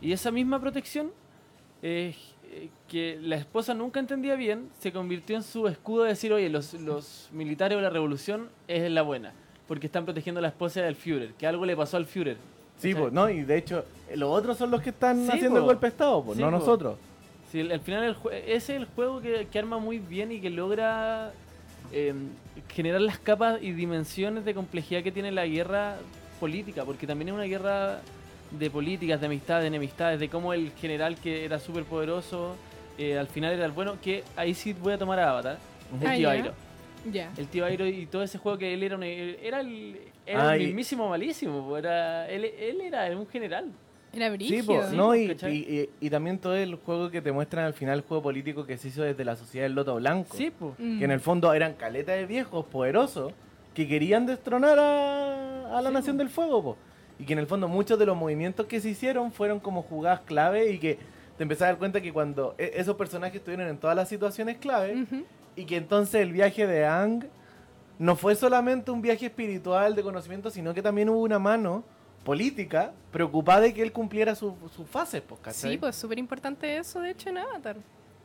Y 0.02 0.12
esa 0.12 0.30
misma 0.30 0.60
protección, 0.60 1.10
eh, 1.80 2.14
eh, 2.50 2.68
que 2.88 3.18
la 3.22 3.36
esposa 3.36 3.72
nunca 3.72 4.00
entendía 4.00 4.34
bien, 4.34 4.68
se 4.80 4.92
convirtió 4.92 5.34
en 5.34 5.42
su 5.42 5.66
escudo 5.66 6.02
de 6.02 6.10
decir, 6.10 6.30
oye, 6.30 6.50
los, 6.50 6.74
los 6.74 7.30
militares 7.32 7.78
o 7.78 7.80
la 7.80 7.88
revolución 7.88 8.50
es 8.68 8.90
la 8.90 9.00
buena, 9.00 9.32
porque 9.66 9.86
están 9.86 10.04
protegiendo 10.04 10.40
a 10.40 10.42
la 10.42 10.48
esposa 10.48 10.82
del 10.82 10.94
Führer, 10.94 11.32
que 11.38 11.46
algo 11.46 11.64
le 11.64 11.74
pasó 11.74 11.96
al 11.96 12.04
Führer. 12.04 12.36
Sí, 12.76 12.88
¿Cachai? 12.88 13.00
pues, 13.00 13.12
¿no? 13.14 13.30
Y 13.30 13.44
de 13.44 13.56
hecho, 13.56 13.86
eh, 14.10 14.16
los 14.18 14.28
otros 14.28 14.58
son 14.58 14.70
los 14.70 14.82
que 14.82 14.90
están 14.90 15.24
Sí, 15.24 15.30
haciendo 15.30 15.52
po. 15.52 15.58
el 15.60 15.64
golpe 15.64 15.86
de 15.86 15.90
Estado, 15.90 16.22
pues, 16.22 16.36
Sí, 16.36 16.42
no 16.44 16.50
po. 16.50 16.58
nosotros. 16.58 16.98
Sí, 17.52 17.60
al 17.60 17.70
al 17.72 17.80
final 17.80 18.02
el 18.04 18.16
jue- 18.16 18.32
ese 18.46 18.54
es 18.76 18.80
el 18.80 18.86
juego 18.86 19.20
que, 19.20 19.46
que 19.52 19.58
arma 19.58 19.78
muy 19.78 19.98
bien 19.98 20.32
y 20.32 20.40
que 20.40 20.48
logra 20.48 21.32
eh, 21.92 22.14
generar 22.70 23.02
las 23.02 23.18
capas 23.18 23.58
y 23.62 23.72
dimensiones 23.72 24.46
de 24.46 24.54
complejidad 24.54 25.02
que 25.02 25.12
tiene 25.12 25.30
la 25.30 25.46
guerra 25.46 25.96
política, 26.40 26.82
porque 26.86 27.06
también 27.06 27.28
es 27.28 27.34
una 27.34 27.44
guerra 27.44 28.00
de 28.50 28.70
políticas, 28.70 29.20
de 29.20 29.26
amistad, 29.26 29.60
de 29.60 29.66
enemistades, 29.66 30.18
de 30.18 30.30
cómo 30.30 30.54
el 30.54 30.72
general 30.72 31.16
que 31.16 31.44
era 31.44 31.58
súper 31.58 31.84
poderoso 31.84 32.56
eh, 32.96 33.18
al 33.18 33.26
final 33.26 33.52
era 33.52 33.66
el 33.66 33.72
bueno, 33.72 33.98
que 34.02 34.24
ahí 34.34 34.54
sí 34.54 34.72
voy 34.72 34.94
a 34.94 34.98
tomar 34.98 35.18
a 35.20 35.30
Avatar, 35.30 35.58
el 36.00 36.08
Ah, 36.08 36.14
tío 36.14 36.22
ya. 36.22 36.30
Airo. 36.30 36.52
El 37.36 37.48
tío 37.48 37.64
Airo 37.66 37.86
y 37.86 38.06
todo 38.06 38.22
ese 38.22 38.38
juego 38.38 38.56
que 38.58 38.72
él 38.72 38.82
era 38.82 38.96
un, 38.96 39.02
era 39.02 39.60
el, 39.60 39.98
era 40.24 40.48
Ah, 40.50 40.56
el 40.56 40.62
y- 40.62 40.66
mismísimo 40.66 41.08
malísimo, 41.08 41.66
po, 41.68 41.76
era, 41.76 42.28
él, 42.30 42.44
él 42.44 42.80
era 42.80 43.14
un 43.16 43.26
general. 43.26 43.70
Era 44.14 44.36
Sí, 44.36 44.62
po, 44.62 44.82
no, 44.92 45.14
y, 45.16 45.30
y- 45.46 45.48
y- 45.48 45.90
y 46.06 46.10
también 46.10 46.38
todo 46.38 46.54
el 46.54 46.74
juego 46.76 47.10
que 47.10 47.22
te 47.22 47.32
muestran 47.32 47.64
al 47.64 47.72
final, 47.72 47.98
el 47.98 48.04
juego 48.04 48.22
político 48.22 48.66
que 48.66 48.76
se 48.76 48.88
hizo 48.88 49.02
desde 49.02 49.24
la 49.24 49.36
sociedad 49.36 49.64
del 49.64 49.74
Loto 49.74 49.94
Blanco. 49.94 50.36
Sí, 50.36 50.50
pues. 50.56 50.74
Mm. 50.78 50.98
Que 50.98 51.04
en 51.06 51.10
el 51.10 51.20
fondo 51.20 51.52
eran 51.54 51.74
caletas 51.74 52.16
de 52.16 52.26
viejos 52.26 52.66
poderosos 52.66 53.32
que 53.74 53.88
querían 53.88 54.26
destronar 54.26 54.78
a, 54.78 55.78
a 55.78 55.80
la 55.80 55.88
Sí, 55.88 55.94
Nación 55.94 56.18
del 56.18 56.28
Fuego, 56.28 56.62
po. 56.62 56.76
Y 57.18 57.24
que 57.24 57.32
en 57.32 57.38
el 57.38 57.46
fondo 57.46 57.68
muchos 57.68 57.98
de 57.98 58.04
los 58.04 58.16
movimientos 58.16 58.66
que 58.66 58.80
se 58.80 58.90
hicieron 58.90 59.32
fueron 59.32 59.60
como 59.60 59.82
jugadas 59.82 60.20
clave 60.26 60.70
y 60.72 60.78
que 60.78 60.98
te 61.38 61.44
empezás 61.44 61.62
a 61.62 61.66
dar 61.68 61.78
cuenta 61.78 62.00
que 62.02 62.12
cuando 62.12 62.54
e- 62.58 62.72
esos 62.74 62.96
personajes 62.96 63.36
estuvieron 63.36 63.66
en 63.68 63.78
todas 63.78 63.96
las 63.96 64.08
situaciones 64.10 64.58
clave 64.58 65.06
y 65.56 65.64
que 65.64 65.76
entonces 65.76 66.20
el 66.20 66.32
viaje 66.32 66.66
de 66.66 66.84
Ang 66.84 67.24
no 67.98 68.16
fue 68.16 68.34
solamente 68.34 68.90
un 68.90 69.00
viaje 69.00 69.26
espiritual 69.26 69.94
de 69.94 70.02
conocimiento, 70.02 70.50
sino 70.50 70.74
que 70.74 70.82
también 70.82 71.08
hubo 71.08 71.20
una 71.22 71.38
mano 71.38 71.84
política 72.24 72.92
preocupada 73.10 73.60
de 73.62 73.74
que 73.74 73.82
él 73.82 73.92
cumpliera 73.92 74.34
su- 74.34 74.54
sus 74.74 74.86
fases, 74.88 75.22
pues. 75.22 75.56
Sí, 75.56 75.76
pues 75.78 75.96
súper 75.96 76.18
importante 76.18 76.76
eso, 76.76 77.00
de 77.00 77.10
hecho, 77.10 77.28
en 77.30 77.38
Avatar. 77.38 77.76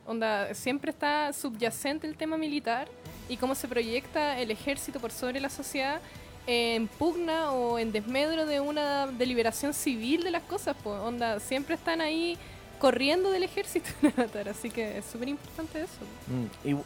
Onda, 0.06 0.54
siempre 0.54 0.90
está 0.90 1.32
subyacente 1.32 2.06
el 2.06 2.16
tema 2.16 2.38
militar 2.38 2.88
y 3.28 3.36
cómo 3.36 3.54
se 3.54 3.68
proyecta 3.68 4.38
el 4.40 4.50
ejército 4.50 5.00
por 5.00 5.10
sobre 5.10 5.38
la 5.40 5.50
sociedad 5.50 6.00
en 6.46 6.88
pugna 6.88 7.52
o 7.52 7.78
en 7.78 7.92
desmedro 7.92 8.46
de 8.46 8.60
una 8.60 9.06
deliberación 9.06 9.74
civil 9.74 10.22
de 10.22 10.30
las 10.30 10.42
cosas. 10.44 10.74
Pues, 10.82 10.98
onda, 11.00 11.40
siempre 11.40 11.74
están 11.74 12.00
ahí 12.00 12.38
corriendo 12.78 13.30
del 13.30 13.42
ejército 13.42 13.90
en 14.02 14.12
Avatar, 14.16 14.48
así 14.48 14.70
que 14.70 14.98
es 14.98 15.04
súper 15.04 15.28
importante 15.28 15.80
eso. 15.82 15.98
Mm, 16.28 16.68
Y 16.68 16.76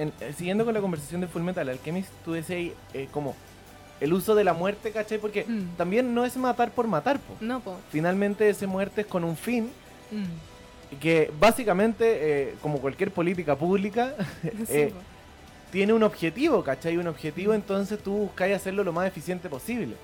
en- 0.00 0.12
siguiendo 0.36 0.64
con 0.64 0.74
la 0.74 0.80
conversación 0.80 1.20
de 1.20 1.28
Full 1.28 1.42
Metal 1.42 1.68
Alchemist, 1.68 2.10
tú 2.24 2.32
decías 2.32 2.72
eh, 2.94 3.08
como 3.12 3.36
el 4.00 4.12
uso 4.12 4.34
de 4.34 4.44
la 4.44 4.52
muerte, 4.54 4.90
¿cachai? 4.92 5.18
Porque 5.18 5.44
Mm. 5.46 5.76
también 5.76 6.14
no 6.14 6.24
es 6.24 6.36
matar 6.36 6.70
por 6.70 6.86
matar, 6.86 7.18
po. 7.18 7.34
No, 7.40 7.60
pues. 7.60 7.76
Finalmente 7.90 8.48
ese 8.48 8.66
muerte 8.66 9.02
es 9.02 9.06
con 9.06 9.24
un 9.24 9.36
fin 9.36 9.70
que 11.00 11.30
básicamente, 11.38 12.04
eh, 12.50 12.54
como 12.62 12.78
cualquier 12.80 13.10
política 13.12 13.54
pública, 13.56 14.14
eh, 14.68 14.92
tiene 15.70 15.92
un 15.92 16.02
objetivo, 16.02 16.64
¿cachai? 16.64 16.96
Un 16.96 17.06
objetivo, 17.06 17.54
entonces 17.54 17.98
tú 18.02 18.12
buscas 18.12 18.50
hacerlo 18.50 18.82
lo 18.82 18.92
más 18.92 19.06
eficiente 19.06 19.48
posible. 19.48 19.94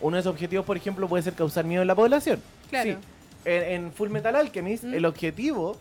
Uno 0.00 0.16
de 0.16 0.20
esos 0.20 0.32
objetivos, 0.32 0.64
por 0.64 0.76
ejemplo, 0.76 1.06
puede 1.08 1.22
ser 1.22 1.34
causar 1.34 1.64
miedo 1.64 1.82
en 1.82 1.88
la 1.88 1.94
población. 1.94 2.40
Claro. 2.70 2.92
Sí. 2.92 2.96
En, 3.44 3.62
en 3.86 3.92
Full 3.92 4.08
Metal 4.08 4.34
Alchemist, 4.36 4.84
Mm. 4.84 4.94
el 4.94 5.04
objetivo 5.04 5.76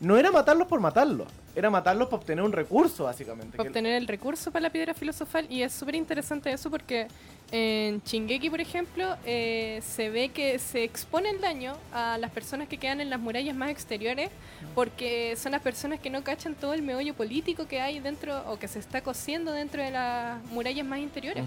no 0.00 0.16
era 0.16 0.32
matarlos 0.32 0.66
por 0.66 0.80
matarlos, 0.80 1.28
era 1.56 1.70
matarlos 1.70 2.08
para 2.08 2.18
obtener 2.18 2.44
un 2.44 2.52
recurso, 2.52 3.04
básicamente. 3.04 3.56
que- 3.56 3.62
obtener 3.62 3.94
el 3.94 4.06
recurso 4.08 4.50
para 4.50 4.64
la 4.64 4.70
piedra 4.70 4.92
filosofal 4.94 5.46
y 5.48 5.62
es 5.62 5.72
súper 5.72 5.94
interesante 5.94 6.52
eso 6.52 6.70
porque 6.70 7.06
en 7.52 8.00
Shingeki, 8.04 8.50
por 8.50 8.60
ejemplo, 8.60 9.16
eh, 9.24 9.80
se 9.86 10.10
ve 10.10 10.30
que 10.30 10.58
se 10.58 10.82
expone 10.82 11.30
el 11.30 11.40
daño 11.40 11.76
a 11.92 12.18
las 12.18 12.30
personas 12.32 12.66
que 12.68 12.78
quedan 12.78 13.00
en 13.00 13.10
las 13.10 13.20
murallas 13.20 13.54
más 13.54 13.70
exteriores 13.70 14.30
porque 14.74 15.36
son 15.36 15.52
las 15.52 15.62
personas 15.62 16.00
que 16.00 16.10
no 16.10 16.24
cachan 16.24 16.54
todo 16.54 16.74
el 16.74 16.82
meollo 16.82 17.14
político 17.14 17.68
que 17.68 17.80
hay 17.80 18.00
dentro 18.00 18.42
o 18.50 18.58
que 18.58 18.66
se 18.66 18.78
está 18.80 19.02
cociendo 19.02 19.52
dentro 19.52 19.82
de 19.82 19.90
las 19.92 20.42
murallas 20.46 20.84
más 20.86 20.98
interiores. 20.98 21.44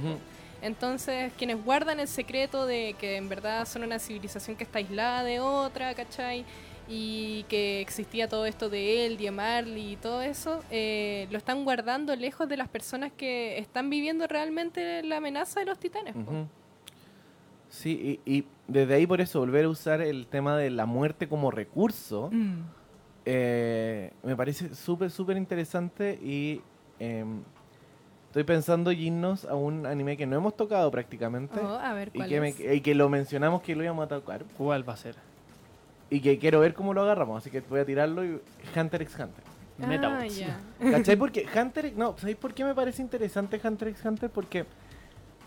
Entonces, 0.61 1.31
quienes 1.37 1.63
guardan 1.63 1.99
el 1.99 2.07
secreto 2.07 2.65
de 2.65 2.95
que 2.99 3.17
en 3.17 3.29
verdad 3.29 3.67
son 3.67 3.83
una 3.83 3.99
civilización 3.99 4.55
que 4.55 4.63
está 4.63 4.79
aislada 4.79 5.23
de 5.23 5.39
otra, 5.39 5.93
¿cachai? 5.93 6.45
Y 6.89 7.43
que 7.49 7.81
existía 7.81 8.27
todo 8.29 8.45
esto 8.45 8.69
de 8.69 9.05
él, 9.05 9.17
de 9.17 9.29
Marley 9.31 9.93
y 9.93 9.95
todo 9.97 10.21
eso, 10.21 10.63
eh, 10.71 11.27
lo 11.31 11.37
están 11.37 11.65
guardando 11.65 12.15
lejos 12.15 12.47
de 12.47 12.55
las 12.57 12.69
personas 12.69 13.11
que 13.11 13.57
están 13.57 13.89
viviendo 13.89 14.25
realmente 14.27 15.03
la 15.03 15.17
amenaza 15.17 15.59
de 15.59 15.65
los 15.65 15.77
titanes. 15.79 16.15
Sí, 17.69 18.19
y, 18.25 18.37
y 18.37 18.45
desde 18.67 18.93
ahí 18.93 19.05
por 19.05 19.19
eso 19.19 19.39
volver 19.39 19.65
a 19.65 19.69
usar 19.69 20.01
el 20.01 20.27
tema 20.27 20.57
de 20.57 20.69
la 20.69 20.85
muerte 20.85 21.27
como 21.27 21.51
recurso 21.51 22.29
Mm. 22.31 22.61
eh, 23.25 24.11
me 24.23 24.35
parece 24.37 24.73
súper, 24.73 25.11
súper 25.11 25.35
interesante 25.35 26.17
y 26.23 26.61
em, 26.99 27.41
estoy 28.27 28.45
pensando 28.45 28.91
irnos 28.93 29.43
a 29.43 29.55
un 29.55 29.85
anime 29.85 30.15
que 30.15 30.25
no 30.25 30.37
hemos 30.37 30.55
tocado 30.55 30.89
prácticamente 30.89 31.59
Oh, 31.59 31.77
a 31.77 31.93
ver, 31.93 32.09
y, 32.13 32.19
¿cuál 32.19 32.29
que 32.29 32.39
me- 32.39 32.73
y 32.75 32.79
que 32.79 32.95
lo 32.95 33.09
mencionamos 33.09 33.61
que 33.61 33.75
lo 33.75 33.83
íbamos 33.83 34.05
a 34.05 34.07
tocar 34.07 34.45
¿Cuál 34.57 34.87
va 34.87 34.93
a 34.93 34.97
ser? 34.97 35.15
Y 36.09 36.19
que 36.21 36.37
quiero 36.39 36.59
ver 36.61 36.73
cómo 36.73 36.93
lo 36.93 37.01
agarramos, 37.03 37.37
así 37.41 37.49
que 37.49 37.61
voy 37.61 37.79
a 37.81 37.85
tirarlo 37.85 38.23
y 38.23 38.39
Hunter 38.75 39.01
x 39.01 39.13
Hunter. 39.19 39.43
Ah, 39.79 40.25
ya. 40.25 40.57
¿Cachai? 40.91 41.15
Porque 41.15 41.45
Hunter, 41.55 41.85
x- 41.87 41.97
no, 41.97 42.15
¿sabéis 42.17 42.37
por 42.37 42.53
qué 42.53 42.63
me 42.63 42.73
parece 42.73 43.01
interesante 43.01 43.59
Hunter 43.63 43.89
x 43.89 44.03
Hunter? 44.05 44.29
Porque 44.29 44.65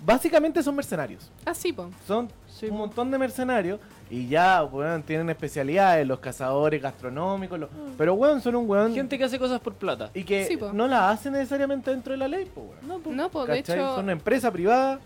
básicamente 0.05 0.63
son 0.63 0.75
mercenarios. 0.77 1.31
Ah, 1.45 1.55
sí, 1.55 1.73
po. 1.73 1.91
Son 2.07 2.29
Sí, 2.47 2.67
un 2.67 2.73
po. 2.73 2.77
montón 2.79 3.11
de 3.11 3.19
mercenarios 3.19 3.81
y 4.11 4.29
ya, 4.29 4.63
weón, 4.65 5.03
tienen 5.03 5.29
especialidades, 5.31 6.07
los 6.07 6.21
cazadores 6.21 6.81
gastronómicos, 6.81 7.59
los- 7.59 7.71
pero 7.99 8.15
weón, 8.15 8.41
son 8.41 8.57
un 8.57 8.69
weón 8.69 8.95
Gente 8.95 9.19
que 9.19 9.25
hace 9.25 9.39
cosas 9.39 9.61
por 9.61 9.75
plata. 9.75 10.11
y 10.15 10.25
que 10.25 10.45
Sí, 10.47 10.59
no 10.73 10.87
la 10.89 11.11
hacen 11.11 11.33
necesariamente 11.33 11.91
dentro 11.91 12.13
de 12.13 12.17
la 12.19 12.29
ley, 12.29 12.45
po, 12.47 12.63
weón. 12.63 12.87
No, 12.87 12.99
pues. 12.99 13.17
No, 13.17 13.31
po, 13.31 13.47
de 13.47 13.59
hecho... 13.59 13.75
Son 13.95 14.05
una 14.05 14.13
empresa 14.13 14.51
privada, 14.51 15.01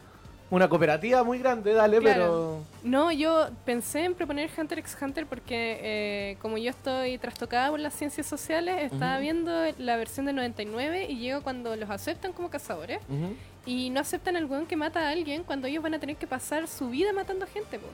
una 0.54 0.68
cooperativa 0.68 1.22
muy 1.24 1.38
grande, 1.38 1.72
dale, 1.72 1.98
Claro. 2.00 2.62
pero... 2.82 2.88
No, 2.88 3.10
yo 3.12 3.48
pensé 3.64 4.04
en 4.04 4.14
proponer 4.14 4.50
Hunter 4.56 4.78
x 4.78 4.96
Hunter 5.00 5.26
porque 5.26 5.78
eh, 5.82 6.36
como 6.40 6.58
yo 6.58 6.70
estoy 6.70 7.18
trastocada 7.18 7.70
por 7.70 7.80
las 7.80 7.94
ciencias 7.94 8.26
sociales, 8.26 8.92
estaba 8.92 9.18
viendo 9.18 9.52
la 9.78 9.96
versión 9.96 10.26
de 10.26 10.32
99 10.32 11.06
y 11.10 11.18
llego 11.18 11.42
cuando 11.42 11.74
los 11.76 11.88
aceptan 11.90 12.32
como 12.32 12.50
cazadores 12.50 13.00
y 13.66 13.90
no 13.90 14.00
aceptan 14.00 14.36
al 14.36 14.44
weón 14.44 14.66
que 14.66 14.76
mata 14.76 15.08
a 15.08 15.10
alguien 15.10 15.42
cuando 15.44 15.66
ellos 15.66 15.82
van 15.82 15.94
a 15.94 15.98
tener 15.98 16.16
que 16.16 16.26
pasar 16.26 16.68
su 16.68 16.90
vida 16.90 17.12
matando 17.12 17.46
gente. 17.46 17.78
po. 17.78 17.86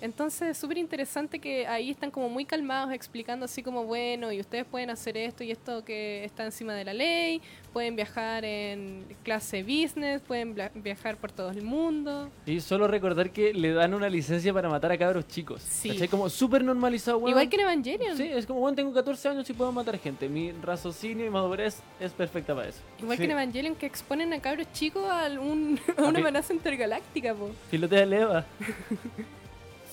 Entonces 0.00 0.50
es 0.50 0.58
súper 0.58 0.78
interesante 0.78 1.38
que 1.38 1.66
ahí 1.66 1.90
están 1.90 2.10
como 2.10 2.28
muy 2.28 2.44
calmados 2.44 2.92
explicando 2.92 3.44
así 3.46 3.62
como, 3.62 3.84
bueno, 3.84 4.30
y 4.32 4.40
ustedes 4.40 4.64
pueden 4.66 4.90
hacer 4.90 5.16
esto 5.16 5.42
y 5.44 5.50
esto 5.50 5.84
que 5.84 6.24
está 6.24 6.44
encima 6.44 6.74
de 6.74 6.84
la 6.84 6.92
ley, 6.92 7.40
pueden 7.72 7.96
viajar 7.96 8.44
en 8.44 9.04
clase 9.22 9.62
business, 9.62 10.20
pueden 10.22 10.54
viajar 10.74 11.16
por 11.16 11.32
todo 11.32 11.50
el 11.50 11.62
mundo. 11.62 12.30
Y 12.46 12.60
solo 12.60 12.86
recordar 12.86 13.30
que 13.30 13.54
le 13.54 13.72
dan 13.72 13.94
una 13.94 14.08
licencia 14.08 14.52
para 14.52 14.68
matar 14.68 14.92
a 14.92 14.98
cabros 14.98 15.26
chicos. 15.26 15.62
Sí. 15.62 15.88
¿Cachai? 15.90 16.08
Como 16.08 16.28
súper 16.28 16.62
normalizado, 16.62 17.18
weón. 17.18 17.30
Igual 17.30 17.48
que 17.48 17.56
en 17.56 17.62
Evangelion. 17.62 18.16
Sí, 18.16 18.24
es 18.24 18.46
como, 18.46 18.60
weón, 18.60 18.74
tengo 18.76 18.92
14 18.92 19.28
años 19.28 19.48
y 19.48 19.52
puedo 19.54 19.72
matar 19.72 19.98
gente. 19.98 20.28
Mi 20.28 20.52
raciocinio 20.52 21.24
y 21.26 21.30
madurez 21.30 21.80
es 21.98 22.12
perfecta 22.12 22.54
para 22.54 22.68
eso. 22.68 22.80
Igual 23.00 23.16
Sí. 23.16 23.20
que 23.22 23.24
en 23.24 23.30
Evangelion 23.32 23.74
que 23.74 23.86
exponen 23.86 24.32
a 24.32 24.40
cabros 24.40 24.70
chicos 24.72 25.04
a, 25.10 25.28
un- 25.40 25.80
a 25.96 26.02
una 26.02 26.18
amenaza 26.18 26.52
intergaláctica, 26.52 27.34
po. 27.34 27.50
Filotea 27.70 28.04
leva. 28.06 28.44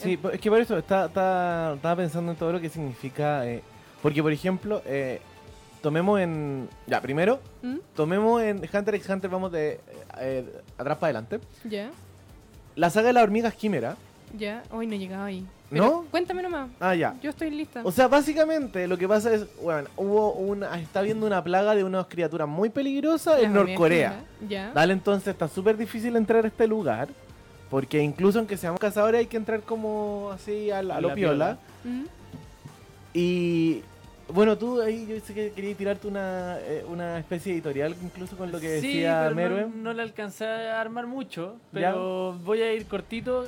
Sí, 0.03 0.19
es 0.33 0.39
que 0.39 0.49
por 0.49 0.59
eso 0.61 0.77
está, 0.77 1.05
está- 1.05 1.73
estaba 1.75 1.95
pensando 1.95 2.31
en 2.31 2.37
todo 2.37 2.51
lo 2.53 2.59
que 2.61 2.69
significa. 2.69 3.45
eh, 3.47 3.61
porque, 4.01 4.21
por 4.23 4.31
ejemplo, 4.31 4.81
eh, 4.85 5.19
tomemos 5.81 6.19
en. 6.19 6.67
Ya, 6.87 7.01
primero, 7.01 7.39
¿Mm? 7.61 7.77
tomemos 7.95 8.41
en 8.41 8.57
Hunter 8.73 8.95
x 8.95 9.09
Hunter, 9.09 9.29
vamos 9.29 9.51
de 9.51 9.79
eh, 10.19 10.45
atrás 10.77 10.97
para 10.97 11.07
adelante. 11.19 11.39
Ya, 11.63 11.89
La 12.75 12.89
saga 12.89 13.07
de 13.07 13.13
las 13.13 13.23
hormigas 13.23 13.53
quimera. 13.53 13.95
ya. 14.37 14.63
Hoy 14.71 14.87
no 14.87 14.93
he 14.95 14.99
llegado 14.99 15.23
ahí. 15.25 15.45
¿No? 15.69 16.03
Cuéntame 16.11 16.41
nomás. 16.41 16.69
Ah, 16.81 16.93
ya. 16.95 17.15
Yo 17.21 17.29
estoy 17.29 17.49
lista. 17.49 17.81
O 17.85 17.91
sea, 17.93 18.09
básicamente 18.09 18.87
lo 18.89 18.97
que 18.97 19.07
pasa 19.07 19.33
es, 19.33 19.45
bueno, 19.61 19.87
hubo 19.95 20.33
una, 20.33 20.77
está 20.77 20.99
habiendo 20.99 21.25
una 21.25 21.41
plaga 21.41 21.73
de 21.75 21.85
unas 21.85 22.07
criaturas 22.07 22.45
muy 22.47 22.69
peligrosas 22.69 23.41
en 23.41 23.53
Norcorea. 23.53 24.21
Ya. 24.49 24.71
Dale, 24.73 24.91
entonces 24.91 25.29
está 25.29 25.47
súper 25.47 25.77
difícil 25.77 26.15
entrar 26.17 26.43
a 26.43 26.47
este 26.49 26.67
lugar. 26.67 27.07
Porque 27.71 28.03
incluso 28.03 28.37
aunque 28.37 28.57
seamos 28.57 28.79
cazadores 28.79 29.19
hay 29.19 29.25
que 29.27 29.37
entrar 29.37 29.61
como 29.61 30.29
así 30.31 30.69
a, 30.69 30.83
la- 30.83 30.97
a 30.97 31.01
lo 31.01 31.07
la 31.09 31.15
piola. 31.15 31.57
Y 33.13 33.81
bueno, 34.29 34.57
tú 34.57 34.81
ahí 34.81 35.05
yo 35.07 35.19
sé 35.19 35.33
que 35.33 35.51
querías 35.51 35.77
tirarte 35.77 36.07
una, 36.07 36.57
eh, 36.59 36.85
una 36.87 37.19
especie 37.19 37.51
de 37.51 37.57
editorial 37.57 37.95
incluso 38.01 38.37
con 38.37 38.51
lo 38.51 38.59
que 38.59 38.79
sí, 38.79 38.87
decía 38.87 39.31
pero 39.35 39.67
no, 39.67 39.73
no 39.75 39.93
le 39.93 40.01
alcancé 40.03 40.45
a 40.45 40.79
armar 40.79 41.07
mucho. 41.07 41.55
Ya. 41.73 41.91
Pero 41.91 42.33
voy 42.43 42.61
a 42.61 42.73
ir 42.73 42.85
cortito. 42.85 43.47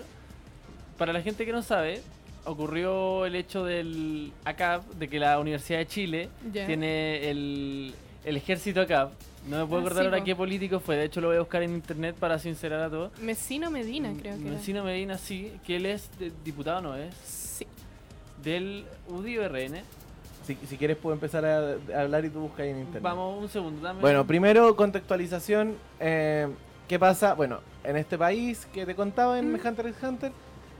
Para 0.98 1.12
la 1.12 1.22
gente 1.22 1.46
que 1.46 1.52
no 1.52 1.62
sabe, 1.64 2.02
ocurrió 2.46 3.26
el 3.26 3.36
hecho 3.36 3.64
del 3.66 4.32
ACAP, 4.46 4.84
de 4.94 5.08
que 5.08 5.20
la 5.20 5.40
Universidad 5.40 5.80
de 5.80 5.88
Chile 5.88 6.30
Ya. 6.52 6.66
tiene 6.68 7.30
el, 7.30 7.94
el 8.26 8.38
ejército 8.38 8.82
ACAP. 8.82 9.12
No 9.48 9.58
me 9.60 9.66
puedo 9.66 9.82
Ah, 9.82 9.86
acordar 9.86 10.04
sí, 10.04 10.08
ahora 10.08 10.18
po. 10.20 10.24
qué 10.26 10.36
político 10.36 10.80
fue. 10.80 10.96
De 10.96 11.06
hecho, 11.06 11.20
lo 11.20 11.28
voy 11.28 11.36
a 11.36 11.40
buscar 11.42 11.64
en 11.64 11.74
internet 11.74 12.16
para 12.18 12.40
sincerar 12.40 12.80
a 12.82 12.90
todos. 12.90 13.12
Mesino 13.20 13.70
Medina, 13.70 14.14
creo 14.18 14.38
que 14.38 14.48
era. 14.48 14.52
Vecino 14.58 14.84
Medina, 14.86 15.18
sí, 15.18 15.52
que 15.66 15.76
él 15.76 15.86
es 15.86 16.10
de- 16.18 16.32
diputado, 16.46 16.82
¿no 16.82 16.96
es? 16.96 17.14
Sí. 17.26 17.68
Del 18.42 18.86
UDI-RN. 19.10 19.82
Si, 20.46 20.58
si 20.68 20.78
quieres 20.78 20.98
puedo 20.98 21.14
empezar 21.14 21.46
a, 21.46 21.76
a 21.96 22.02
hablar 22.02 22.24
y 22.26 22.30
tú 22.30 22.42
buscas 22.42 22.62
ahí 22.62 22.70
en 22.70 22.80
internet. 22.80 23.02
Vamos, 23.04 23.42
un 23.42 23.50
segundo, 23.50 23.82
dame. 23.82 24.02
Bueno, 24.02 24.26
primero 24.26 24.76
contextualización. 24.76 25.76
eh, 26.00 26.48
¿Qué 26.88 27.00
pasa? 27.00 27.34
Bueno, 27.34 27.60
en 27.86 27.96
este 27.96 28.18
país 28.18 28.68
que 28.74 28.86
te 28.86 28.94
contaba 28.94 29.40
en 29.40 29.52
Mm. 29.54 29.56
Hunter 29.66 29.88
x 29.88 30.04
Hunter 30.04 30.32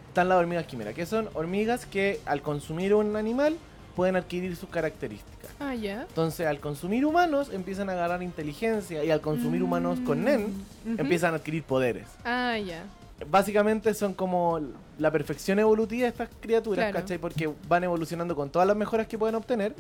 están 0.10 0.28
las 0.30 0.38
hormigas 0.38 0.66
quimera, 0.66 0.94
que 0.94 1.06
son 1.06 1.30
hormigas 1.34 1.86
que 1.86 2.20
al 2.26 2.42
consumir 2.42 2.94
un 2.94 3.16
animal 3.16 3.56
pueden 3.96 4.18
adquirir 4.18 4.56
sus 4.58 4.68
características. 4.70 5.33
Ah, 5.64 5.76
ya. 5.76 6.02
Entonces, 6.08 6.46
al 6.48 6.60
consumir 6.60 7.06
humanos 7.06 7.50
empiezan 7.54 7.90
a 7.90 7.94
agarrar 7.94 8.22
inteligencia 8.24 9.04
y 9.04 9.12
al 9.12 9.22
consumir 9.22 9.64
humanos 9.64 10.00
con 10.06 10.24
NEN 10.24 10.48
Mm, 10.86 11.00
empiezan 11.00 11.34
a 11.34 11.38
adquirir 11.38 11.64
poderes. 11.64 12.08
Ah, 12.26 12.58
ya. 12.58 12.84
Básicamente 13.30 13.94
son 13.94 14.14
como 14.14 14.60
la 14.98 15.12
perfección 15.12 15.58
evolutiva 15.60 16.04
de 16.04 16.10
estas 16.10 16.30
criaturas, 16.42 16.86
Claro. 16.86 17.00
¿cachai? 17.00 17.18
Porque 17.18 17.50
van 17.70 17.84
evolucionando 17.84 18.36
con 18.36 18.50
todas 18.50 18.68
las 18.68 18.76
mejoras 18.76 19.08
que 19.08 19.18
pueden 19.18 19.36
obtener. 19.36 19.74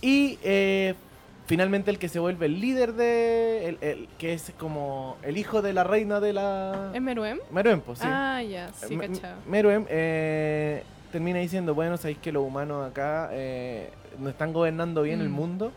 Y 0.00 0.38
eh, 0.42 0.94
finalmente 1.46 1.90
el 1.90 1.98
que 1.98 2.08
se 2.08 2.18
vuelve 2.18 2.46
el 2.46 2.60
líder 2.60 2.94
de... 2.94 3.68
El, 3.68 3.78
el- 3.80 4.08
que 4.18 4.32
es 4.32 4.52
como 4.58 5.16
el 5.22 5.36
hijo 5.36 5.62
de 5.62 5.72
la 5.72 5.84
reina 5.84 6.20
de 6.20 6.32
la... 6.32 6.90
¿Es 6.94 7.02
Meruem? 7.02 7.38
Meruem, 7.50 7.80
pues 7.80 7.98
sí. 7.98 8.06
Ah, 8.08 8.42
ya, 8.42 8.72
sí, 8.72 8.96
cachado. 8.96 9.36
Meruem 9.46 9.84
eh, 9.88 10.82
termina 11.12 11.38
diciendo, 11.38 11.74
bueno, 11.74 11.96
sabéis 11.96 12.18
que 12.18 12.32
los 12.32 12.42
humanos 12.44 12.90
acá 12.90 13.28
eh, 13.32 13.90
no 14.18 14.28
están 14.30 14.52
gobernando 14.52 15.02
bien 15.02 15.20
el 15.20 15.28
Mm. 15.28 15.32
mundo. 15.32 15.72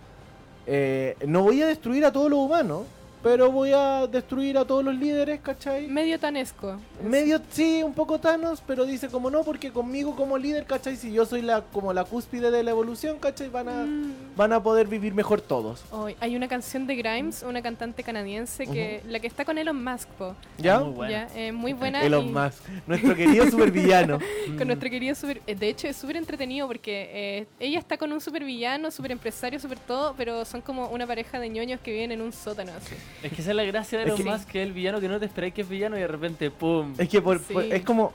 Eh, 0.66 1.16
no 1.28 1.44
voy 1.44 1.62
a 1.62 1.68
destruir 1.68 2.06
a 2.06 2.12
todos 2.12 2.30
los 2.30 2.40
humanos, 2.40 2.84
pero 3.22 3.52
voy 3.52 3.72
a 3.74 4.06
destruir 4.08 4.58
a 4.58 4.66
todos 4.66 4.84
los 4.84 4.96
líderes, 4.96 5.40
¿cachai? 5.42 5.88
Medio 5.88 6.20
tanesco. 6.20 6.78
Medio, 7.02 7.40
sí, 7.52 7.82
un 7.84 7.94
poco 7.94 8.20
Thanos, 8.20 8.62
pero 8.66 8.86
dice 8.86 9.08
como 9.08 9.30
no, 9.30 9.44
porque 9.44 9.72
conmigo 9.72 10.16
como 10.16 10.38
líder, 10.38 10.66
¿cachai? 10.66 10.96
Si 10.98 11.12
yo 11.14 11.26
soy 11.26 11.42
la 11.42 11.62
como 11.62 11.94
la 11.94 12.04
cúspide 12.04 12.52
de 12.52 12.64
la 12.64 12.72
evolución, 12.72 13.18
¿cachai? 13.20 13.50
Van 13.50 13.70
a, 13.70 13.84
Mm. 13.86 14.14
Van 14.36 14.52
a 14.54 14.62
poder 14.64 14.88
vivir 14.88 15.14
mejor 15.14 15.42
todos. 15.42 15.84
Hay 16.20 16.36
una 16.36 16.48
canción 16.48 16.88
de 16.88 16.96
Grimes, 16.96 17.44
una 17.48 17.62
cantante 17.62 18.04
canadiense, 18.04 18.66
que 18.68 19.02
la 19.08 19.20
que 19.20 19.28
está 19.28 19.46
con 19.46 19.58
Elon 19.58 19.84
Musk, 19.84 20.08
po. 20.10 20.36
¿Ya? 20.58 20.80
Muy 20.80 20.94
buena. 20.94 21.12
Ya, 21.12 21.40
eh, 21.40 21.52
muy 21.52 21.74
buena. 21.74 22.02
Elon 22.04 22.28
y- 22.28 22.32
Musk, 22.32 22.64
nuestro 22.88 23.16
querido 23.16 23.50
supervillano. 23.50 24.20
Con 24.58 24.68
nuestro 24.68 24.90
querido 24.90 25.16
super... 25.16 25.42
De 25.44 25.70
hecho, 25.70 25.88
es 25.88 25.96
súper 25.98 26.18
entretenido 26.18 26.68
porque 26.68 27.10
eh, 27.14 27.48
ella 27.60 27.80
está 27.80 27.98
con 27.98 28.12
un 28.12 28.20
supervillano, 28.22 28.92
super 28.92 29.12
empresario, 29.12 29.60
super 29.60 29.80
todo, 29.80 30.14
pero 30.18 30.46
son 30.46 30.62
como 30.62 30.88
una 30.88 31.06
pareja 31.08 31.40
de 31.40 31.50
ñoños 31.50 31.80
que 31.80 31.92
viven 31.92 32.12
en 32.12 32.22
un 32.22 32.32
sótano. 32.34 32.72
Así. 32.78 32.96
Es 33.24 33.32
que 33.32 33.42
esa 33.42 33.52
es 33.52 33.56
la 33.56 33.64
gracia 33.64 33.98
de 34.00 34.06
Es 34.06 34.10
Elon 34.12 34.18
que- 34.24 34.30
Musk, 34.32 34.48
que 34.50 34.62
es 34.62 34.68
el 34.68 34.74
villano 34.74 35.00
que 35.00 35.08
no 35.08 35.20
te 35.20 35.26
esperáis 35.26 35.54
que 35.54 35.62
es 35.62 35.70
villano 35.70 35.98
y 35.98 36.02
de 36.02 36.08
repente, 36.08 36.52
¡pum! 36.52 36.94
Es 36.98 37.08
que 37.10 37.22
por, 37.22 37.40
Sí. 37.40 37.54
por- 37.54 37.64
es 37.64 37.82
como 37.84 38.14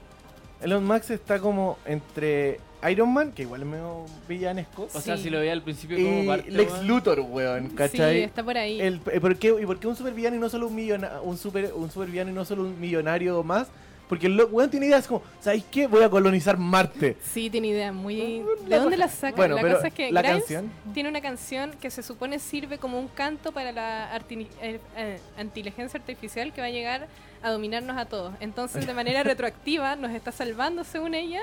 Elon 0.61 0.85
Musk 0.85 1.11
está 1.11 1.39
como 1.41 1.79
entre 1.87 2.61
Iron 2.91 3.13
Man, 3.13 3.33
que 3.33 3.43
igual 3.43 3.63
es 3.63 3.67
medio 3.67 4.05
villanesco, 4.29 4.89
O 4.95 5.01
sea, 5.01 5.17
Sí. 5.17 5.25
si 5.25 5.31
lo 5.31 5.41
veía 5.41 5.53
al 5.53 5.63
principio 5.63 5.97
como 5.97 6.23
y 6.23 6.27
parte, 6.27 6.51
Lex 6.51 6.73
weón. 6.73 6.87
Luthor, 6.87 7.21
weón, 7.21 7.69
¿cachai? 7.71 8.17
Sí, 8.19 8.23
está 8.23 8.43
por 8.45 8.57
ahí. 8.57 8.81
El, 8.81 9.01
eh, 9.13 9.21
¿por, 9.21 9.37
qué, 9.37 9.55
¿Y 9.61 9.67
por 9.67 9.79
qué 9.81 9.87
un 9.89 9.97
supervillano 9.97 10.37
y 10.37 10.39
no 10.39 10.49
solo 10.49 10.69
un 10.69 10.75
millona, 10.75 11.21
un 11.23 11.37
super 11.37 11.73
un 11.75 11.91
supervillano 11.91 12.31
y 12.31 12.35
no 12.35 12.45
solo 12.45 12.63
un 12.63 12.81
millonario 12.81 13.43
más? 13.43 13.69
Porque 14.09 14.27
el 14.27 14.37
lo- 14.37 14.47
weón 14.47 14.71
tiene 14.71 14.87
ideas 14.87 15.07
como, 15.07 15.23
¿sabéis 15.41 15.65
qué? 15.71 15.87
Voy 15.87 16.03
a 16.03 16.09
colonizar 16.09 16.57
Marte. 16.57 17.19
Sí, 17.23 17.51
tiene 17.51 17.69
idea 17.69 17.93
muy... 17.93 18.43
¿De 18.67 18.77
dónde 18.79 18.97
la 18.97 19.09
saca? 19.09 19.37
Bueno, 19.37 19.57
la 19.57 19.61
pero 19.61 19.75
cosa 19.75 19.89
es 19.89 19.95
que 19.95 20.11
la 20.11 20.23
Grimes 20.23 20.45
canción. 20.45 20.71
tiene 20.95 21.09
una 21.11 21.21
canción 21.21 21.73
que 21.79 21.91
se 21.91 22.03
supone 22.03 22.39
sirve 22.39 22.79
como 22.79 22.99
un 22.99 23.09
canto 23.09 23.53
para 23.53 23.71
la 23.71 24.19
arti- 24.19 24.47
eh, 24.63 24.81
eh, 24.97 25.19
inteligencia 25.43 26.01
artificial 26.01 26.55
que 26.55 26.63
va 26.63 26.69
a 26.69 26.71
llegar 26.71 27.07
a 27.43 27.51
dominarnos 27.51 27.99
a 27.99 28.07
todos. 28.07 28.33
Entonces, 28.41 28.87
de 28.87 28.95
manera 28.95 29.23
retroactiva, 29.25 29.95
nos 29.97 30.13
está 30.13 30.33
salvando, 30.33 30.85
según 30.85 31.15
ella, 31.15 31.43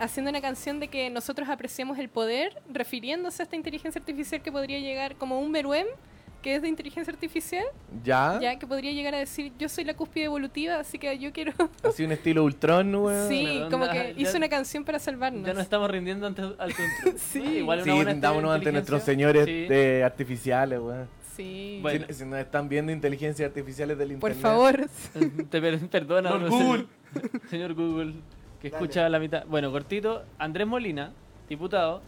haciendo 0.00 0.30
una 0.30 0.40
canción 0.40 0.80
de 0.80 0.88
que 0.88 1.10
nosotros 1.10 1.48
apreciamos 1.48 1.98
el 1.98 2.08
poder, 2.08 2.60
refiriéndose 2.72 3.42
a 3.42 3.44
esta 3.44 3.56
inteligencia 3.56 3.98
artificial 4.00 4.42
que 4.42 4.50
podría 4.50 4.78
llegar 4.78 5.14
como 5.16 5.38
un 5.40 5.50
Meruem, 5.50 5.86
que 6.42 6.54
es 6.54 6.62
de 6.62 6.68
inteligencia 6.68 7.12
artificial, 7.12 7.64
¿Ya? 8.02 8.38
ya 8.40 8.58
que 8.58 8.66
podría 8.66 8.92
llegar 8.92 9.14
a 9.14 9.18
decir, 9.18 9.52
yo 9.58 9.68
soy 9.68 9.84
la 9.84 9.92
cúspide 9.94 10.24
evolutiva, 10.24 10.78
así 10.78 10.98
que 10.98 11.18
yo 11.18 11.32
quiero... 11.34 11.52
Así 11.84 12.02
un 12.02 12.12
estilo 12.12 12.44
Ultron, 12.44 12.94
weón. 12.94 13.28
sí, 13.28 13.60
como 13.70 13.86
que 13.90 14.14
ya- 14.16 14.20
hizo 14.22 14.38
una 14.38 14.48
canción 14.48 14.82
para 14.84 14.98
salvarnos. 14.98 15.46
Ya 15.46 15.52
nos 15.52 15.62
estamos 15.64 15.90
rindiendo 15.90 16.26
ante 16.26 16.40
al. 16.40 16.72
Sí. 17.18 17.42
Igual 17.58 17.80
Sí, 17.84 17.90
una 17.90 17.94
buena 17.96 18.12
rindámonos 18.12 18.54
ante 18.54 18.72
nuestros 18.72 19.02
señores 19.02 19.44
Sí. 19.44 19.66
de 19.66 20.02
artificiales, 20.02 20.80
weón. 20.80 21.08
Sí. 21.36 21.78
Bueno. 21.82 22.06
Si, 22.08 22.14
si 22.14 22.24
nos 22.24 22.38
están 22.38 22.68
viendo 22.70 22.90
inteligencias 22.90 23.46
artificiales 23.46 23.98
del 23.98 24.16
Por 24.16 24.30
internet. 24.32 24.42
favor. 24.42 24.88
Te 25.50 25.60
per- 25.60 25.88
perdona, 25.88 26.30
no, 26.38 26.48
Google. 26.48 26.86
Señor 27.50 27.74
Google, 27.74 28.14
que 28.60 28.70
Dale. 28.70 28.84
escucha 28.84 29.08
la 29.08 29.18
mitad. 29.18 29.44
Bueno, 29.46 29.70
cortito, 29.70 30.22
Andrés 30.38 30.66
Molina, 30.66 31.12
diputado, 31.48 32.02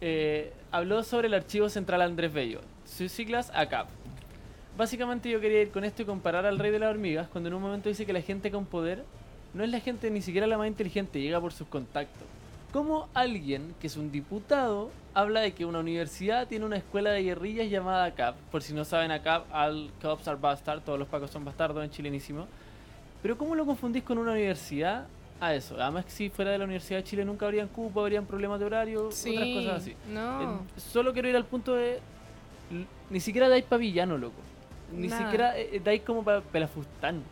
eh, 0.00 0.52
habló 0.70 1.02
sobre 1.02 1.28
el 1.28 1.34
archivo 1.34 1.68
central 1.68 2.02
Andrés 2.02 2.32
Bello, 2.32 2.60
sus 2.84 3.10
siglas 3.12 3.50
ACAP. 3.54 3.88
Básicamente 4.76 5.28
yo 5.28 5.40
quería 5.40 5.62
ir 5.62 5.70
con 5.70 5.84
esto 5.84 6.02
y 6.02 6.04
comparar 6.04 6.46
al 6.46 6.58
rey 6.58 6.70
de 6.70 6.78
las 6.78 6.90
hormigas 6.90 7.28
cuando 7.28 7.48
en 7.48 7.54
un 7.54 7.62
momento 7.62 7.88
dice 7.88 8.06
que 8.06 8.12
la 8.12 8.22
gente 8.22 8.50
con 8.50 8.64
poder 8.64 9.04
no 9.54 9.64
es 9.64 9.70
la 9.70 9.80
gente 9.80 10.10
ni 10.10 10.22
siquiera 10.22 10.46
la 10.46 10.58
más 10.58 10.68
inteligente, 10.68 11.20
llega 11.20 11.40
por 11.40 11.52
sus 11.52 11.66
contactos. 11.66 12.26
¿Cómo 12.72 13.08
alguien 13.14 13.74
que 13.80 13.86
es 13.86 13.96
un 13.96 14.12
diputado 14.12 14.90
habla 15.14 15.40
de 15.40 15.52
que 15.52 15.64
una 15.64 15.80
universidad 15.80 16.46
tiene 16.46 16.66
una 16.66 16.76
escuela 16.76 17.10
de 17.10 17.22
guerrillas 17.22 17.70
llamada 17.70 18.04
ACAP? 18.04 18.36
Por 18.52 18.62
si 18.62 18.74
no 18.74 18.84
saben, 18.84 19.10
ACAP, 19.10 19.46
All 19.52 19.90
Cops 20.02 20.28
are 20.28 20.38
Bastard, 20.38 20.82
todos 20.82 20.98
los 20.98 21.08
pacos 21.08 21.30
son 21.30 21.44
bastardos 21.44 21.82
en 21.82 21.90
chilenísimo. 21.90 22.46
Pero 23.22 23.36
¿cómo 23.38 23.54
lo 23.54 23.64
confundís 23.64 24.04
con 24.04 24.18
una 24.18 24.32
universidad 24.32 25.06
a 25.40 25.54
eso? 25.54 25.76
Además 25.80 26.04
que 26.04 26.10
si 26.10 26.30
fuera 26.30 26.50
de 26.50 26.58
la 26.58 26.64
Universidad 26.64 26.98
de 26.98 27.04
Chile 27.04 27.24
nunca 27.24 27.46
habrían 27.46 27.68
cupo, 27.68 28.00
habrían 28.00 28.24
problemas 28.26 28.58
de 28.60 28.66
horario, 28.66 29.10
Sí. 29.12 29.30
otras 29.36 29.48
cosas 29.54 29.82
así. 29.82 29.94
No. 30.12 30.42
Eh, 30.42 30.46
solo 30.76 31.12
quiero 31.12 31.28
ir 31.28 31.36
al 31.36 31.44
punto 31.44 31.74
de... 31.74 32.00
Ni 33.10 33.20
siquiera 33.20 33.48
dais 33.48 33.64
pa' 33.64 33.76
villano, 33.78 34.18
loco. 34.18 34.36
Ni 34.92 35.08
Nada. 35.08 35.22
siquiera 35.22 35.58
eh, 35.58 35.80
dais 35.82 36.02
como 36.02 36.22
para 36.22 36.40
pelafustán. 36.40 37.22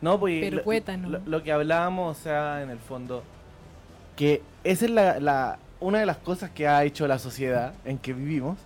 No, 0.00 0.18
pues 0.18 0.52
lo- 0.52 0.62
lo, 1.08 1.20
lo 1.26 1.42
que 1.44 1.52
hablábamos, 1.52 2.18
o 2.18 2.20
sea, 2.20 2.62
en 2.62 2.70
el 2.70 2.78
fondo, 2.78 3.22
que 4.16 4.42
esa 4.64 4.84
es 4.86 4.90
la, 4.90 5.20
la- 5.20 5.58
una 5.78 6.00
de 6.00 6.06
las 6.06 6.16
cosas 6.16 6.50
que 6.50 6.66
ha 6.66 6.82
hecho 6.84 7.06
la 7.06 7.18
sociedad 7.20 7.74
en 7.84 7.98
que 7.98 8.12
vivimos, 8.12 8.58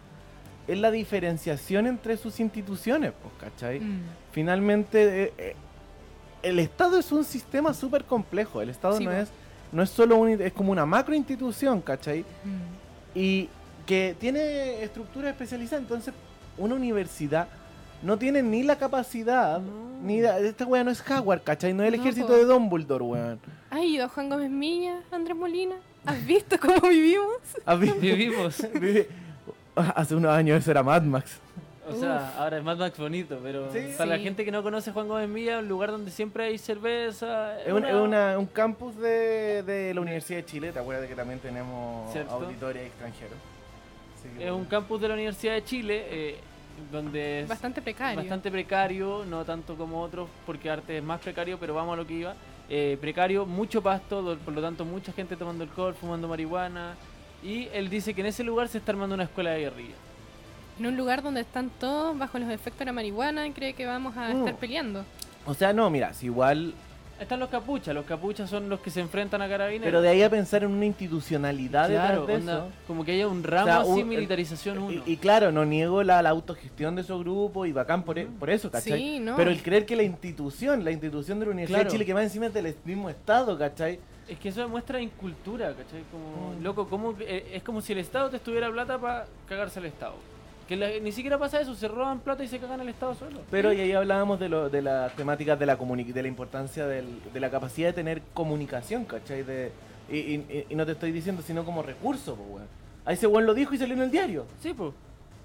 es 0.67 0.79
la 0.79 0.91
diferenciación 0.91 1.87
entre 1.87 2.17
sus 2.17 2.41
instituciones, 2.41 3.13
pues, 3.23 3.35
¿cachai? 3.53 3.81
Mm. 3.81 4.01
Finalmente, 4.33 5.25
eh, 5.25 5.33
eh, 5.39 5.57
el 6.43 6.59
Estado 6.59 6.99
es 6.99 7.11
un 7.13 7.25
sistema 7.25 7.75
súper 7.75 8.05
complejo, 8.05 8.63
el 8.63 8.69
Estado 8.71 8.97
Sí, 8.99 9.05
no 9.05 9.13
es, 9.13 9.29
no 9.73 9.83
es 9.83 9.91
solo 9.91 10.17
un, 10.17 10.29
es 10.41 10.53
como 10.53 10.73
una 10.73 10.87
macro 10.87 11.15
institución, 11.15 11.81
¿cachai? 11.81 12.21
Mm. 12.45 13.19
y 13.19 13.49
que 13.87 14.15
tiene 14.19 14.83
estructuras 14.83 15.31
especializadas. 15.31 15.83
Entonces, 15.83 16.13
una 16.59 16.75
universidad 16.75 17.49
no 18.03 18.19
tiene 18.19 18.43
ni 18.43 18.63
la 18.63 18.77
capacidad, 18.77 19.61
No. 19.61 20.01
ni 20.03 20.21
la- 20.21 20.39
esta 20.41 20.67
weá 20.67 20.83
no 20.85 20.91
es 20.91 21.03
Howard, 21.09 21.43
¿cachai? 21.43 21.73
No 21.73 21.83
es 21.83 21.93
el 21.93 21.97
No, 21.99 22.03
ejército 22.03 22.27
po. 22.29 22.33
de 22.35 22.45
Dumbledore, 22.45 23.05
weón. 23.05 23.41
¿Has 23.71 23.83
ido 23.85 24.05
a 24.05 24.09
Juan 24.09 24.29
Gómez 24.29 24.51
Milla, 24.51 25.01
Andrés 25.11 25.37
Molina? 25.37 25.77
¿Has 26.05 26.25
visto 26.27 26.57
cómo 26.61 26.89
vivimos? 26.89 27.39
¿Has? 27.65 27.81
Vivimos. 27.81 28.59
Hace 29.75 30.15
unos 30.15 30.31
años 30.33 30.59
eso 30.59 30.71
era 30.71 30.83
Mad 30.83 31.03
Max. 31.03 31.39
O 31.89 31.93
sea, 31.95 32.35
ahora 32.39 32.59
es 32.59 32.65
Mad 32.65 32.79
Max 32.79 32.99
bonito, 32.99 33.39
pero 33.43 33.73
Sí. 33.73 33.95
para 33.97 34.11
la 34.11 34.19
gente 34.19 34.45
que 34.45 34.51
no 34.51 34.63
conoce 34.63 34.91
Juan 34.93 35.07
Gómez 35.09 35.29
Milla, 35.29 35.59
un 35.61 35.69
lugar 35.69 35.91
donde 35.93 36.11
siempre 36.11 36.45
hay 36.45 36.59
cerveza. 36.59 37.61
Es 37.63 37.73
un, 37.73 37.85
es 37.85 37.95
una- 37.95 38.39
un 38.39 38.47
campus 38.47 38.97
de, 38.97 39.63
de 39.63 39.95
la 39.95 40.01
Universidad 40.01 40.39
de 40.41 40.45
Chile. 40.47 40.73
¿Te 40.73 40.79
acuerdas 40.81 41.09
que 41.09 41.15
también 41.15 41.39
tenemos 41.39 42.11
Cierto. 42.13 42.33
auditores 42.33 42.87
extranjeros? 42.87 43.39
Es 44.41 44.51
un 44.51 44.65
campus 44.65 45.01
de 45.01 45.09
la 45.09 45.15
Universidad 45.15 45.53
de 45.55 45.63
Chile, 45.65 46.05
eh, 46.11 46.37
donde 46.91 47.43
es 47.43 47.49
Bastante 47.49 47.81
precario. 47.81 48.17
bastante 48.19 48.51
precario, 48.51 49.25
no 49.25 49.45
tanto 49.45 49.77
como 49.77 50.03
otros, 50.03 50.29
porque 50.45 50.69
arte 50.69 50.99
es 50.99 51.05
más 51.05 51.21
precario, 51.21 51.59
pero 51.59 51.75
vamos 51.75 51.93
a 51.95 51.97
lo 51.97 52.07
que 52.07 52.15
iba. 52.15 52.35
Eh, 52.69 52.99
precario, 53.01 53.47
mucho 53.47 53.81
pasto, 53.81 54.37
por 54.45 54.53
lo 54.53 54.61
tanto 54.61 54.85
mucha 54.85 55.13
gente 55.13 55.37
tomando 55.37 55.63
alcohol, 55.63 55.95
fumando 55.95 56.27
marihuana. 56.27 56.97
Y 57.45 57.69
él 57.73 57.89
dice 57.89 58.13
que 58.13 58.23
en 58.23 58.27
ese 58.27 58.43
lugar 58.43 58.67
se 58.67 58.79
está 58.79 58.91
armando 58.91 59.15
una 59.15 59.25
escuela 59.25 59.51
de 59.51 59.61
guerrilla. 59.61 59.95
En 60.79 60.87
un 60.87 60.97
lugar 60.97 61.23
donde 61.23 61.41
están 61.41 61.71
todos 61.81 62.17
bajo 62.19 62.39
los 62.39 62.51
efectos 62.51 62.81
de 62.81 62.85
la 62.87 62.93
marihuana 62.93 63.47
y 63.47 63.53
cree 63.53 63.73
que 63.73 63.87
vamos 63.87 64.17
a 64.17 64.29
Mm. 64.29 64.39
estar 64.41 64.57
peleando. 64.57 65.05
O 65.47 65.55
sea, 65.55 65.73
no, 65.73 65.89
mira, 65.91 66.13
si 66.13 66.27
igual. 66.27 66.75
Están 67.19 67.41
los 67.41 67.49
capuchas, 67.49 67.95
los 67.95 68.05
capuchas 68.05 68.51
son 68.51 68.69
los 68.69 68.81
que 68.81 68.91
se 68.91 69.01
enfrentan 69.01 69.41
a 69.41 69.49
carabineros. 69.49 69.87
Pero 69.87 70.03
de 70.03 70.11
ahí 70.11 70.23
a 70.23 70.29
pensar 70.29 70.65
en 70.65 70.71
una 70.73 70.85
institucionalidad 70.85 71.89
claro, 71.89 72.27
detrás 72.27 72.27
de 72.27 72.35
onda, 72.53 72.67
eso. 72.67 72.77
como 72.87 73.07
que 73.07 73.13
haya 73.13 73.27
un 73.27 73.43
ramo 73.43 73.63
O 73.63 73.67
sea, 73.67 73.81
así, 73.81 74.03
un- 74.03 74.09
militarización 74.09 74.79
uno. 74.79 74.93
Y, 75.07 75.13
y 75.13 75.17
claro, 75.17 75.51
no 75.51 75.65
niego 75.65 76.03
la, 76.03 76.21
la 76.21 76.29
autogestión 76.29 76.95
de 76.95 77.01
esos 77.01 77.19
grupos 77.21 77.69
y 77.69 77.73
bacán 77.73 78.03
por, 78.03 78.19
e- 78.19 78.27
por 78.27 78.51
eso, 78.51 78.71
¿cachai? 78.71 78.99
Sí, 79.01 79.19
no. 79.19 79.35
Pero 79.35 79.51
el 79.51 79.63
creer 79.63 79.87
que 79.87 79.97
la 79.97 80.03
institución, 80.03 80.85
la 80.85 80.91
institución 80.91 81.39
de 81.41 81.47
la 81.47 81.53
Universidad 81.53 81.79
Claro. 81.79 81.91
de 81.91 81.93
Chile, 81.95 82.05
que 82.05 82.13
va 82.13 82.23
encima 82.23 82.47
es 82.47 82.53
del 82.55 82.77
mismo 82.85 83.09
Estado, 83.09 83.57
¿cachai? 83.57 83.99
Es 84.29 84.39
que 84.39 84.51
eso 84.51 84.61
demuestra 84.61 85.01
incultura, 85.01 85.69
¿cachai? 85.71 86.03
Como, 86.13 86.53
Mm. 86.53 86.63
loco, 86.63 86.87
como, 86.87 87.17
que- 87.17 87.25
eh, 87.39 87.47
es 87.55 87.63
como 87.63 87.81
si 87.81 87.95
el 87.95 87.99
Estado 88.01 88.29
te 88.29 88.37
estuviera 88.37 88.71
plata 88.71 88.99
para 88.99 89.25
cagarse 89.49 89.79
al 89.79 89.87
Estado. 89.87 90.17
Que 90.69 90.77
la- 90.77 90.99
ni 91.01 91.13
siquiera 91.13 91.39
pasa 91.39 91.61
eso, 91.61 91.75
se 91.77 91.87
roban 91.87 92.21
plata 92.21 92.43
y 92.43 92.49
se 92.49 92.59
cagan 92.59 92.81
al 92.81 92.89
Estado 92.89 93.15
solo. 93.15 93.41
Pero 93.51 93.73
y 93.73 93.81
ahí 93.81 93.93
hablábamos 93.93 94.41
de, 94.41 94.49
lo, 94.49 94.69
de 94.69 94.83
las 94.83 95.15
temáticas 95.15 95.59
de 95.59 95.67
la, 95.67 95.77
de 95.77 96.23
la 96.23 96.29
importancia 96.29 96.87
del- 96.87 97.21
de 97.33 97.41
la 97.41 97.51
capacidad 97.51 97.89
de 97.89 97.93
tener 97.93 98.23
comunicación, 98.35 99.05
¿cachai? 99.05 99.43
De, 99.45 99.71
y, 100.11 100.17
y- 100.17 100.67
y 100.69 100.75
no 100.75 100.85
te 100.85 100.93
estoy 100.93 101.13
diciendo 101.13 101.43
sino 101.43 101.65
como 101.65 101.83
recurso, 101.83 102.35
pues, 102.35 102.49
weón. 102.49 102.67
Ahí 103.05 103.15
ese 103.15 103.29
weón 103.29 103.47
lo 103.47 103.55
dijo 103.55 103.75
y 103.75 103.79
salió 103.79 103.95
en 103.95 104.03
el 104.03 104.11
diario, 104.11 104.47
Sí, 104.61 104.75
pues. 104.75 104.93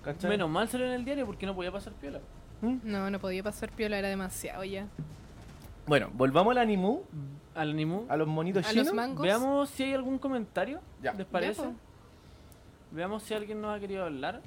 ¿cachai? 0.04 0.30
Menos 0.32 0.50
mal 0.50 0.68
salió 0.68 0.88
en 0.88 0.94
el 0.94 1.06
diario 1.06 1.26
porque 1.28 1.46
no 1.46 1.54
podía 1.54 1.72
pasar 1.72 1.94
piola. 1.94 2.20
¿Mm? 2.62 2.78
No, 2.84 3.10
no 3.12 3.20
podía 3.20 3.44
pasar 3.44 3.72
piola, 3.72 4.00
era 4.00 4.08
demasiado 4.08 4.64
ya. 4.64 4.88
Bueno, 5.86 6.10
volvamos 6.14 6.52
al 6.52 6.58
animu, 6.60 7.02
Al 7.54 7.76
Nimu. 7.76 8.06
a 8.10 8.18
los 8.18 8.28
monitos 8.28 8.66
A 8.66 8.70
chinos. 8.70 8.88
los 8.88 8.96
mangos. 8.96 9.22
Veamos 9.24 9.70
si 9.70 9.84
hay 9.84 9.94
algún 9.94 10.18
comentario. 10.18 10.80
Ya. 11.04 11.14
¿Les 11.14 11.26
parece? 11.28 11.62
Ya. 11.62 11.72
Veamos 12.92 13.24
si 13.24 13.34
alguien 13.34 13.62
nos 13.62 13.76
ha 13.76 13.80
querido 13.80 14.04
hablar. 14.06 14.42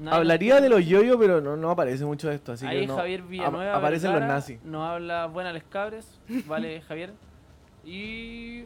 Nadie 0.00 0.16
Hablaría 0.18 0.60
de 0.60 0.68
los 0.68 0.84
yoyos, 0.86 1.16
pero 1.18 1.40
no, 1.40 1.56
no 1.56 1.70
aparece 1.70 2.04
mucho 2.04 2.28
de 2.28 2.34
esto, 2.36 2.52
así 2.52 2.66
Ahí 2.66 2.80
que 2.80 2.86
no. 2.86 2.96
Javier 2.96 3.22
Villanueva. 3.22 3.72
ap- 3.72 3.78
aparecen 3.78 4.12
los 4.12 4.22
nazis. 4.22 4.62
Nos 4.64 4.88
habla 4.88 5.26
Buena 5.26 5.52
Les 5.52 5.62
Cabres. 5.64 6.18
Vale, 6.46 6.80
Javier. 6.88 7.12
Y 7.84 8.64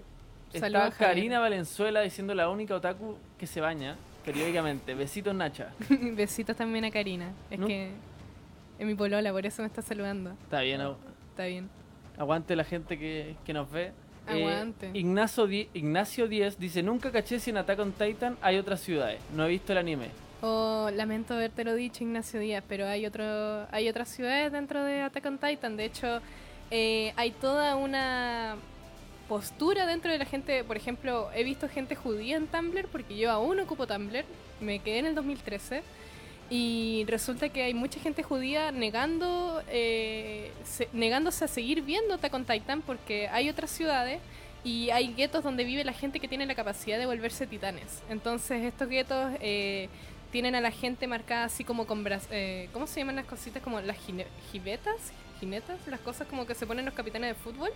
Saludos, 0.52 0.64
está 0.88 0.90
Javier. 0.90 0.92
Karina 0.98 1.40
Valenzuela 1.40 2.00
diciendo 2.00 2.34
la 2.34 2.48
única 2.48 2.74
otaku 2.74 3.16
que 3.38 3.46
se 3.46 3.60
baña 3.60 3.96
periódicamente. 4.24 4.94
Besitos 4.94 5.34
Nacha. 5.34 5.70
Besitos 5.88 6.56
también 6.56 6.84
a 6.84 6.90
Karina. 6.90 7.30
Es 7.50 7.58
¿No? 7.58 7.66
que 7.66 7.90
es 8.78 8.86
mi 8.86 8.94
polola, 8.94 9.32
por 9.32 9.44
eso 9.46 9.62
me 9.62 9.66
está 9.68 9.82
saludando. 9.82 10.30
Está 10.44 10.60
bien, 10.60 10.80
Está 11.30 11.44
bien. 11.46 11.68
aguante 12.18 12.54
la 12.56 12.64
gente 12.64 12.98
que, 12.98 13.36
que 13.44 13.52
nos 13.52 13.70
ve. 13.70 13.92
Eh, 14.26 14.40
Aguante. 14.42 14.90
Ignacio, 14.94 15.46
Di- 15.46 15.68
Ignacio 15.74 16.26
Díez 16.28 16.58
dice, 16.58 16.82
nunca 16.82 17.10
caché 17.12 17.38
si 17.38 17.50
en 17.50 17.58
Attack 17.58 17.78
on 17.80 17.92
Titan 17.92 18.38
hay 18.40 18.56
otras 18.56 18.80
ciudades. 18.80 19.20
No 19.36 19.44
he 19.44 19.48
visto 19.50 19.72
el 19.72 19.78
anime. 19.78 20.08
Oh, 20.46 20.90
lamento 20.92 21.32
haberte 21.32 21.64
lo 21.64 21.74
dicho, 21.74 22.04
Ignacio 22.04 22.38
Díaz, 22.38 22.62
pero 22.68 22.86
hay 22.86 23.06
otro, 23.06 23.66
hay 23.72 23.88
otras 23.88 24.10
ciudades 24.10 24.52
dentro 24.52 24.84
de 24.84 25.00
Attack 25.00 25.24
on 25.24 25.38
Titan. 25.38 25.78
De 25.78 25.86
hecho, 25.86 26.20
eh, 26.70 27.14
hay 27.16 27.30
toda 27.30 27.76
una 27.76 28.56
postura 29.26 29.86
dentro 29.86 30.12
de 30.12 30.18
la 30.18 30.26
gente. 30.26 30.62
Por 30.62 30.76
ejemplo, 30.76 31.30
he 31.34 31.44
visto 31.44 31.66
gente 31.66 31.94
judía 31.96 32.36
en 32.36 32.46
Tumblr, 32.46 32.88
porque 32.88 33.16
yo 33.16 33.30
aún 33.30 33.58
ocupo 33.58 33.86
Tumblr. 33.86 34.26
Me 34.60 34.80
quedé 34.80 34.98
en 34.98 35.06
el 35.06 35.14
2013. 35.14 35.82
Y 36.50 37.06
resulta 37.08 37.48
que 37.48 37.62
hay 37.62 37.72
mucha 37.72 37.98
gente 38.00 38.22
judía 38.22 38.70
negando, 38.70 39.62
eh, 39.68 40.52
se- 40.64 40.90
negándose 40.92 41.46
a 41.46 41.48
seguir 41.48 41.80
viendo 41.80 42.12
Attack 42.12 42.34
on 42.34 42.44
Titan 42.44 42.82
porque 42.82 43.28
hay 43.28 43.48
otras 43.48 43.70
ciudades 43.70 44.20
y 44.62 44.90
hay 44.90 45.14
guetos 45.14 45.42
donde 45.42 45.64
vive 45.64 45.84
la 45.84 45.94
gente 45.94 46.20
que 46.20 46.28
tiene 46.28 46.44
la 46.44 46.54
capacidad 46.54 46.98
de 46.98 47.06
volverse 47.06 47.46
titanes. 47.46 48.02
Entonces 48.10 48.62
estos 48.62 48.88
guetos 48.90 49.32
eh, 49.40 49.88
tienen 50.34 50.56
a 50.56 50.60
la 50.60 50.72
gente 50.72 51.06
marcada 51.06 51.44
así 51.44 51.62
como 51.62 51.86
con 51.86 52.04
bra- 52.04 52.20
eh, 52.32 52.68
¿cómo 52.72 52.88
se 52.88 52.98
llaman 52.98 53.14
las 53.14 53.24
cositas? 53.26 53.62
Como 53.62 53.80
las 53.80 53.96
jibetas, 54.50 54.96
jinetas, 55.38 55.78
las 55.86 56.00
cosas 56.00 56.26
como 56.26 56.44
que 56.44 56.56
se 56.56 56.66
ponen 56.66 56.84
los 56.84 56.92
capitanes 56.92 57.28
de 57.28 57.34
fútbol. 57.40 57.70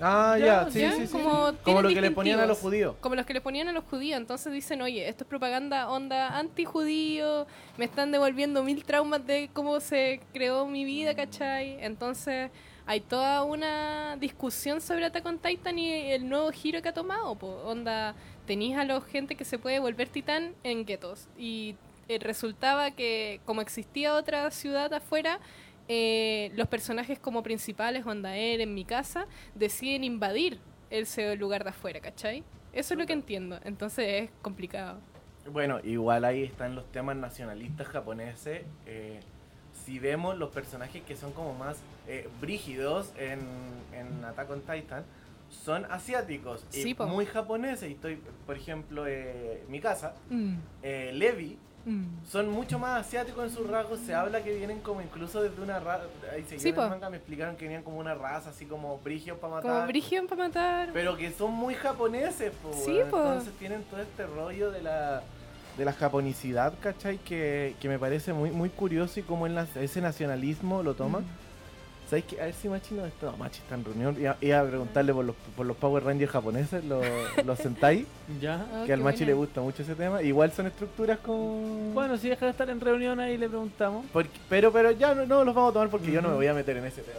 Ah, 0.00 0.36
Ya, 0.38 0.70
sí, 0.70 0.86
sí, 0.94 1.06
sí. 1.08 1.12
Como 1.12 1.82
lo 1.82 1.88
que 1.88 2.00
le 2.00 2.12
ponían 2.12 2.38
a 2.38 2.46
los 2.46 2.58
judíos. 2.58 2.94
Como 3.00 3.16
los 3.16 3.26
que 3.26 3.34
le 3.34 3.40
ponían 3.40 3.66
a 3.66 3.72
los 3.72 3.82
judíos. 3.82 4.18
Entonces 4.18 4.52
dicen, 4.52 4.82
oye, 4.82 5.08
esto 5.08 5.24
es 5.24 5.28
propaganda 5.28 5.88
onda 5.90 6.38
anti-judío, 6.38 7.48
me 7.76 7.86
están 7.86 8.12
devolviendo 8.12 8.62
mil 8.62 8.84
traumas 8.84 9.26
de 9.26 9.50
cómo 9.52 9.80
se 9.80 10.20
creó 10.32 10.64
mi 10.66 10.84
vida, 10.84 11.16
¿cachai? 11.16 11.78
Entonces 11.80 12.52
hay 12.86 13.00
toda 13.00 13.42
una 13.42 14.16
discusión 14.20 14.80
sobre 14.80 15.06
Attack 15.06 15.26
on 15.26 15.38
Titan 15.40 15.76
y 15.76 15.90
el 16.12 16.28
nuevo 16.28 16.52
giro 16.52 16.80
que 16.82 16.90
ha 16.90 16.94
tomado. 16.94 17.34
po. 17.34 17.48
Onda, 17.64 18.14
tenéis 18.46 18.76
a 18.78 18.84
la 18.84 19.00
gente 19.00 19.34
que 19.34 19.44
se 19.44 19.58
puede 19.58 19.80
volver 19.80 20.08
titán 20.08 20.54
en 20.62 20.84
guetos. 20.84 21.26
Y 21.36 21.74
eh, 22.08 22.18
resultaba 22.18 22.90
que 22.92 23.40
como 23.44 23.60
existía 23.60 24.14
otra 24.14 24.50
ciudad 24.50 24.92
afuera, 24.94 25.40
eh, 25.88 26.50
los 26.56 26.66
personajes 26.68 27.18
como 27.18 27.42
principales, 27.42 28.04
Onda 28.06 28.36
Air, 28.36 28.60
en 28.60 28.74
mi 28.74 28.84
casa, 28.84 29.26
deciden 29.54 30.04
invadir 30.04 30.58
ese 30.90 31.36
lugar 31.36 31.64
de 31.64 31.70
afuera, 31.70 32.00
¿cachai? 32.00 32.42
Eso 32.72 32.94
es 32.94 32.98
lo 33.00 33.06
que 33.06 33.12
entiendo. 33.12 33.58
Entonces 33.64 34.24
es 34.24 34.30
complicado. 34.42 34.98
Bueno, 35.50 35.78
igual 35.84 36.24
ahí 36.24 36.42
están 36.42 36.74
los 36.74 36.90
temas 36.92 37.16
nacionalistas 37.16 37.86
japoneses. 37.88 38.62
eh, 38.86 39.20
si 39.84 39.98
vemos 40.00 40.36
los 40.36 40.50
personajes 40.50 41.02
que 41.04 41.14
son 41.16 41.32
como 41.32 41.54
más 41.54 41.78
eh, 42.08 42.28
brígidos 42.40 43.12
en, 43.18 43.38
en 43.92 44.24
Attack 44.24 44.50
on 44.50 44.60
Titan, 44.62 45.04
son 45.48 45.84
asiáticos 45.92 46.64
y 46.72 46.94
po. 46.94 47.06
muy 47.06 47.24
japoneses. 47.26 47.90
Y 47.90 47.92
estoy, 47.92 48.18
por 48.46 48.56
ejemplo, 48.56 49.06
eh, 49.06 49.62
mi 49.68 49.78
casa, 49.80 50.14
Mm, 50.30 50.56
Levi, 50.82 51.56
mm. 51.86 52.26
son 52.28 52.50
mucho 52.50 52.78
más 52.78 53.06
asiáticos 53.06 53.44
en 53.44 53.50
sus 53.50 53.66
rasgos. 53.66 54.00
Se 54.00 54.14
habla 54.14 54.42
que 54.42 54.54
vienen 54.54 54.80
como 54.80 55.00
incluso 55.00 55.42
desde 55.42 55.62
una 55.62 55.80
raza. 55.80 56.04
Sí, 56.58 56.72
manga, 56.72 57.08
me 57.08 57.16
explicaron 57.16 57.56
que 57.56 57.64
venían 57.64 57.82
como 57.82 57.98
una 57.98 58.14
raza 58.14 58.50
así 58.50 58.66
como 58.66 58.98
brígidos 58.98 59.38
para 59.38 59.54
matar. 59.54 59.72
Como 59.72 59.86
Brigion 59.86 60.26
para 60.26 60.44
matar. 60.48 60.90
Pero 60.92 61.16
que 61.16 61.32
son 61.32 61.52
muy 61.52 61.74
japoneses, 61.74 62.52
Sí, 62.84 63.00
po. 63.10 63.16
Entonces 63.18 63.52
tienen 63.58 63.82
todo 63.84 64.02
este 64.02 64.26
rollo 64.26 64.70
de 64.70 64.82
la 64.82 65.22
de 65.78 65.84
la 65.84 65.92
japonicidad, 65.92 66.72
¿cachai? 66.80 67.18
Que, 67.18 67.76
que 67.80 67.88
me 67.88 67.98
parece 67.98 68.32
muy 68.32 68.50
muy 68.50 68.70
curioso 68.70 69.20
y 69.20 69.22
cómo 69.22 69.46
en 69.46 69.54
las- 69.54 69.76
ese 69.76 70.00
nacionalismo 70.00 70.82
lo 70.82 70.94
toman. 70.94 71.22
Mm. 71.22 71.45
¿Sabes 72.08 72.24
qué? 72.24 72.40
A 72.40 72.44
ver 72.44 72.54
si 72.54 72.68
Machi 72.68 72.94
no 72.94 73.04
está. 73.04 73.26
No, 73.26 73.36
Machi 73.36 73.58
está 73.60 73.74
en 73.74 73.84
reunión. 73.84 74.16
Iba, 74.20 74.36
iba 74.40 74.60
a 74.60 74.64
preguntarle 74.64 75.12
por 75.12 75.24
los, 75.24 75.34
por 75.56 75.66
los 75.66 75.76
Power 75.76 76.04
Rangers 76.04 76.30
japoneses, 76.30 76.84
los, 76.84 77.04
los 77.44 77.58
Sentai, 77.58 78.06
¿Ya? 78.40 78.64
Oh, 78.74 78.84
que 78.86 78.92
al 78.92 79.00
Machi 79.00 79.18
buena. 79.18 79.26
le 79.30 79.34
gusta 79.34 79.60
mucho 79.60 79.82
ese 79.82 79.94
tema. 79.96 80.22
Igual 80.22 80.52
son 80.52 80.66
estructuras 80.68 81.18
con... 81.18 81.92
Bueno, 81.94 82.16
si 82.16 82.28
deja 82.28 82.44
de 82.46 82.52
estar 82.52 82.70
en 82.70 82.80
reunión 82.80 83.18
ahí 83.18 83.36
le 83.36 83.48
preguntamos. 83.48 84.04
Porque- 84.12 84.30
pero, 84.48 84.70
pero 84.72 84.92
ya 84.92 85.14
no, 85.14 85.26
no 85.26 85.44
los 85.44 85.54
vamos 85.54 85.70
a 85.70 85.72
tomar 85.72 85.88
porque 85.88 86.12
yo 86.12 86.22
no 86.22 86.28
me 86.28 86.34
voy 86.36 86.46
a 86.46 86.54
meter 86.54 86.76
en 86.76 86.84
ese 86.86 87.02
tema. 87.02 87.18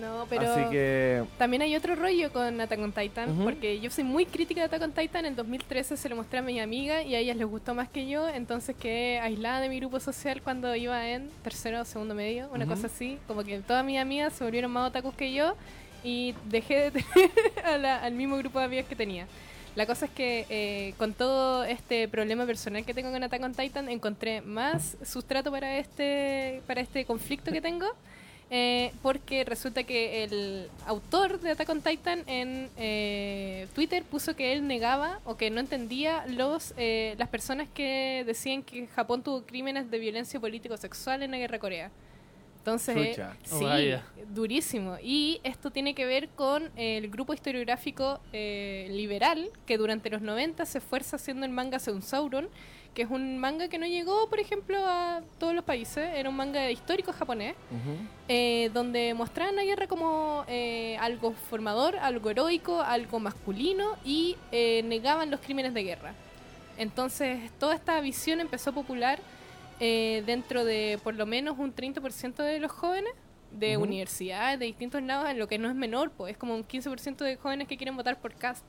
No, 0.00 0.26
pero 0.28 0.50
Así 0.50 0.62
que... 0.70 1.22
también 1.38 1.62
hay 1.62 1.76
otro 1.76 1.94
rollo 1.94 2.32
con 2.32 2.60
Attack 2.60 2.80
on 2.80 2.92
Titan, 2.92 3.38
porque 3.44 3.78
yo 3.80 3.90
soy 3.90 4.04
muy 4.04 4.24
crítica 4.26 4.60
de 4.62 4.66
Attack 4.66 4.82
on 4.82 4.92
Titan. 4.92 5.26
En 5.26 5.36
2013 5.36 5.96
se 5.96 6.08
lo 6.08 6.16
mostré 6.16 6.38
a 6.38 6.42
mi 6.42 6.58
amiga 6.60 7.02
y 7.02 7.14
a 7.14 7.18
ellas 7.18 7.36
les 7.36 7.46
gustó 7.46 7.74
más 7.74 7.88
que 7.88 8.08
yo, 8.08 8.28
entonces 8.28 8.74
quedé 8.74 9.20
aislada 9.20 9.60
de 9.60 9.68
mi 9.68 9.78
grupo 9.78 10.00
social 10.00 10.40
cuando 10.42 10.74
iba 10.74 11.08
en 11.10 11.28
tercero 11.42 11.80
o 11.80 11.84
segundo 11.84 12.14
medio, 12.14 12.48
una 12.52 12.66
cosa 12.66 12.86
así. 12.86 13.18
Como 13.26 13.44
que 13.44 13.58
todas 13.60 13.84
mis 13.84 13.98
amigas 13.98 14.32
se 14.32 14.44
volvieron 14.44 14.70
más 14.70 14.88
otakus 14.88 15.14
que 15.14 15.32
yo 15.32 15.54
y 16.02 16.34
dejé 16.46 16.90
de 16.90 17.02
tener 17.02 17.30
a 17.64 17.78
la- 17.78 17.98
al 18.02 18.14
mismo 18.14 18.36
grupo 18.38 18.58
de 18.58 18.64
amigas 18.64 18.86
que 18.86 18.96
tenía. 18.96 19.26
La 19.74 19.86
cosa 19.86 20.04
es 20.06 20.10
que 20.10 20.44
eh, 20.50 20.92
con 20.98 21.14
todo 21.14 21.64
este 21.64 22.06
problema 22.08 22.44
personal 22.44 22.84
que 22.84 22.92
tengo 22.92 23.10
con 23.10 23.22
Attack 23.22 23.42
on 23.42 23.54
Titan, 23.54 23.88
encontré 23.88 24.42
más 24.42 24.96
sustrato 25.02 25.50
para 25.50 25.78
este, 25.78 26.60
para 26.66 26.80
este 26.82 27.04
conflicto 27.06 27.50
que 27.52 27.60
tengo. 27.62 27.86
Eh, 28.54 28.92
porque 29.00 29.44
resulta 29.44 29.82
que 29.84 30.24
el 30.24 30.68
autor 30.84 31.40
de 31.40 31.52
Attack 31.52 31.70
on 31.70 31.80
Titan 31.80 32.22
en 32.26 32.68
eh, 32.76 33.66
Twitter 33.74 34.04
puso 34.04 34.36
que 34.36 34.52
él 34.52 34.66
negaba 34.66 35.20
o 35.24 35.38
que 35.38 35.48
no 35.48 35.58
entendía 35.58 36.26
los 36.26 36.74
eh, 36.76 37.14
las 37.16 37.30
personas 37.30 37.66
que 37.72 38.24
decían 38.26 38.62
que 38.62 38.88
Japón 38.88 39.22
tuvo 39.22 39.42
crímenes 39.46 39.90
de 39.90 39.98
violencia 39.98 40.38
político-sexual 40.38 41.22
en 41.22 41.30
la 41.30 41.38
guerra 41.38 41.58
Corea. 41.58 41.90
Entonces, 42.58 43.16
Chucha. 43.16 43.36
Oh, 43.52 43.58
sí, 43.58 43.64
vaya. 43.64 44.04
durísimo. 44.34 44.98
Y 45.02 45.40
esto 45.44 45.70
tiene 45.70 45.94
que 45.94 46.04
ver 46.04 46.28
con 46.28 46.70
el 46.76 47.08
grupo 47.08 47.32
historiográfico 47.32 48.20
eh, 48.34 48.86
liberal 48.90 49.48
que 49.64 49.78
durante 49.78 50.10
los 50.10 50.20
90 50.20 50.66
se 50.66 50.76
esfuerza 50.76 51.16
haciendo 51.16 51.46
el 51.46 51.52
manga 51.52 51.78
Sauron, 51.78 52.50
que 52.94 53.02
es 53.02 53.10
un 53.10 53.38
manga 53.38 53.68
que 53.68 53.78
no 53.78 53.86
llegó, 53.86 54.28
por 54.28 54.38
ejemplo, 54.38 54.78
a 54.86 55.22
todos 55.38 55.54
los 55.54 55.64
países. 55.64 56.10
Era 56.14 56.28
un 56.28 56.36
manga 56.36 56.70
histórico 56.70 57.12
japonés, 57.12 57.54
eh, 58.28 58.70
donde 58.74 59.14
mostraban 59.14 59.56
la 59.56 59.64
guerra 59.64 59.86
como 59.86 60.44
eh, 60.46 60.96
algo 61.00 61.32
formador, 61.32 61.96
algo 61.96 62.30
heroico, 62.30 62.82
algo 62.82 63.18
masculino 63.18 63.96
y 64.04 64.36
eh, 64.50 64.82
negaban 64.84 65.30
los 65.30 65.40
crímenes 65.40 65.72
de 65.74 65.82
guerra. 65.84 66.14
Entonces, 66.76 67.50
toda 67.58 67.74
esta 67.74 68.00
visión 68.00 68.40
empezó 68.40 68.70
a 68.70 68.72
popular 68.74 69.20
eh, 69.80 70.22
dentro 70.26 70.64
de 70.64 70.98
por 71.02 71.14
lo 71.14 71.26
menos 71.26 71.58
un 71.58 71.74
30% 71.74 72.36
de 72.36 72.58
los 72.60 72.70
jóvenes 72.72 73.12
de 73.50 73.76
Ujú. 73.76 73.86
universidades, 73.86 74.58
de 74.58 74.66
distintos 74.66 75.02
lados, 75.02 75.28
en 75.28 75.38
lo 75.38 75.48
que 75.48 75.58
no 75.58 75.68
es 75.68 75.74
menor, 75.74 76.10
pues 76.10 76.32
es 76.32 76.38
como 76.38 76.54
un 76.54 76.66
15% 76.66 77.16
de 77.18 77.36
jóvenes 77.36 77.68
que 77.68 77.76
quieren 77.76 77.96
votar 77.96 78.18
por 78.20 78.34
CAST. 78.34 78.64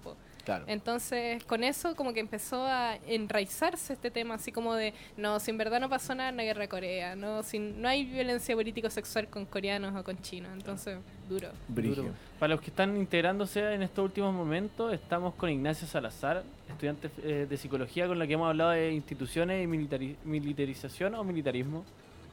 Claro. 0.45 0.65
Entonces, 0.67 1.41
con 1.45 1.63
eso 1.63 1.95
como 1.95 2.13
que 2.13 2.19
empezó 2.19 2.65
a 2.65 2.97
enraizarse 3.07 3.93
este 3.93 4.11
tema, 4.11 4.33
así 4.35 4.51
como 4.51 4.73
de, 4.75 4.93
no, 5.15 5.39
si 5.39 5.51
en 5.51 5.57
verdad 5.57 5.79
no 5.79 5.89
pasó 5.89 6.13
nada 6.15 6.29
en 6.29 6.37
la 6.37 6.43
guerra 6.43 6.61
de 6.63 6.67
Corea, 6.67 7.15
no, 7.15 7.43
si 7.43 7.59
no 7.59 7.87
hay 7.87 8.03
violencia 8.03 8.53
político-sexual 8.55 9.27
con 9.29 9.45
coreanos 9.45 9.95
o 9.95 10.03
con 10.03 10.17
chinos, 10.21 10.51
entonces, 10.53 10.97
duro. 11.29 11.47
Duro. 11.69 12.09
Para 12.39 12.55
los 12.55 12.61
que 12.61 12.71
están 12.71 12.97
integrándose 12.97 13.73
en 13.73 13.83
estos 13.83 14.03
últimos 14.03 14.33
momentos, 14.33 14.93
estamos 14.93 15.33
con 15.35 15.49
Ignacio 15.49 15.87
Salazar, 15.87 16.43
estudiante 16.67 17.09
eh, 17.23 17.47
de 17.49 17.57
psicología, 17.57 18.07
con 18.07 18.19
la 18.19 18.27
que 18.27 18.33
hemos 18.33 18.49
hablado 18.49 18.71
de 18.71 18.91
instituciones 18.91 19.63
y 19.63 19.67
militari- 19.67 20.17
militarización 20.25 21.15
o 21.15 21.23
militarismo. 21.23 21.85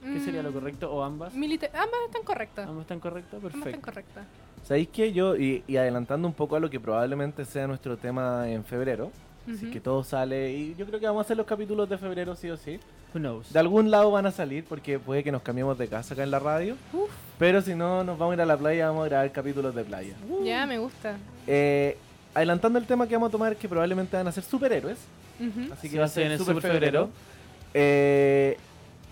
¿Qué 0.03 0.19
sería 0.19 0.43
lo 0.43 0.51
Mm, 0.51 0.55
correcto? 0.55 0.91
¿O 0.91 1.05
ambas? 1.05 1.35
milita- 1.35 1.67
ambas 1.75 2.01
están 2.07 2.23
correctas. 2.25 2.67
¿Ambas 2.67 2.83
están 2.83 3.01
correctas? 3.01 3.35
Ambas 3.35 3.51
están 3.55 3.63
Perfecto. 3.63 3.85
correctas. 3.85 4.27
¿Sabéis 4.65 4.89
que 4.89 5.13
yo, 5.13 5.37
y, 5.37 5.65
y 5.67 5.77
adelantando 5.77 6.29
un 6.29 6.35
poco 6.35 6.57
a 6.57 6.61
lo 6.61 6.71
que 6.71 6.79
probablemente 6.79 7.45
sea 7.45 7.67
nuestro 7.67 7.97
tema 7.97 8.49
en 8.49 8.65
febrero, 8.65 9.11
así 9.53 9.67
que 9.71 9.81
todo 9.81 10.05
sale, 10.05 10.53
y 10.53 10.75
yo 10.77 10.87
creo 10.87 11.01
que 11.01 11.07
vamos 11.07 11.21
a 11.21 11.25
hacer 11.25 11.37
los 11.37 11.47
capítulos 11.47 11.89
de 11.89 11.99
febrero 11.99 12.37
sí 12.37 12.49
o 12.51 12.57
sí. 12.57 12.79
Who 13.13 13.19
knows? 13.19 13.53
De 13.53 13.59
algún 13.59 13.91
lado 13.91 14.13
van 14.13 14.27
a 14.27 14.31
salir, 14.31 14.65
porque 14.65 15.01
puede 15.01 15.25
que 15.25 15.33
nos 15.33 15.43
cambiemos 15.43 15.77
de 15.77 15.89
casa 15.89 16.15
acá 16.15 16.23
en 16.23 16.31
la 16.31 16.39
radio, 16.39 16.77
Uf, 16.93 17.11
pero 17.39 17.61
si 17.63 17.75
no, 17.75 18.05
nos 18.05 18.17
vamos 18.17 18.33
a 18.33 18.35
ir 18.37 18.41
a 18.43 18.47
la 18.47 18.57
playa, 18.57 18.87
vamos 18.89 19.07
a 19.07 19.09
grabar 19.09 19.33
capítulos 19.33 19.75
de 19.75 19.83
playa. 19.83 20.15
ya 20.45 20.67
me 20.67 20.79
gusta. 20.79 21.17
Eh, 21.49 21.97
adelantando 22.33 22.79
el 22.79 22.87
tema 22.87 23.09
que 23.09 23.15
vamos 23.15 23.31
a 23.31 23.33
tomar, 23.33 23.57
que 23.57 23.69
probablemente 23.69 24.17
van 24.17 24.29
a 24.29 24.33
ser 24.33 24.45
superhéroes, 24.45 24.99
así 25.73 25.89
que 25.89 25.89
Sí, 25.89 25.97
va 25.99 26.05
a 26.05 26.09
se 26.09 26.15
ser 26.15 26.23
viene 26.25 26.39
super 26.39 26.55
super 26.55 26.71
febrero. 26.71 27.07
febrero. 27.09 27.11
Eh, 27.75 28.57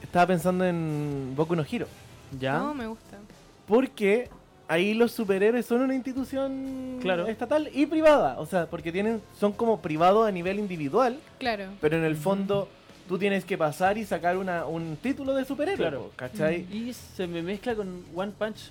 estaba 0.03 0.27
pensando 0.29 0.65
en 0.65 1.33
Boku 1.35 1.57
no 1.57 1.65
Hero, 1.69 1.89
¿Ya? 2.39 2.59
No, 2.59 2.75
me 2.75 2.87
gusta. 2.87 3.17
porque 3.67 4.29
ahí 4.69 4.95
los 4.95 5.13
superhéroes 5.13 5.67
son 5.67 5.81
una 5.81 5.95
institución 5.95 6.99
Claro. 7.01 7.27
estatal 7.27 7.71
y 7.73 7.87
privada, 7.87 8.39
o 8.39 8.47
sea, 8.47 8.67
porque 8.67 8.93
tienen 8.93 9.21
son 9.39 9.53
como 9.53 9.81
privados 9.81 10.29
a 10.29 10.31
nivel 10.31 10.59
individual, 10.59 11.19
Claro. 11.39 11.65
pero 11.81 11.97
en 11.97 12.05
el 12.05 12.17
fondo 12.17 12.69
tú 13.09 13.19
tienes 13.19 13.45
que 13.45 13.57
pasar 13.57 13.97
y 13.97 14.05
sacar 14.05 14.37
una, 14.37 14.67
un 14.67 14.97
título 14.97 15.35
de 15.35 15.45
superhéroe, 15.47 15.77
Claro. 15.79 16.11
¿cachai? 16.17 16.67
Y 16.71 16.93
se 16.93 17.27
me 17.27 17.43
mezcla 17.43 17.75
con 17.75 18.05
One 18.15 18.33
Punch. 18.39 18.71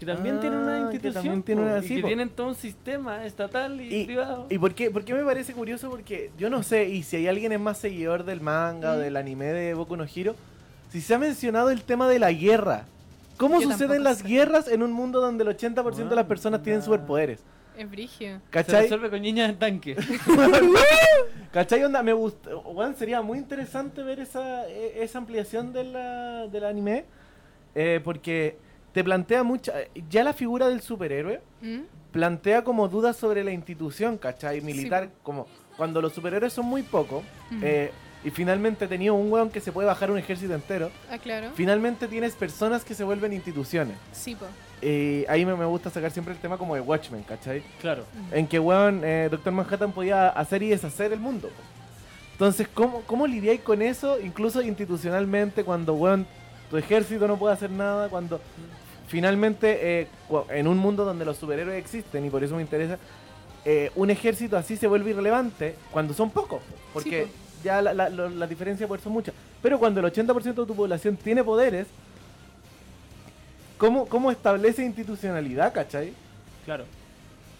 Que 0.00 0.06
también 0.06 0.40
tienen 0.40 0.58
Ah, 0.58 0.62
una 0.62 0.88
que 0.90 0.96
institución. 0.96 1.42
también 1.44 1.58
una- 1.60 1.78
y 1.78 1.86
sí, 1.86 1.94
que 1.94 2.02
tienen 2.02 2.28
todo 2.28 2.48
un 2.48 2.54
sistema 2.56 3.24
estatal 3.24 3.80
y, 3.80 4.00
Y, 4.00 4.04
privado. 4.04 4.48
¿y 4.50 4.58
por, 4.58 4.74
qué, 4.74 4.90
por 4.90 5.04
qué 5.04 5.14
me 5.14 5.22
parece 5.22 5.52
curioso? 5.52 5.88
Porque 5.90 6.32
yo 6.36 6.50
no 6.50 6.64
sé, 6.64 6.88
y 6.88 7.04
si 7.04 7.14
hay 7.18 7.28
alguien 7.28 7.52
es 7.52 7.60
más 7.60 7.78
seguidor 7.78 8.24
del 8.24 8.40
manga 8.40 8.94
o 8.94 8.96
Mm. 8.96 8.98
del 8.98 9.16
anime 9.16 9.44
de 9.52 9.74
Boku 9.74 9.96
no 9.96 10.04
Hero, 10.12 10.34
si 10.90 11.00
se 11.00 11.14
ha 11.14 11.18
mencionado 11.20 11.70
el 11.70 11.82
tema 11.84 12.08
de 12.08 12.18
la 12.18 12.32
guerra. 12.32 12.86
¿Cómo 13.36 13.60
Yo 13.60 13.70
suceden 13.70 14.04
las 14.04 14.18
sé. 14.18 14.28
guerras 14.28 14.68
en 14.68 14.82
un 14.82 14.92
mundo 14.92 15.20
donde 15.20 15.44
el 15.44 15.50
80% 15.50 15.74
de 15.84 16.02
las 16.02 16.08
Bueno, 16.08 16.28
personas 16.28 16.62
tienen 16.62 16.82
superpoderes? 16.82 17.42
Es 17.76 17.90
brigio. 17.90 18.36
Se 18.36 18.50
¿Cachai? 18.50 18.82
resuelve 18.82 19.08
con 19.10 19.22
niñas 19.22 19.48
en 19.50 19.58
tanque. 19.58 19.96
¿Cachai? 21.52 21.82
Onda, 21.84 22.02
me 22.02 22.12
gusta. 22.12 22.54
Weón, 22.56 22.94
sería 22.96 23.22
muy 23.22 23.38
interesante 23.38 24.02
ver 24.02 24.20
esa, 24.20 24.68
e- 24.68 25.02
esa 25.02 25.18
ampliación 25.18 25.72
de 25.72 25.84
la- 25.84 26.46
del 26.48 26.64
anime. 26.64 27.04
eh, 27.74 28.00
porque 28.04 28.58
te 28.92 29.02
plantea 29.02 29.42
mucha. 29.42 29.72
Ya 30.10 30.22
la 30.24 30.34
figura 30.34 30.68
del 30.68 30.82
superhéroe 30.82 31.40
¿Mm? 31.62 31.80
plantea 32.12 32.62
como 32.64 32.86
dudas 32.88 33.16
sobre 33.16 33.42
la 33.42 33.50
institución, 33.52 34.18
¿cachai? 34.18 34.60
Militar, 34.60 35.08
como 35.22 35.46
cuando 35.78 36.02
los 36.02 36.12
superhéroes 36.12 36.52
son 36.52 36.66
muy 36.66 36.82
pocos. 36.82 37.24
Mm. 37.50 37.60
eh, 37.62 37.90
y 38.24 38.30
finalmente 38.30 38.86
tenido 38.86 39.14
un 39.14 39.30
weón 39.32 39.50
que 39.50 39.60
se 39.60 39.72
puede 39.72 39.86
bajar 39.86 40.10
un 40.10 40.18
ejército 40.18 40.54
entero. 40.54 40.90
Ah, 41.10 41.18
claro. 41.18 41.50
Finalmente 41.54 42.06
tienes 42.08 42.34
personas 42.34 42.84
que 42.84 42.94
se 42.94 43.04
vuelven 43.04 43.32
instituciones. 43.32 43.96
Sí, 44.12 44.34
po. 44.34 44.46
Y 44.80 45.24
ahí 45.28 45.46
me, 45.46 45.54
me 45.54 45.64
gusta 45.64 45.90
sacar 45.90 46.10
siempre 46.10 46.34
el 46.34 46.40
tema 46.40 46.58
como 46.58 46.74
de 46.74 46.80
Watchmen, 46.80 47.22
¿cachai? 47.22 47.62
Claro. 47.80 48.04
en 48.32 48.46
que 48.46 48.58
weón, 48.58 49.02
eh, 49.04 49.28
Doctor 49.30 49.52
Manhattan 49.52 49.92
podía 49.92 50.28
hacer 50.28 50.62
y 50.62 50.68
deshacer 50.68 51.12
el 51.12 51.20
mundo. 51.20 51.48
po. 51.48 51.62
Entonces, 52.32 52.66
¿cómo, 52.72 53.02
cómo 53.02 53.26
lidiáis 53.26 53.60
con 53.60 53.82
eso, 53.82 54.18
incluso 54.20 54.62
institucionalmente, 54.62 55.62
cuando 55.62 55.94
weón, 55.94 56.26
tu 56.70 56.76
ejército 56.76 57.28
no 57.28 57.36
puede 57.36 57.54
hacer 57.54 57.70
nada, 57.70 58.08
cuando 58.08 58.40
finalmente, 59.06 60.00
eh, 60.00 60.08
en 60.50 60.66
un 60.66 60.78
mundo 60.78 61.04
donde 61.04 61.24
los 61.24 61.36
superhéroes 61.36 61.78
existen, 61.78 62.24
y 62.24 62.30
por 62.30 62.42
eso 62.42 62.56
me 62.56 62.62
interesa, 62.62 62.98
eh, 63.64 63.92
un 63.94 64.10
ejército 64.10 64.56
así 64.56 64.76
se 64.76 64.88
vuelve 64.88 65.10
irrelevante 65.10 65.76
cuando 65.92 66.14
son 66.14 66.30
pocos, 66.30 66.60
po, 66.62 66.74
porque 66.94 67.24
Sí, 67.24 67.30
po. 67.30 67.51
Ya 67.62 67.80
la, 67.82 67.92
la, 67.94 68.08
lo- 68.08 68.28
la 68.28 68.46
diferencia 68.46 68.86
por 68.88 69.00
son 69.00 69.12
muchas. 69.12 69.34
Pero 69.62 69.78
cuando 69.78 70.00
el 70.00 70.06
80% 70.12 70.42
de 70.42 70.66
tu 70.66 70.74
población 70.74 71.16
tiene 71.16 71.42
poderes, 71.44 71.86
¿cómo, 73.78 74.06
cómo 74.08 74.30
establece 74.30 74.84
institucionalidad, 74.84 75.72
cachai? 75.72 76.12
Claro. 76.64 76.84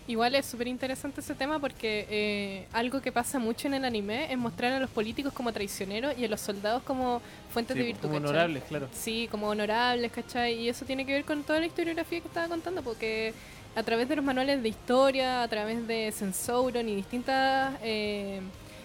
Igual 0.09 0.34
es 0.34 0.46
súper 0.46 0.66
interesante 0.66 1.20
ese 1.20 1.32
tema 1.34 1.61
porque 1.61 2.07
eh, 2.11 2.66
algo 2.72 3.00
que 3.00 3.12
pasa 3.12 3.38
mucho 3.38 3.68
en 3.68 3.74
el 3.74 3.84
anime 3.84 4.32
es 4.32 4.36
mostrar 4.36 4.72
a 4.72 4.80
los 4.80 4.90
políticos 4.90 5.32
como 5.32 5.53
traicioneros 5.53 6.18
y 6.18 6.24
a 6.24 6.28
los 6.28 6.40
soldados 6.40 6.82
como 6.82 7.22
fuentes 7.53 7.76
de 7.76 7.82
Sí, 7.82 7.86
virtud. 7.86 8.03
como 8.09 8.14
¿cachai? 8.14 8.28
honorables, 8.30 8.62
claro. 8.64 8.88
Sí, 8.92 9.28
como 9.30 9.46
honorables, 9.48 10.11
¿cachai? 10.11 10.55
Y 10.55 10.68
eso 10.68 10.84
tiene 10.84 11.07
que 11.07 11.12
ver 11.12 11.24
con 11.24 11.44
toda 11.44 11.61
la 11.61 11.66
historiografía 11.66 12.20
que 12.20 12.26
estaba 12.26 12.48
contando, 12.48 12.82
porque 12.82 13.32
a 13.76 13.82
través 13.84 14.09
de 14.09 14.16
los 14.16 14.24
manuales 14.24 14.61
de 14.61 14.68
historia, 14.70 15.44
a 15.44 15.48
través 15.48 15.86
de 15.86 16.11
Sensouron 16.11 16.88
y 16.88 16.96
distintos 16.96 17.32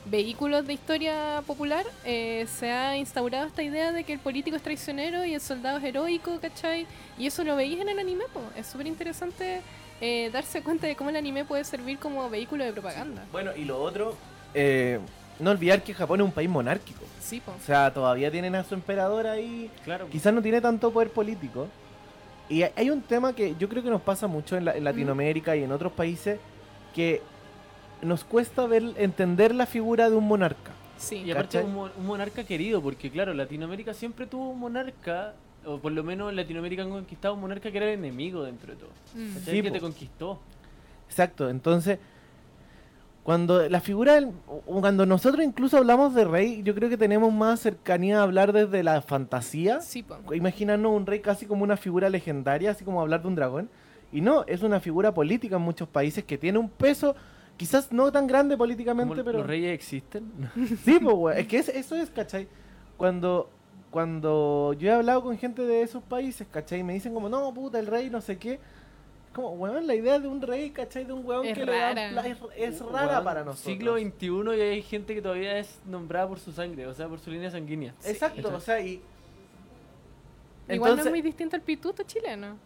vehículos 0.10 0.66
de 0.66 0.74
historia 0.74 1.44
popular, 1.46 1.86
eh, 2.06 2.46
se 2.60 2.72
ha 2.72 2.96
instaurado 2.98 3.48
esta 3.48 3.64
idea 3.64 3.92
de 3.92 4.04
que 4.04 4.14
el 4.14 4.20
político 4.20 4.56
es 4.56 4.64
traicionero 4.64 5.26
y 5.26 5.34
el 5.34 5.42
soldado 5.42 5.78
es 5.80 5.84
heroico, 5.84 6.40
¿cachai? 6.40 6.86
Y 7.18 7.28
eso 7.28 7.44
lo 7.44 7.56
veis 7.56 7.80
en 7.80 7.90
el 7.90 8.00
anime, 8.00 8.24
po. 8.34 8.42
es 8.56 8.68
súper 8.68 8.88
interesante 8.88 9.62
eh, 10.00 10.30
darse 10.32 10.62
cuenta 10.62 10.88
de 10.88 10.96
cómo 10.96 11.10
el 11.10 11.16
anime 11.16 11.44
puede 11.46 11.64
servir 11.64 11.98
como 11.98 12.30
vehículo 12.30 12.64
de 12.64 12.72
propaganda. 12.72 13.26
Bueno, 13.32 13.52
y 13.56 13.66
lo 13.66 13.82
otro, 13.82 14.16
eh, 14.54 15.00
no 15.40 15.52
olvidar 15.52 15.84
que 15.84 15.94
Japón 15.94 16.22
es 16.22 16.26
un 16.26 16.32
país 16.32 16.50
monárquico. 16.50 17.02
Sí, 17.22 17.42
po. 17.42 17.52
O 17.52 17.66
sea, 17.66 17.94
todavía 17.94 18.32
tienen 18.32 18.56
a 18.56 18.64
su 18.64 18.74
emperador 18.76 19.28
ahí. 19.28 19.70
Claro. 19.84 20.08
Quizás 20.10 20.34
no 20.34 20.42
tiene 20.42 20.62
tanto 20.62 20.92
poder 20.92 21.10
político. 21.10 21.68
Y 22.50 22.62
hay- 22.64 22.90
un 22.90 23.02
tema 23.02 23.34
que 23.34 23.56
yo 23.60 23.68
creo 23.68 23.84
que 23.84 23.90
nos 23.90 24.02
pasa 24.02 24.28
mucho 24.28 24.56
en, 24.56 24.64
la- 24.66 24.78
en 24.78 24.84
Latinoamérica 24.86 25.54
y 25.56 25.64
en 25.64 25.72
otros 25.74 25.92
países 25.92 26.40
que 26.96 27.22
nos 28.02 28.24
cuesta 28.24 28.66
ver, 28.68 28.84
entender 28.98 29.54
la 29.56 29.66
figura 29.66 30.10
de 30.10 30.16
un 30.16 30.28
monarca. 30.28 30.72
Sí. 30.98 31.18
Y 31.18 31.32
aparte 31.32 31.62
un, 31.64 31.76
un 31.76 32.06
monarca 32.06 32.44
querido, 32.44 32.82
porque 32.82 33.10
claro, 33.12 33.34
Latinoamérica 33.34 33.94
siempre 33.94 34.26
tuvo 34.26 34.50
un 34.50 34.60
monarca, 34.60 35.34
o 35.66 35.78
por 35.80 35.92
lo 35.92 36.04
menos 36.04 36.30
en 36.30 36.36
Latinoamérica 36.38 36.84
han 36.84 36.90
conquistado 36.90 37.34
un 37.36 37.42
monarca 37.42 37.72
que 37.72 37.78
era 37.78 37.88
el 37.92 38.00
enemigo 38.00 38.44
dentro 38.44 38.74
de 38.74 38.80
todo. 38.80 38.90
Mm. 39.16 39.38
Sí, 39.46 39.62
que 39.62 39.72
te 39.72 39.80
conquistó. 39.80 40.40
Exacto, 41.10 41.50
entonces, 41.50 42.00
cuando 43.24 43.68
la 43.68 43.82
figura, 43.82 44.16
del- 44.16 44.32
o 44.48 44.62
cuando 44.80 45.06
nosotros 45.06 45.44
incluso 45.46 45.78
hablamos 45.78 46.16
de 46.16 46.24
rey, 46.24 46.62
yo 46.64 46.74
creo 46.74 46.90
que 46.90 46.98
tenemos 46.98 47.32
más 47.34 47.60
cercanía 47.60 48.20
a 48.20 48.24
hablar 48.24 48.54
desde 48.54 48.84
la 48.84 49.02
fantasía. 49.02 49.82
Sí. 49.82 50.06
Imaginarnos 50.34 50.94
un 50.94 51.06
rey 51.06 51.20
casi 51.20 51.46
como 51.46 51.64
una 51.64 51.76
figura 51.76 52.10
legendaria, 52.10 52.72
así 52.72 52.86
como 52.86 53.02
hablar 53.02 53.22
de 53.22 53.28
un 53.28 53.36
dragón. 53.36 53.70
Y 54.14 54.22
no, 54.22 54.46
es 54.48 54.64
una 54.64 54.80
figura 54.80 55.14
política 55.14 55.58
en 55.58 55.62
muchos 55.62 55.90
países 55.90 56.24
que 56.24 56.38
tiene 56.38 56.58
un 56.58 56.70
peso, 56.70 57.16
quizás 57.58 57.92
no 57.92 58.12
tan 58.12 58.28
grande 58.28 58.56
Como 58.56 58.60
políticamente, 58.66 59.24
pero... 59.24 59.40
los 59.40 59.48
reyes 59.48 59.74
existen. 59.74 60.32
Sí, 60.86 61.00
pues, 61.02 61.16
güey. 61.16 61.40
Es 61.42 61.48
que 61.48 61.58
es- 61.58 61.70
eso 61.70 61.96
es, 61.96 62.10
¿cachai? 62.10 62.48
Cuando, 62.98 63.50
cuando 63.92 64.74
yo 64.80 64.90
he 64.90 64.94
hablado 64.94 65.24
con 65.24 65.38
gente 65.38 65.64
de 65.64 65.82
esos 65.82 66.04
países, 66.04 66.48
¿cachai? 66.52 66.84
Me 66.84 66.94
dicen 66.94 67.14
como, 67.14 67.30
no, 67.30 67.54
puta, 67.54 67.80
el 67.80 67.88
rey, 67.88 68.10
no 68.10 68.22
sé 68.22 68.38
qué. 68.38 68.60
Como, 69.34 69.52
weón, 69.52 69.86
la 69.86 69.94
idea 69.94 70.18
de 70.20 70.28
un 70.28 70.42
rey, 70.42 70.72
¿cachai? 70.72 71.06
De 71.06 71.14
un 71.14 71.24
weón 71.26 71.46
Es 71.46 71.58
que 71.58 71.66
le 71.66 71.72
rara. 71.80 72.10
pla- 72.10 72.28
es, 72.28 72.38
es 72.56 72.80
rara 72.82 73.08
Weón, 73.14 73.24
para 73.24 73.44
nosotros. 73.44 73.60
Siglo 73.74 73.98
XXI 73.98 74.58
y 74.58 74.62
hay 74.62 74.82
gente 74.82 75.14
que 75.14 75.22
todavía 75.22 75.60
es 75.60 75.80
nombrada 75.86 76.28
por 76.28 76.40
su 76.40 76.52
sangre, 76.52 76.88
o 76.88 76.94
sea, 76.94 77.08
por 77.08 77.20
su 77.20 77.30
línea 77.30 77.52
sanguínea. 77.52 77.94
Exacto, 78.06 78.52
o 78.56 78.60
sea, 78.60 78.80
y... 78.82 79.02
Igual 80.70 80.98
no 80.98 81.04
es 81.04 81.10
muy 81.10 81.22
distinto 81.22 81.56
al 81.56 81.62
pituto 81.62 82.04
chileno. 82.04 82.58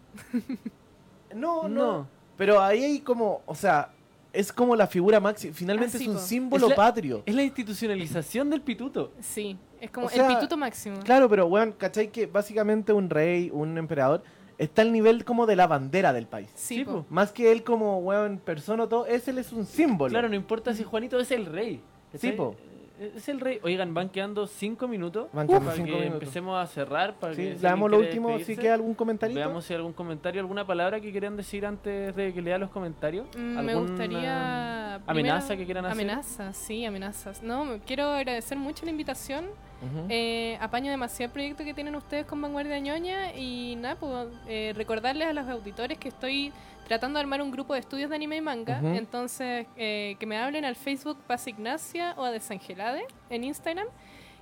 No, 1.35 1.63
no, 1.63 1.69
No. 1.69 2.07
Pero 2.37 2.59
ahí 2.61 2.83
hay 2.83 2.99
como, 3.01 3.41
o 3.45 3.53
sea, 3.53 3.91
es 4.33 4.51
como 4.53 4.75
la 4.75 4.87
figura 4.87 5.19
máxima. 5.19 5.53
Finalmente 5.53 5.97
Ah, 5.97 5.99
sí, 5.99 6.03
es 6.05 6.09
un 6.09 6.15
po. 6.15 6.21
símbolo 6.21 6.65
Es 6.65 6.69
la- 6.69 6.75
patrio. 6.75 7.23
Es 7.25 7.35
la 7.35 7.43
institucionalización 7.43 8.49
del 8.49 8.61
pituto. 8.61 9.11
Sí, 9.19 9.57
es 9.79 9.91
como 9.91 10.07
O 10.07 10.09
sea, 10.09 10.27
el 10.29 10.35
pituto 10.35 10.57
máximo. 10.57 10.99
Claro, 11.01 11.27
pero 11.29 11.45
weón, 11.47 11.73
¿cachai? 11.73 12.11
Que 12.11 12.25
básicamente 12.27 12.93
un 12.93 13.09
rey, 13.09 13.49
un 13.53 13.77
emperador, 13.77 14.23
está 14.57 14.83
al 14.83 14.91
nivel 14.93 15.25
como 15.25 15.45
de 15.47 15.55
la 15.55 15.67
bandera 15.67 16.13
del 16.13 16.27
país. 16.27 16.49
Sí, 16.55 16.77
Sí, 16.77 16.85
po. 16.85 16.91
po. 16.91 17.05
Más 17.09 17.31
que 17.31 17.51
él 17.51 17.63
como, 17.63 17.97
weón, 17.99 18.37
persona 18.37 18.83
o 18.83 18.87
todo, 18.87 19.05
ese 19.05 19.31
él 19.31 19.39
es 19.39 19.51
un 19.51 19.65
símbolo. 19.65 20.11
Claro, 20.11 20.29
no 20.29 20.35
importa 20.35 20.73
si 20.73 20.83
Juanito 20.83 21.19
es 21.19 21.31
el 21.31 21.45
rey. 21.45 21.81
¿cachai? 22.11 22.31
Sí, 22.31 22.35
po. 22.37 22.55
Es 23.01 23.27
el 23.29 23.39
rey. 23.39 23.59
Oigan, 23.63 23.93
van 23.93 24.09
quedando 24.09 24.45
cinco 24.45 24.87
minutos. 24.87 25.27
Van 25.33 25.47
quedando 25.47 25.65
para 25.65 25.75
cinco 25.75 25.87
que 25.91 25.95
minutos. 25.97 26.13
empecemos 26.21 26.57
a 26.61 26.67
cerrar. 26.67 27.15
Para 27.15 27.33
Sí, 27.33 27.41
que 27.41 27.55
leamos 27.59 27.85
alguien 27.85 27.91
lo 27.91 27.97
último, 27.97 28.39
si 28.45 28.55
queda 28.55 28.75
algún 28.75 28.93
comentario. 28.93 29.35
Veamos 29.35 29.65
si 29.65 29.73
hay 29.73 29.77
algún 29.77 29.93
comentario, 29.93 30.39
alguna 30.41 30.65
palabra 30.67 30.99
que 31.01 31.11
quieran 31.11 31.35
decir 31.35 31.65
antes 31.65 32.15
de 32.15 32.33
que 32.33 32.41
lea 32.41 32.57
los 32.57 32.69
comentarios. 32.69 33.27
Mm, 33.35 33.39
Me 33.39 33.59
¿Alguna 33.71 33.75
gustaría... 33.75 34.95
amenaza 35.07 35.47
primero- 35.47 35.57
que 35.59 35.65
quieran 35.65 35.85
hacer? 35.85 35.93
Amenazas, 36.01 36.57
sí, 36.57 36.85
amenazas. 36.85 37.41
No, 37.41 37.65
me- 37.65 37.79
quiero 37.79 38.05
agradecer 38.05 38.57
mucho 38.57 38.85
la 38.85 38.91
invitación. 38.91 39.45
Ujú. 39.81 40.05
Eh, 40.09 40.57
apaño 40.61 40.91
demasiado 40.91 41.29
el 41.29 41.33
proyecto 41.33 41.63
que 41.63 41.73
tienen 41.73 41.95
ustedes 41.95 42.25
con 42.25 42.41
Vanguardia 42.41 42.79
Ñoña 42.79 43.33
y 43.35 43.75
nada, 43.77 43.95
pues 43.95 44.27
eh, 44.47 44.73
recordarles 44.75 45.27
a 45.27 45.33
los 45.33 45.47
auditores 45.47 45.97
que 45.97 46.09
estoy 46.09 46.53
tratando 46.87 47.17
de 47.17 47.21
armar 47.21 47.41
un 47.41 47.51
grupo 47.51 47.73
de 47.73 47.79
estudios 47.79 48.09
de 48.09 48.15
anime 48.15 48.37
y 48.37 48.41
manga. 48.41 48.79
Ujú. 48.79 48.93
Entonces, 48.93 49.65
eh, 49.77 50.15
que 50.19 50.25
me 50.25 50.37
hablen 50.37 50.65
al 50.65 50.75
Facebook 50.75 51.17
Paz 51.25 51.47
Ignacia 51.47 52.13
o 52.17 52.23
a 52.23 52.31
Desangelade 52.31 53.05
en 53.29 53.43
Instagram. 53.43 53.87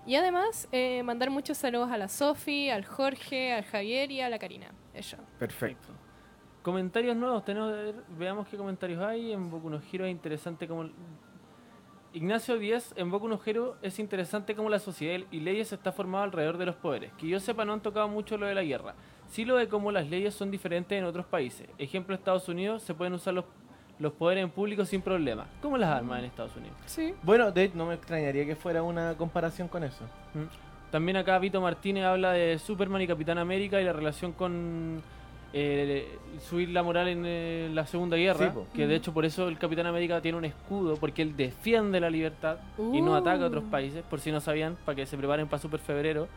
Y 0.05 0.15
además, 0.15 0.67
eh, 0.71 1.03
mandar 1.03 1.29
muchos 1.29 1.57
saludos 1.57 1.91
a 1.91 1.97
la 1.97 2.07
Sofi, 2.07 2.69
al 2.69 2.85
Jorge, 2.85 3.53
al 3.53 3.63
Javier 3.63 4.11
y 4.11 4.21
a 4.21 4.29
la 4.29 4.39
Karina. 4.39 4.67
Eso. 4.93 5.17
Perfecto. 5.37 5.89
Comentarios 6.63 7.15
nuevos, 7.15 7.45
tenemos, 7.45 7.73
veamos 8.17 8.47
qué 8.47 8.57
comentarios 8.57 9.01
hay. 9.01 9.31
En 9.31 9.49
Boku 9.49 9.69
no 9.69 9.79
Hero 9.91 10.05
es 10.05 10.11
interesante 10.11 10.67
como... 10.67 10.89
Ignacio 12.11 12.57
Díaz, 12.57 12.93
en 12.97 13.11
Boku 13.11 13.27
no 13.27 13.39
Hero 13.45 13.77
es 13.83 13.99
interesante 13.99 14.55
como 14.55 14.69
la 14.69 14.79
sociedad 14.79 15.23
y 15.29 15.39
leyes 15.41 15.71
está 15.71 15.91
formada 15.91 16.23
alrededor 16.23 16.57
de 16.57 16.65
los 16.65 16.75
poderes. 16.75 17.11
Que 17.19 17.27
yo 17.27 17.39
sepa 17.39 17.65
no 17.65 17.73
han 17.73 17.81
tocado 17.81 18.07
mucho 18.07 18.35
lo 18.35 18.47
de 18.47 18.55
la 18.55 18.63
guerra. 18.63 18.95
Sí 19.27 19.45
lo 19.45 19.57
de 19.57 19.67
cómo 19.67 19.91
las 19.91 20.09
leyes 20.09 20.33
son 20.33 20.49
diferentes 20.49 20.97
en 20.97 21.05
otros 21.05 21.27
países. 21.27 21.69
Ejemplo, 21.77 22.15
Estados 22.15 22.49
Unidos 22.49 22.81
se 22.81 22.95
pueden 22.95 23.13
usar 23.13 23.35
los, 23.35 23.45
los 23.99 24.11
poderes 24.13 24.43
en 24.43 24.49
público 24.49 24.85
sin 24.85 25.03
problema. 25.03 25.45
Como 25.61 25.77
las 25.77 25.89
armas 25.89 26.19
en 26.19 26.25
Estados 26.25 26.55
Unidos. 26.55 26.75
Sí. 26.87 27.13
Bueno, 27.21 27.51
de 27.51 27.65
hecho, 27.65 27.77
no 27.77 27.85
me 27.85 27.93
extrañaría 27.93 28.43
que 28.43 28.55
fuera 28.55 28.81
una 28.81 29.15
comparación 29.15 29.67
con 29.67 29.83
eso. 29.83 30.03
Mm. 30.33 30.91
También 30.91 31.17
acá 31.17 31.37
Vito 31.37 31.61
Martínez 31.61 32.05
habla 32.05 32.31
de 32.31 32.57
Superman 32.57 33.03
y 33.03 33.07
Capitán 33.07 33.37
América 33.37 33.79
y 33.79 33.83
la 33.83 33.93
relación 33.93 34.31
con 34.31 35.03
eh, 35.53 36.17
subir 36.39 36.69
la 36.69 36.83
moral 36.83 37.07
en 37.07 37.23
eh, 37.25 37.69
la 37.73 37.85
Segunda 37.87 38.17
Guerra. 38.17 38.53
Sí, 38.53 38.59
que 38.75 38.87
de 38.87 38.95
hecho 38.95 39.13
por 39.13 39.25
eso 39.25 39.47
el 39.47 39.57
Capitán 39.57 39.85
América 39.87 40.21
tiene 40.21 40.37
un 40.37 40.45
escudo, 40.45 40.95
porque 40.97 41.21
él 41.21 41.35
defiende 41.35 41.99
la 41.99 42.09
libertad 42.09 42.57
y 42.93 43.01
no 43.01 43.11
Uh. 43.11 43.15
ataca 43.15 43.45
a 43.45 43.47
otros 43.47 43.63
países, 43.65 44.03
por 44.09 44.19
si 44.19 44.31
no 44.31 44.39
sabían, 44.39 44.77
para 44.85 44.95
que 44.95 45.05
se 45.05 45.17
preparen 45.17 45.47
para 45.47 45.61
Super 45.61 45.79
Febrero. 45.79 46.27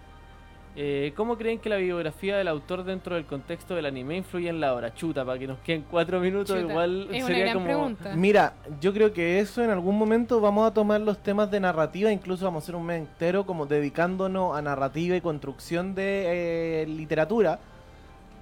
Eh, 0.74 1.12
¿Cómo 1.16 1.36
creen 1.36 1.58
que 1.58 1.68
la 1.68 1.76
biografía 1.76 2.38
del 2.38 2.48
autor 2.48 2.84
dentro 2.84 3.14
del 3.14 3.26
contexto 3.26 3.74
del 3.74 3.84
anime 3.84 4.16
influye 4.16 4.48
en 4.48 4.58
la 4.58 4.74
obra? 4.74 4.94
Chuta, 4.94 5.22
para 5.22 5.38
que 5.38 5.46
nos 5.46 5.58
queden 5.58 5.84
cuatro 5.90 6.18
minutos, 6.18 6.58
Chuta, 6.58 6.72
igual 6.72 7.08
es 7.10 7.18
una 7.18 7.26
sería 7.26 7.42
gran 7.44 7.54
como... 7.56 7.66
pregunta. 7.66 8.16
Mira, 8.16 8.54
yo 8.80 8.94
creo 8.94 9.12
que 9.12 9.38
eso 9.38 9.62
en 9.62 9.68
algún 9.68 9.98
momento 9.98 10.40
vamos 10.40 10.66
a 10.66 10.72
tomar 10.72 11.02
los 11.02 11.18
temas 11.22 11.50
de 11.50 11.60
narrativa, 11.60 12.10
incluso 12.10 12.46
vamos 12.46 12.62
a 12.62 12.64
hacer 12.64 12.74
un 12.76 12.86
mes 12.86 13.00
entero 13.00 13.44
como 13.44 13.66
dedicándonos 13.66 14.56
a 14.56 14.62
narrativa 14.62 15.14
y 15.14 15.20
construcción 15.20 15.94
de 15.94 16.84
eh, 16.84 16.86
literatura. 16.86 17.58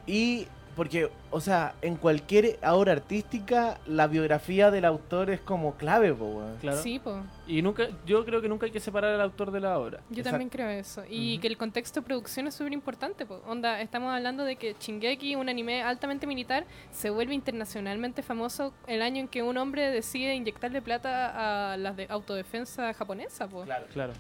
Y 0.07 0.47
porque, 0.77 1.11
o 1.31 1.41
sea, 1.41 1.75
en 1.83 1.97
cualquier 1.97 2.59
obra 2.67 2.93
artística, 2.93 3.79
la 3.87 4.07
biografía 4.07 4.71
del 4.71 4.85
autor 4.85 5.31
es 5.31 5.41
como 5.41 5.75
clave, 5.75 6.15
po, 6.15 6.27
weón. 6.27 6.57
Claro. 6.61 6.83
Sí, 6.83 6.99
po. 6.99 7.21
Y 7.47 7.61
nunca, 7.63 7.89
yo 8.07 8.25
creo 8.25 8.41
que 8.41 8.49
nunca 8.49 8.67
hay 8.67 8.73
que 8.73 8.81
separar 8.81 9.15
al 9.15 9.21
autor 9.21 9.51
de 9.51 9.61
la 9.61 9.79
obra. 9.79 9.99
Yo 10.11 10.21
Exacto. 10.21 10.31
también 10.31 10.49
creo 10.49 10.69
eso. 10.71 11.03
Y 11.09 11.39
que 11.39 11.49
el 11.49 11.57
contexto 11.57 12.01
de 12.01 12.07
producción 12.07 12.47
es 12.47 12.55
súper 12.55 12.73
importante. 12.73 13.27
po. 13.27 13.43
Onda, 13.47 13.81
estamos 13.81 14.15
hablando 14.15 14.45
de 14.45 14.57
que 14.57 14.77
Shingeki, 14.79 15.35
un 15.35 15.49
anime 15.49 15.83
altamente 15.83 16.27
militar, 16.27 16.65
se 16.93 17.11
vuelve 17.11 17.35
internacionalmente 17.35 18.23
famoso 18.23 18.73
el 18.87 19.03
año 19.03 19.21
en 19.21 19.29
que 19.29 19.43
un 19.43 19.57
hombre 19.59 19.91
decide 19.91 20.35
inyectarle 20.35 20.83
plata 20.83 21.73
a 21.73 21.77
las 21.77 21.97
de 21.97 22.07
autodefensa 22.09 22.95
japonesa. 22.95 23.49
Po. 23.49 23.63
Claro. 23.65 23.87
Claro. 23.93 24.13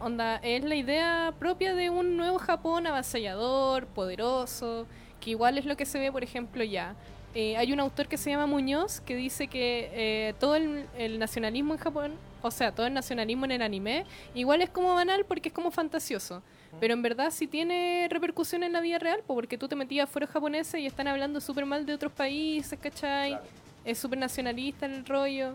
Onda, 0.00 0.36
es 0.36 0.62
la 0.64 0.74
idea 0.74 1.32
propia 1.38 1.74
de 1.74 1.88
un 1.88 2.16
nuevo 2.16 2.38
Japón 2.38 2.86
avasallador, 2.86 3.86
poderoso, 3.86 4.86
que 5.24 5.30
igual 5.30 5.56
es 5.56 5.64
lo 5.64 5.76
que 5.76 5.86
se 5.86 5.98
ve, 5.98 6.12
por 6.12 6.22
ejemplo, 6.22 6.62
ya. 6.62 6.94
Eh, 7.34 7.56
hay 7.56 7.72
un 7.72 7.80
autor 7.80 8.06
que 8.06 8.16
se 8.16 8.30
llama 8.30 8.46
Muñoz 8.46 9.00
que 9.00 9.16
dice 9.16 9.48
que 9.48 9.90
eh, 9.92 10.34
todo 10.38 10.54
el, 10.54 10.86
el 10.96 11.18
nacionalismo 11.18 11.72
en 11.72 11.80
Japón, 11.80 12.12
o 12.42 12.50
sea, 12.50 12.72
todo 12.72 12.86
el 12.86 12.94
nacionalismo 12.94 13.46
en 13.46 13.52
el 13.52 13.62
anime, 13.62 14.04
igual 14.34 14.60
es 14.62 14.70
como 14.70 14.94
banal 14.94 15.24
porque 15.24 15.48
es 15.48 15.54
como 15.54 15.70
fantasioso. 15.70 16.42
Pero 16.78 16.92
en 16.94 17.02
verdad 17.02 17.30
sí 17.30 17.46
tiene 17.46 18.06
repercusión 18.10 18.62
en 18.62 18.72
la 18.72 18.80
vida 18.80 18.98
real, 18.98 19.20
po, 19.26 19.34
porque 19.34 19.56
tú 19.56 19.66
te 19.66 19.76
metías 19.76 20.08
fuera 20.10 20.26
japoneses 20.26 20.80
y 20.80 20.86
están 20.86 21.08
hablando 21.08 21.40
súper 21.40 21.64
mal 21.66 21.86
de 21.86 21.94
otros 21.94 22.12
países, 22.12 22.78
¿cachai? 22.78 23.30
Claro. 23.30 23.44
Es 23.84 23.98
súper 23.98 24.18
nacionalista 24.18 24.86
el 24.86 25.06
rollo. 25.06 25.54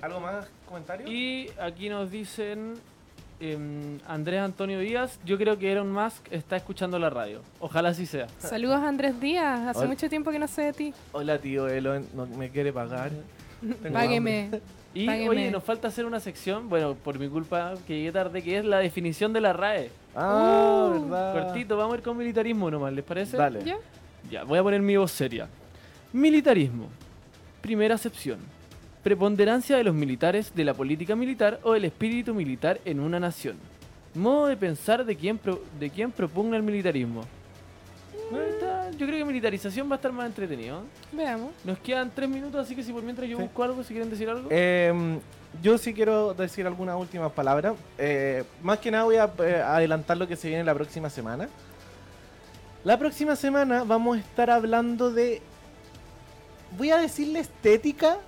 ¿Algo 0.00 0.20
más? 0.20 0.46
¿Comentario? 0.66 1.10
Y 1.10 1.50
aquí 1.60 1.88
nos 1.88 2.10
dicen 2.10 2.74
em, 3.42 3.98
Andrés 4.06 4.40
Antonio 4.40 4.78
Díaz, 4.80 5.18
yo 5.24 5.36
creo 5.36 5.58
que 5.58 5.72
Elon 5.72 5.90
Musk 5.92 6.26
está 6.30 6.56
escuchando 6.56 6.98
la 6.98 7.10
radio. 7.10 7.40
Ojalá 7.60 7.88
así 7.90 8.06
sea. 8.06 8.26
Saludos 8.38 8.76
a 8.76 8.88
Andrés 8.88 9.18
Díaz, 9.20 9.60
hace 9.68 9.80
Hola. 9.80 9.88
mucho 9.88 10.08
tiempo 10.08 10.30
que 10.30 10.38
no 10.38 10.46
sé 10.48 10.62
de 10.62 10.72
ti. 10.72 10.94
Hola, 11.12 11.38
tío 11.38 11.66
Elon, 11.68 12.06
¿no 12.14 12.26
me 12.26 12.50
quiere 12.50 12.72
pagar? 12.72 13.10
Tengo 13.82 13.92
Págueme. 13.94 14.50
Y 14.94 15.06
Págueme. 15.06 15.28
oye, 15.30 15.50
nos 15.50 15.64
falta 15.64 15.88
hacer 15.88 16.04
una 16.04 16.20
sección, 16.20 16.68
bueno, 16.68 16.94
por 16.94 17.18
mi 17.18 17.26
culpa 17.26 17.72
que 17.86 17.96
llegué 17.96 18.12
tarde, 18.12 18.42
que 18.42 18.58
es 18.58 18.64
la 18.66 18.76
definición 18.78 19.32
de 19.32 19.40
la 19.40 19.54
RAE. 19.54 19.90
Ah, 20.14 20.90
Uh, 20.94 21.08
verdad. 21.08 21.32
Cortito, 21.46 21.78
vamos 21.78 21.94
a 21.94 21.96
ir 21.96 22.02
con 22.02 22.14
militarismo 22.18 22.70
nomás, 22.70 22.92
¿les 22.92 23.02
parece? 23.04 23.38
Dale. 23.38 23.64
¿Ya? 23.64 23.76
Ya, 24.30 24.44
voy 24.44 24.58
a 24.58 24.62
poner 24.62 24.82
mi 24.82 24.94
voz 24.98 25.10
seria. 25.10 25.48
Militarismo. 26.12 26.88
Primera 27.62 27.94
acepción. 27.94 28.38
Preponderancia 29.02 29.76
de 29.76 29.84
los 29.84 29.94
militares 29.94 30.52
de 30.54 30.64
la 30.64 30.74
política 30.74 31.16
militar 31.16 31.58
o 31.64 31.74
el 31.74 31.84
espíritu 31.84 32.34
militar 32.34 32.80
en 32.84 33.00
una 33.00 33.18
nación. 33.18 33.56
Modo 34.14 34.46
de 34.46 34.56
pensar 34.56 35.04
de 35.04 35.16
quien, 35.16 35.38
pro- 35.38 35.60
de 35.80 35.90
quien 35.90 36.12
propugna 36.12 36.56
el 36.56 36.62
militarismo. 36.62 37.22
Bueno, 38.30 38.46
está- 38.46 38.90
yo 38.92 39.06
creo 39.06 39.18
que 39.18 39.24
militarización 39.24 39.88
va 39.90 39.94
a 39.94 39.96
estar 39.96 40.12
más 40.12 40.26
entretenido. 40.26 40.82
Veamos. 41.10 41.50
Nos 41.64 41.78
quedan 41.78 42.10
tres 42.14 42.28
minutos, 42.28 42.64
así 42.64 42.76
que 42.76 42.82
si 42.84 42.92
por 42.92 43.02
mientras 43.02 43.28
yo 43.28 43.38
Sí. 43.38 43.42
busco 43.42 43.62
algo, 43.64 43.82
si 43.82 43.88
quieren 43.92 44.08
decir 44.10 44.28
algo. 44.28 44.48
Eh, 44.50 45.18
yo 45.62 45.76
sí 45.78 45.92
quiero 45.92 46.32
decir 46.34 46.66
algunas 46.66 46.96
últimas 46.96 47.32
palabras. 47.32 47.74
Eh, 47.98 48.44
más 48.62 48.78
que 48.78 48.90
nada 48.90 49.04
voy 49.04 49.16
a 49.16 49.30
eh, 49.40 49.62
adelantar 49.66 50.16
lo 50.16 50.28
que 50.28 50.36
se 50.36 50.48
viene 50.48 50.62
la 50.62 50.74
próxima 50.74 51.10
semana. 51.10 51.48
La 52.84 52.98
próxima 52.98 53.34
semana 53.34 53.82
vamos 53.84 54.16
a 54.16 54.20
estar 54.20 54.50
hablando 54.50 55.10
de... 55.10 55.40
Voy 56.78 56.90
a 56.90 56.98
decirle 56.98 57.40
estética, 57.40 58.18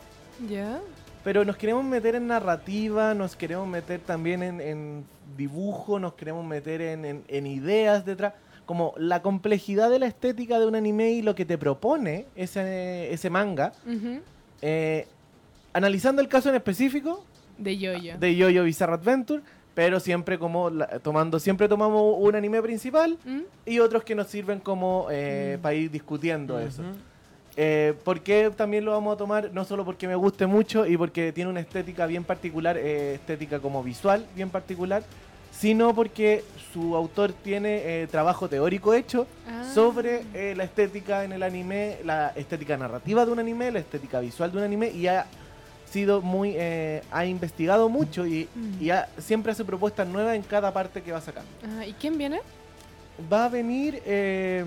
¿Ya? 0.49 0.81
pero 1.23 1.43
nos 1.45 1.57
queremos 1.57 1.85
meter 1.85 2.17
en 2.17 2.27
narrativa, 2.27 3.15
nos 3.15 3.35
queremos 3.35 3.67
meter 3.67 4.01
también 4.01 4.43
en, 4.43 4.61
en 4.61 5.05
dibujo, 5.39 5.99
nos 5.99 6.13
queremos 6.15 6.45
meter 6.45 6.83
en, 6.83 7.05
en- 7.07 7.25
en 7.29 7.47
ideas 7.47 8.05
detrás. 8.05 8.35
Como 8.67 8.93
la 8.99 9.23
complejidad 9.23 9.89
de 9.91 9.99
la 9.99 10.07
estética 10.07 10.59
de 10.59 10.67
un 10.67 10.75
anime 10.75 11.13
y 11.13 11.23
lo 11.23 11.35
que 11.35 11.45
te 11.47 11.57
propone 11.59 12.27
ese, 12.37 13.13
ese 13.13 13.31
manga. 13.31 13.73
Eh, 14.63 15.07
analizando 15.73 16.21
el 16.23 16.29
caso 16.29 16.49
en 16.51 16.55
específico 16.57 17.25
De 17.59 17.77
Yoyo. 17.79 18.17
de 18.19 18.37
Yoyo 18.37 18.65
Bizarre 18.65 18.95
Adventure, 18.95 19.43
pero 19.75 20.01
siempre 20.01 20.39
como 20.39 20.71
la- 20.71 20.99
tomando, 21.01 21.39
siempre 21.41 21.69
tomamos 21.69 22.17
un 22.19 22.35
anime 22.37 22.61
principal 22.63 23.19
¿Mm? 23.25 23.41
y 23.67 23.79
otros 23.81 24.05
que 24.05 24.15
nos 24.15 24.29
sirven 24.29 24.61
como 24.61 25.09
eh, 25.11 25.57
Mm. 25.59 25.63
para 25.63 25.75
ir 25.75 25.91
discutiendo 25.91 26.59
eso. 26.59 26.83
Eh, 27.57 27.95
¿Por 28.03 28.21
qué 28.21 28.51
también 28.57 28.85
lo 28.85 28.93
vamos 28.93 29.15
a 29.15 29.17
tomar? 29.17 29.51
No 29.53 29.65
solo 29.65 29.85
porque 29.85 30.09
me 30.09 30.17
guste 30.17 30.47
mucho 30.47 30.87
y 30.87 30.97
porque 30.97 31.33
tiene 31.33 31.51
una 31.51 31.61
estética 31.61 32.07
bien 32.07 32.25
particular, 32.25 32.77
eh, 32.77 33.15
estética 33.15 33.61
como 33.61 33.83
visual 33.83 34.27
bien 34.35 34.51
particular, 34.51 35.05
sino 35.53 35.95
porque 35.95 36.43
su 36.73 36.97
autor 36.97 37.33
tiene 37.33 38.03
eh, 38.03 38.09
trabajo 38.11 38.49
teórico 38.49 38.93
hecho 38.93 39.29
Ah. 39.49 39.71
sobre 39.73 40.25
eh, 40.35 40.55
la 40.57 40.65
estética 40.65 41.23
en 41.23 41.33
el 41.33 41.45
anime, 41.45 41.99
la 42.05 42.33
estética 42.35 42.77
narrativa 42.77 43.25
de 43.25 43.31
un 43.31 43.39
anime, 43.39 43.71
la 43.71 43.79
estética 43.79 44.19
visual 44.19 44.51
de 44.51 44.59
un 44.59 44.65
anime 44.65 44.91
y 44.91 45.07
ha 45.07 45.27
sido 45.89 46.23
muy, 46.23 46.55
eh, 46.57 47.03
ha 47.13 47.25
investigado 47.25 47.89
mucho 47.89 48.27
y, 48.27 48.49
Mm. 48.53 48.83
y 48.83 48.91
ha- 48.91 49.09
siempre 49.19 49.53
hace 49.53 49.65
propuestas 49.65 50.09
nuevas 50.09 50.35
en 50.35 50.43
cada 50.43 50.73
parte 50.73 51.03
que 51.03 51.13
va 51.13 51.21
sacando. 51.21 51.49
Ah, 51.79 51.87
¿Y 51.87 51.93
quién 51.93 52.19
viene? 52.19 52.41
Va 53.33 53.45
a 53.45 53.49
venir 53.49 54.03
de, 54.03 54.65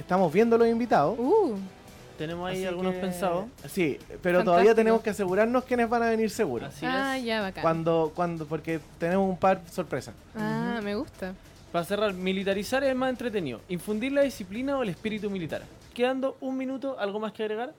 estamos 0.00 0.32
viendo 0.32 0.58
los 0.58 0.66
invitados. 0.68 1.18
Uh, 1.18 1.56
Tenemos 2.18 2.48
ahí 2.48 2.56
así 2.58 2.66
algunos 2.66 2.94
que- 2.94 3.00
pensados. 3.00 3.46
Sí, 3.68 3.98
pero 4.22 4.44
todavía 4.44 4.74
tenemos 4.74 5.00
que 5.00 5.10
asegurarnos 5.10 5.64
quiénes 5.64 5.88
van 5.88 6.02
a 6.02 6.10
venir 6.10 6.30
seguros. 6.30 6.68
Así 6.68 6.84
ah, 6.86 7.16
es. 7.16 7.24
ya, 7.24 7.40
bacán. 7.40 7.62
Cuando, 7.62 8.12
cuando, 8.14 8.46
porque 8.46 8.80
tenemos 8.98 9.28
un 9.28 9.38
par 9.38 9.60
sorpresas. 9.70 10.14
Ah, 10.36 10.80
me 10.82 10.94
gusta. 10.94 11.34
Para 11.72 11.84
cerrar, 11.84 12.12
militarizar 12.12 12.82
es 12.82 12.94
más 12.96 13.10
entretenido. 13.10 13.60
Infundir 13.68 14.12
la 14.12 14.22
disciplina 14.22 14.76
o 14.76 14.82
el 14.82 14.88
espíritu 14.88 15.30
militar. 15.30 15.62
Quedando 15.94 16.36
un 16.40 16.56
minuto, 16.56 16.98
¿algo 16.98 17.20
más 17.20 17.32
que 17.32 17.44
agregar? 17.44 17.72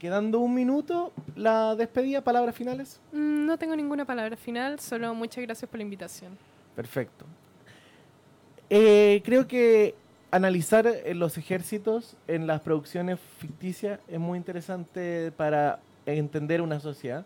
Quedando 0.00 0.40
un 0.40 0.52
minuto, 0.54 1.12
la 1.36 1.74
despedida, 1.76 2.20
palabras 2.20 2.54
finales. 2.54 3.00
Mm, 3.12 3.46
No 3.46 3.56
tengo 3.58 3.74
ninguna 3.76 4.04
palabra 4.04 4.36
final, 4.36 4.78
solo 4.80 5.14
muchas 5.14 5.42
gracias 5.44 5.70
por 5.70 5.78
la 5.78 5.84
invitación. 5.84 6.36
Perfecto. 6.74 7.24
Eh, 8.68 9.22
creo 9.24 9.46
que 9.46 9.94
analizar 10.30 10.86
eh, 10.86 11.14
los 11.14 11.38
ejércitos 11.38 12.16
en 12.28 12.46
las 12.46 12.60
producciones 12.60 13.18
ficticias 13.38 14.00
es 14.08 14.18
muy 14.18 14.38
interesante 14.38 15.32
para 15.36 15.80
entender 16.04 16.60
una 16.62 16.80
sociedad. 16.80 17.24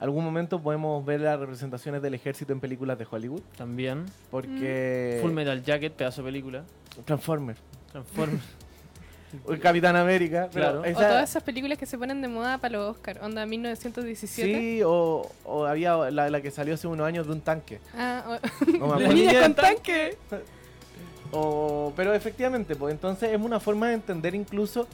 Algún 0.00 0.24
momento 0.24 0.60
podemos 0.62 1.04
ver 1.04 1.20
las 1.20 1.38
representaciones 1.40 2.00
del 2.02 2.14
ejército 2.14 2.52
en 2.52 2.60
películas 2.60 2.98
de 2.98 3.06
Hollywood, 3.10 3.42
También. 3.56 4.06
porque 4.30 5.18
Full 5.20 5.32
Metal 5.32 5.62
Jacket, 5.62 5.92
pedazo 5.92 6.22
de 6.22 6.28
película. 6.28 6.62
Transformers, 7.04 7.58
Transformers. 7.90 8.42
o 9.44 9.52
el 9.52 9.58
Capitán 9.60 9.96
América, 9.96 10.48
Claro. 10.52 10.80
O 10.82 10.84
esa- 10.84 11.00
todas 11.08 11.30
esas 11.30 11.42
películas 11.42 11.78
que 11.78 11.84
se 11.86 11.98
ponen 11.98 12.22
de 12.22 12.28
moda 12.28 12.58
para 12.58 12.78
los 12.78 12.90
Oscar, 12.96 13.18
onda 13.22 13.44
1917. 13.44 14.58
sí, 14.58 14.82
o, 14.84 15.28
o 15.44 15.64
había 15.66 15.96
la, 16.12 16.30
la 16.30 16.40
que 16.40 16.50
salió 16.52 16.74
hace 16.74 16.86
unos 16.86 17.04
años 17.06 17.26
de 17.26 17.32
un 17.32 17.40
tanque. 17.40 17.80
Ah, 17.96 18.38
o- 18.40 18.78
No 18.78 18.86
me 18.96 19.04
acuerdo. 19.04 19.40
con 19.42 19.54
tanque. 19.54 20.16
O- 21.32 21.92
pero 21.96 22.14
efectivamente, 22.14 22.74
pues 22.76 22.92
entonces 22.94 23.30
es 23.32 23.40
una 23.40 23.60
forma 23.60 23.88
de 23.88 23.94
entender 23.94 24.34
incluso. 24.34 24.86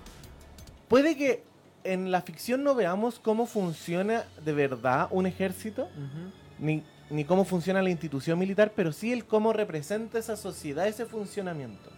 Puede 0.88 1.16
que 1.16 1.42
en 1.84 2.10
la 2.10 2.22
ficción 2.22 2.62
no 2.64 2.74
veamos 2.74 3.18
cómo 3.18 3.46
funciona 3.46 4.24
de 4.44 4.52
verdad 4.52 5.08
un 5.10 5.26
ejército, 5.26 5.88
ni, 6.58 6.82
ni 7.10 7.24
cómo 7.24 7.44
funciona 7.44 7.82
la 7.82 7.90
institución 7.90 8.38
militar, 8.38 8.72
pero 8.74 8.92
sí 8.92 9.12
el 9.12 9.24
cómo 9.26 9.52
representa 9.52 10.18
esa 10.18 10.36
sociedad, 10.36 10.86
ese 10.88 11.06
funcionamiento. 11.06 11.90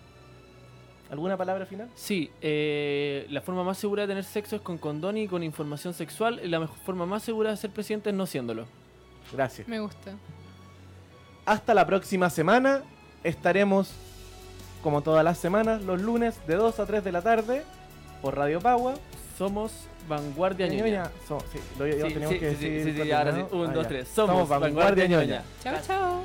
¿Alguna 1.08 1.36
palabra 1.36 1.66
final? 1.66 1.88
Sí, 1.94 2.32
eh, 2.40 3.26
la 3.30 3.40
forma 3.40 3.62
más 3.62 3.78
segura 3.78 4.02
de 4.02 4.08
tener 4.08 4.24
sexo 4.24 4.56
es 4.56 4.62
con 4.62 4.76
condón 4.76 5.16
y 5.16 5.28
con 5.28 5.44
información 5.44 5.94
sexual. 5.94 6.40
La 6.50 6.58
mejor 6.58 6.76
forma 6.78 7.06
más 7.06 7.22
segura 7.22 7.50
de 7.50 7.56
ser 7.56 7.70
presidente 7.70 8.10
es 8.10 8.16
no 8.16 8.26
siéndolo. 8.26 8.66
Gracias. 9.32 9.68
Me 9.68 9.78
gusta. 9.78 10.14
Hasta 11.44 11.74
la 11.74 11.86
próxima 11.86 12.28
semana. 12.28 12.82
Estaremos, 13.22 13.92
como 14.82 15.02
todas 15.02 15.24
las 15.24 15.38
semanas, 15.38 15.82
los 15.82 16.00
lunes 16.00 16.34
de 16.46 16.54
2 16.56 16.78
a 16.80 16.86
3 16.86 17.02
de 17.04 17.12
la 17.12 17.22
tarde 17.22 17.62
por 18.22 18.36
Radio 18.36 18.60
Pagua. 18.60 18.94
Somos 19.36 19.72
Vanguardia 20.08 20.66
Ñoña. 20.68 20.82
Ñoña. 20.82 21.10
So- 21.28 21.38
sí, 21.52 21.58
lo, 21.78 21.86
lo 21.86 21.92
Sí, 22.08 22.14
tenemos 22.14 22.34
sí, 22.34 22.38
que 22.40 22.54
sí, 22.54 22.68
decir 22.70 22.94
sí, 22.96 23.02
sí, 23.02 23.12
ahora 23.12 23.34
sí. 23.34 23.40
Un, 23.52 23.66
Ah, 23.66 23.72
dos, 23.72 23.82
ya. 23.82 23.88
tres. 23.88 24.08
Somos, 24.08 24.48
Vanguardia 24.48 25.06
Ñoña. 25.06 25.42
Chao, 25.62 25.74
chao. 25.86 26.20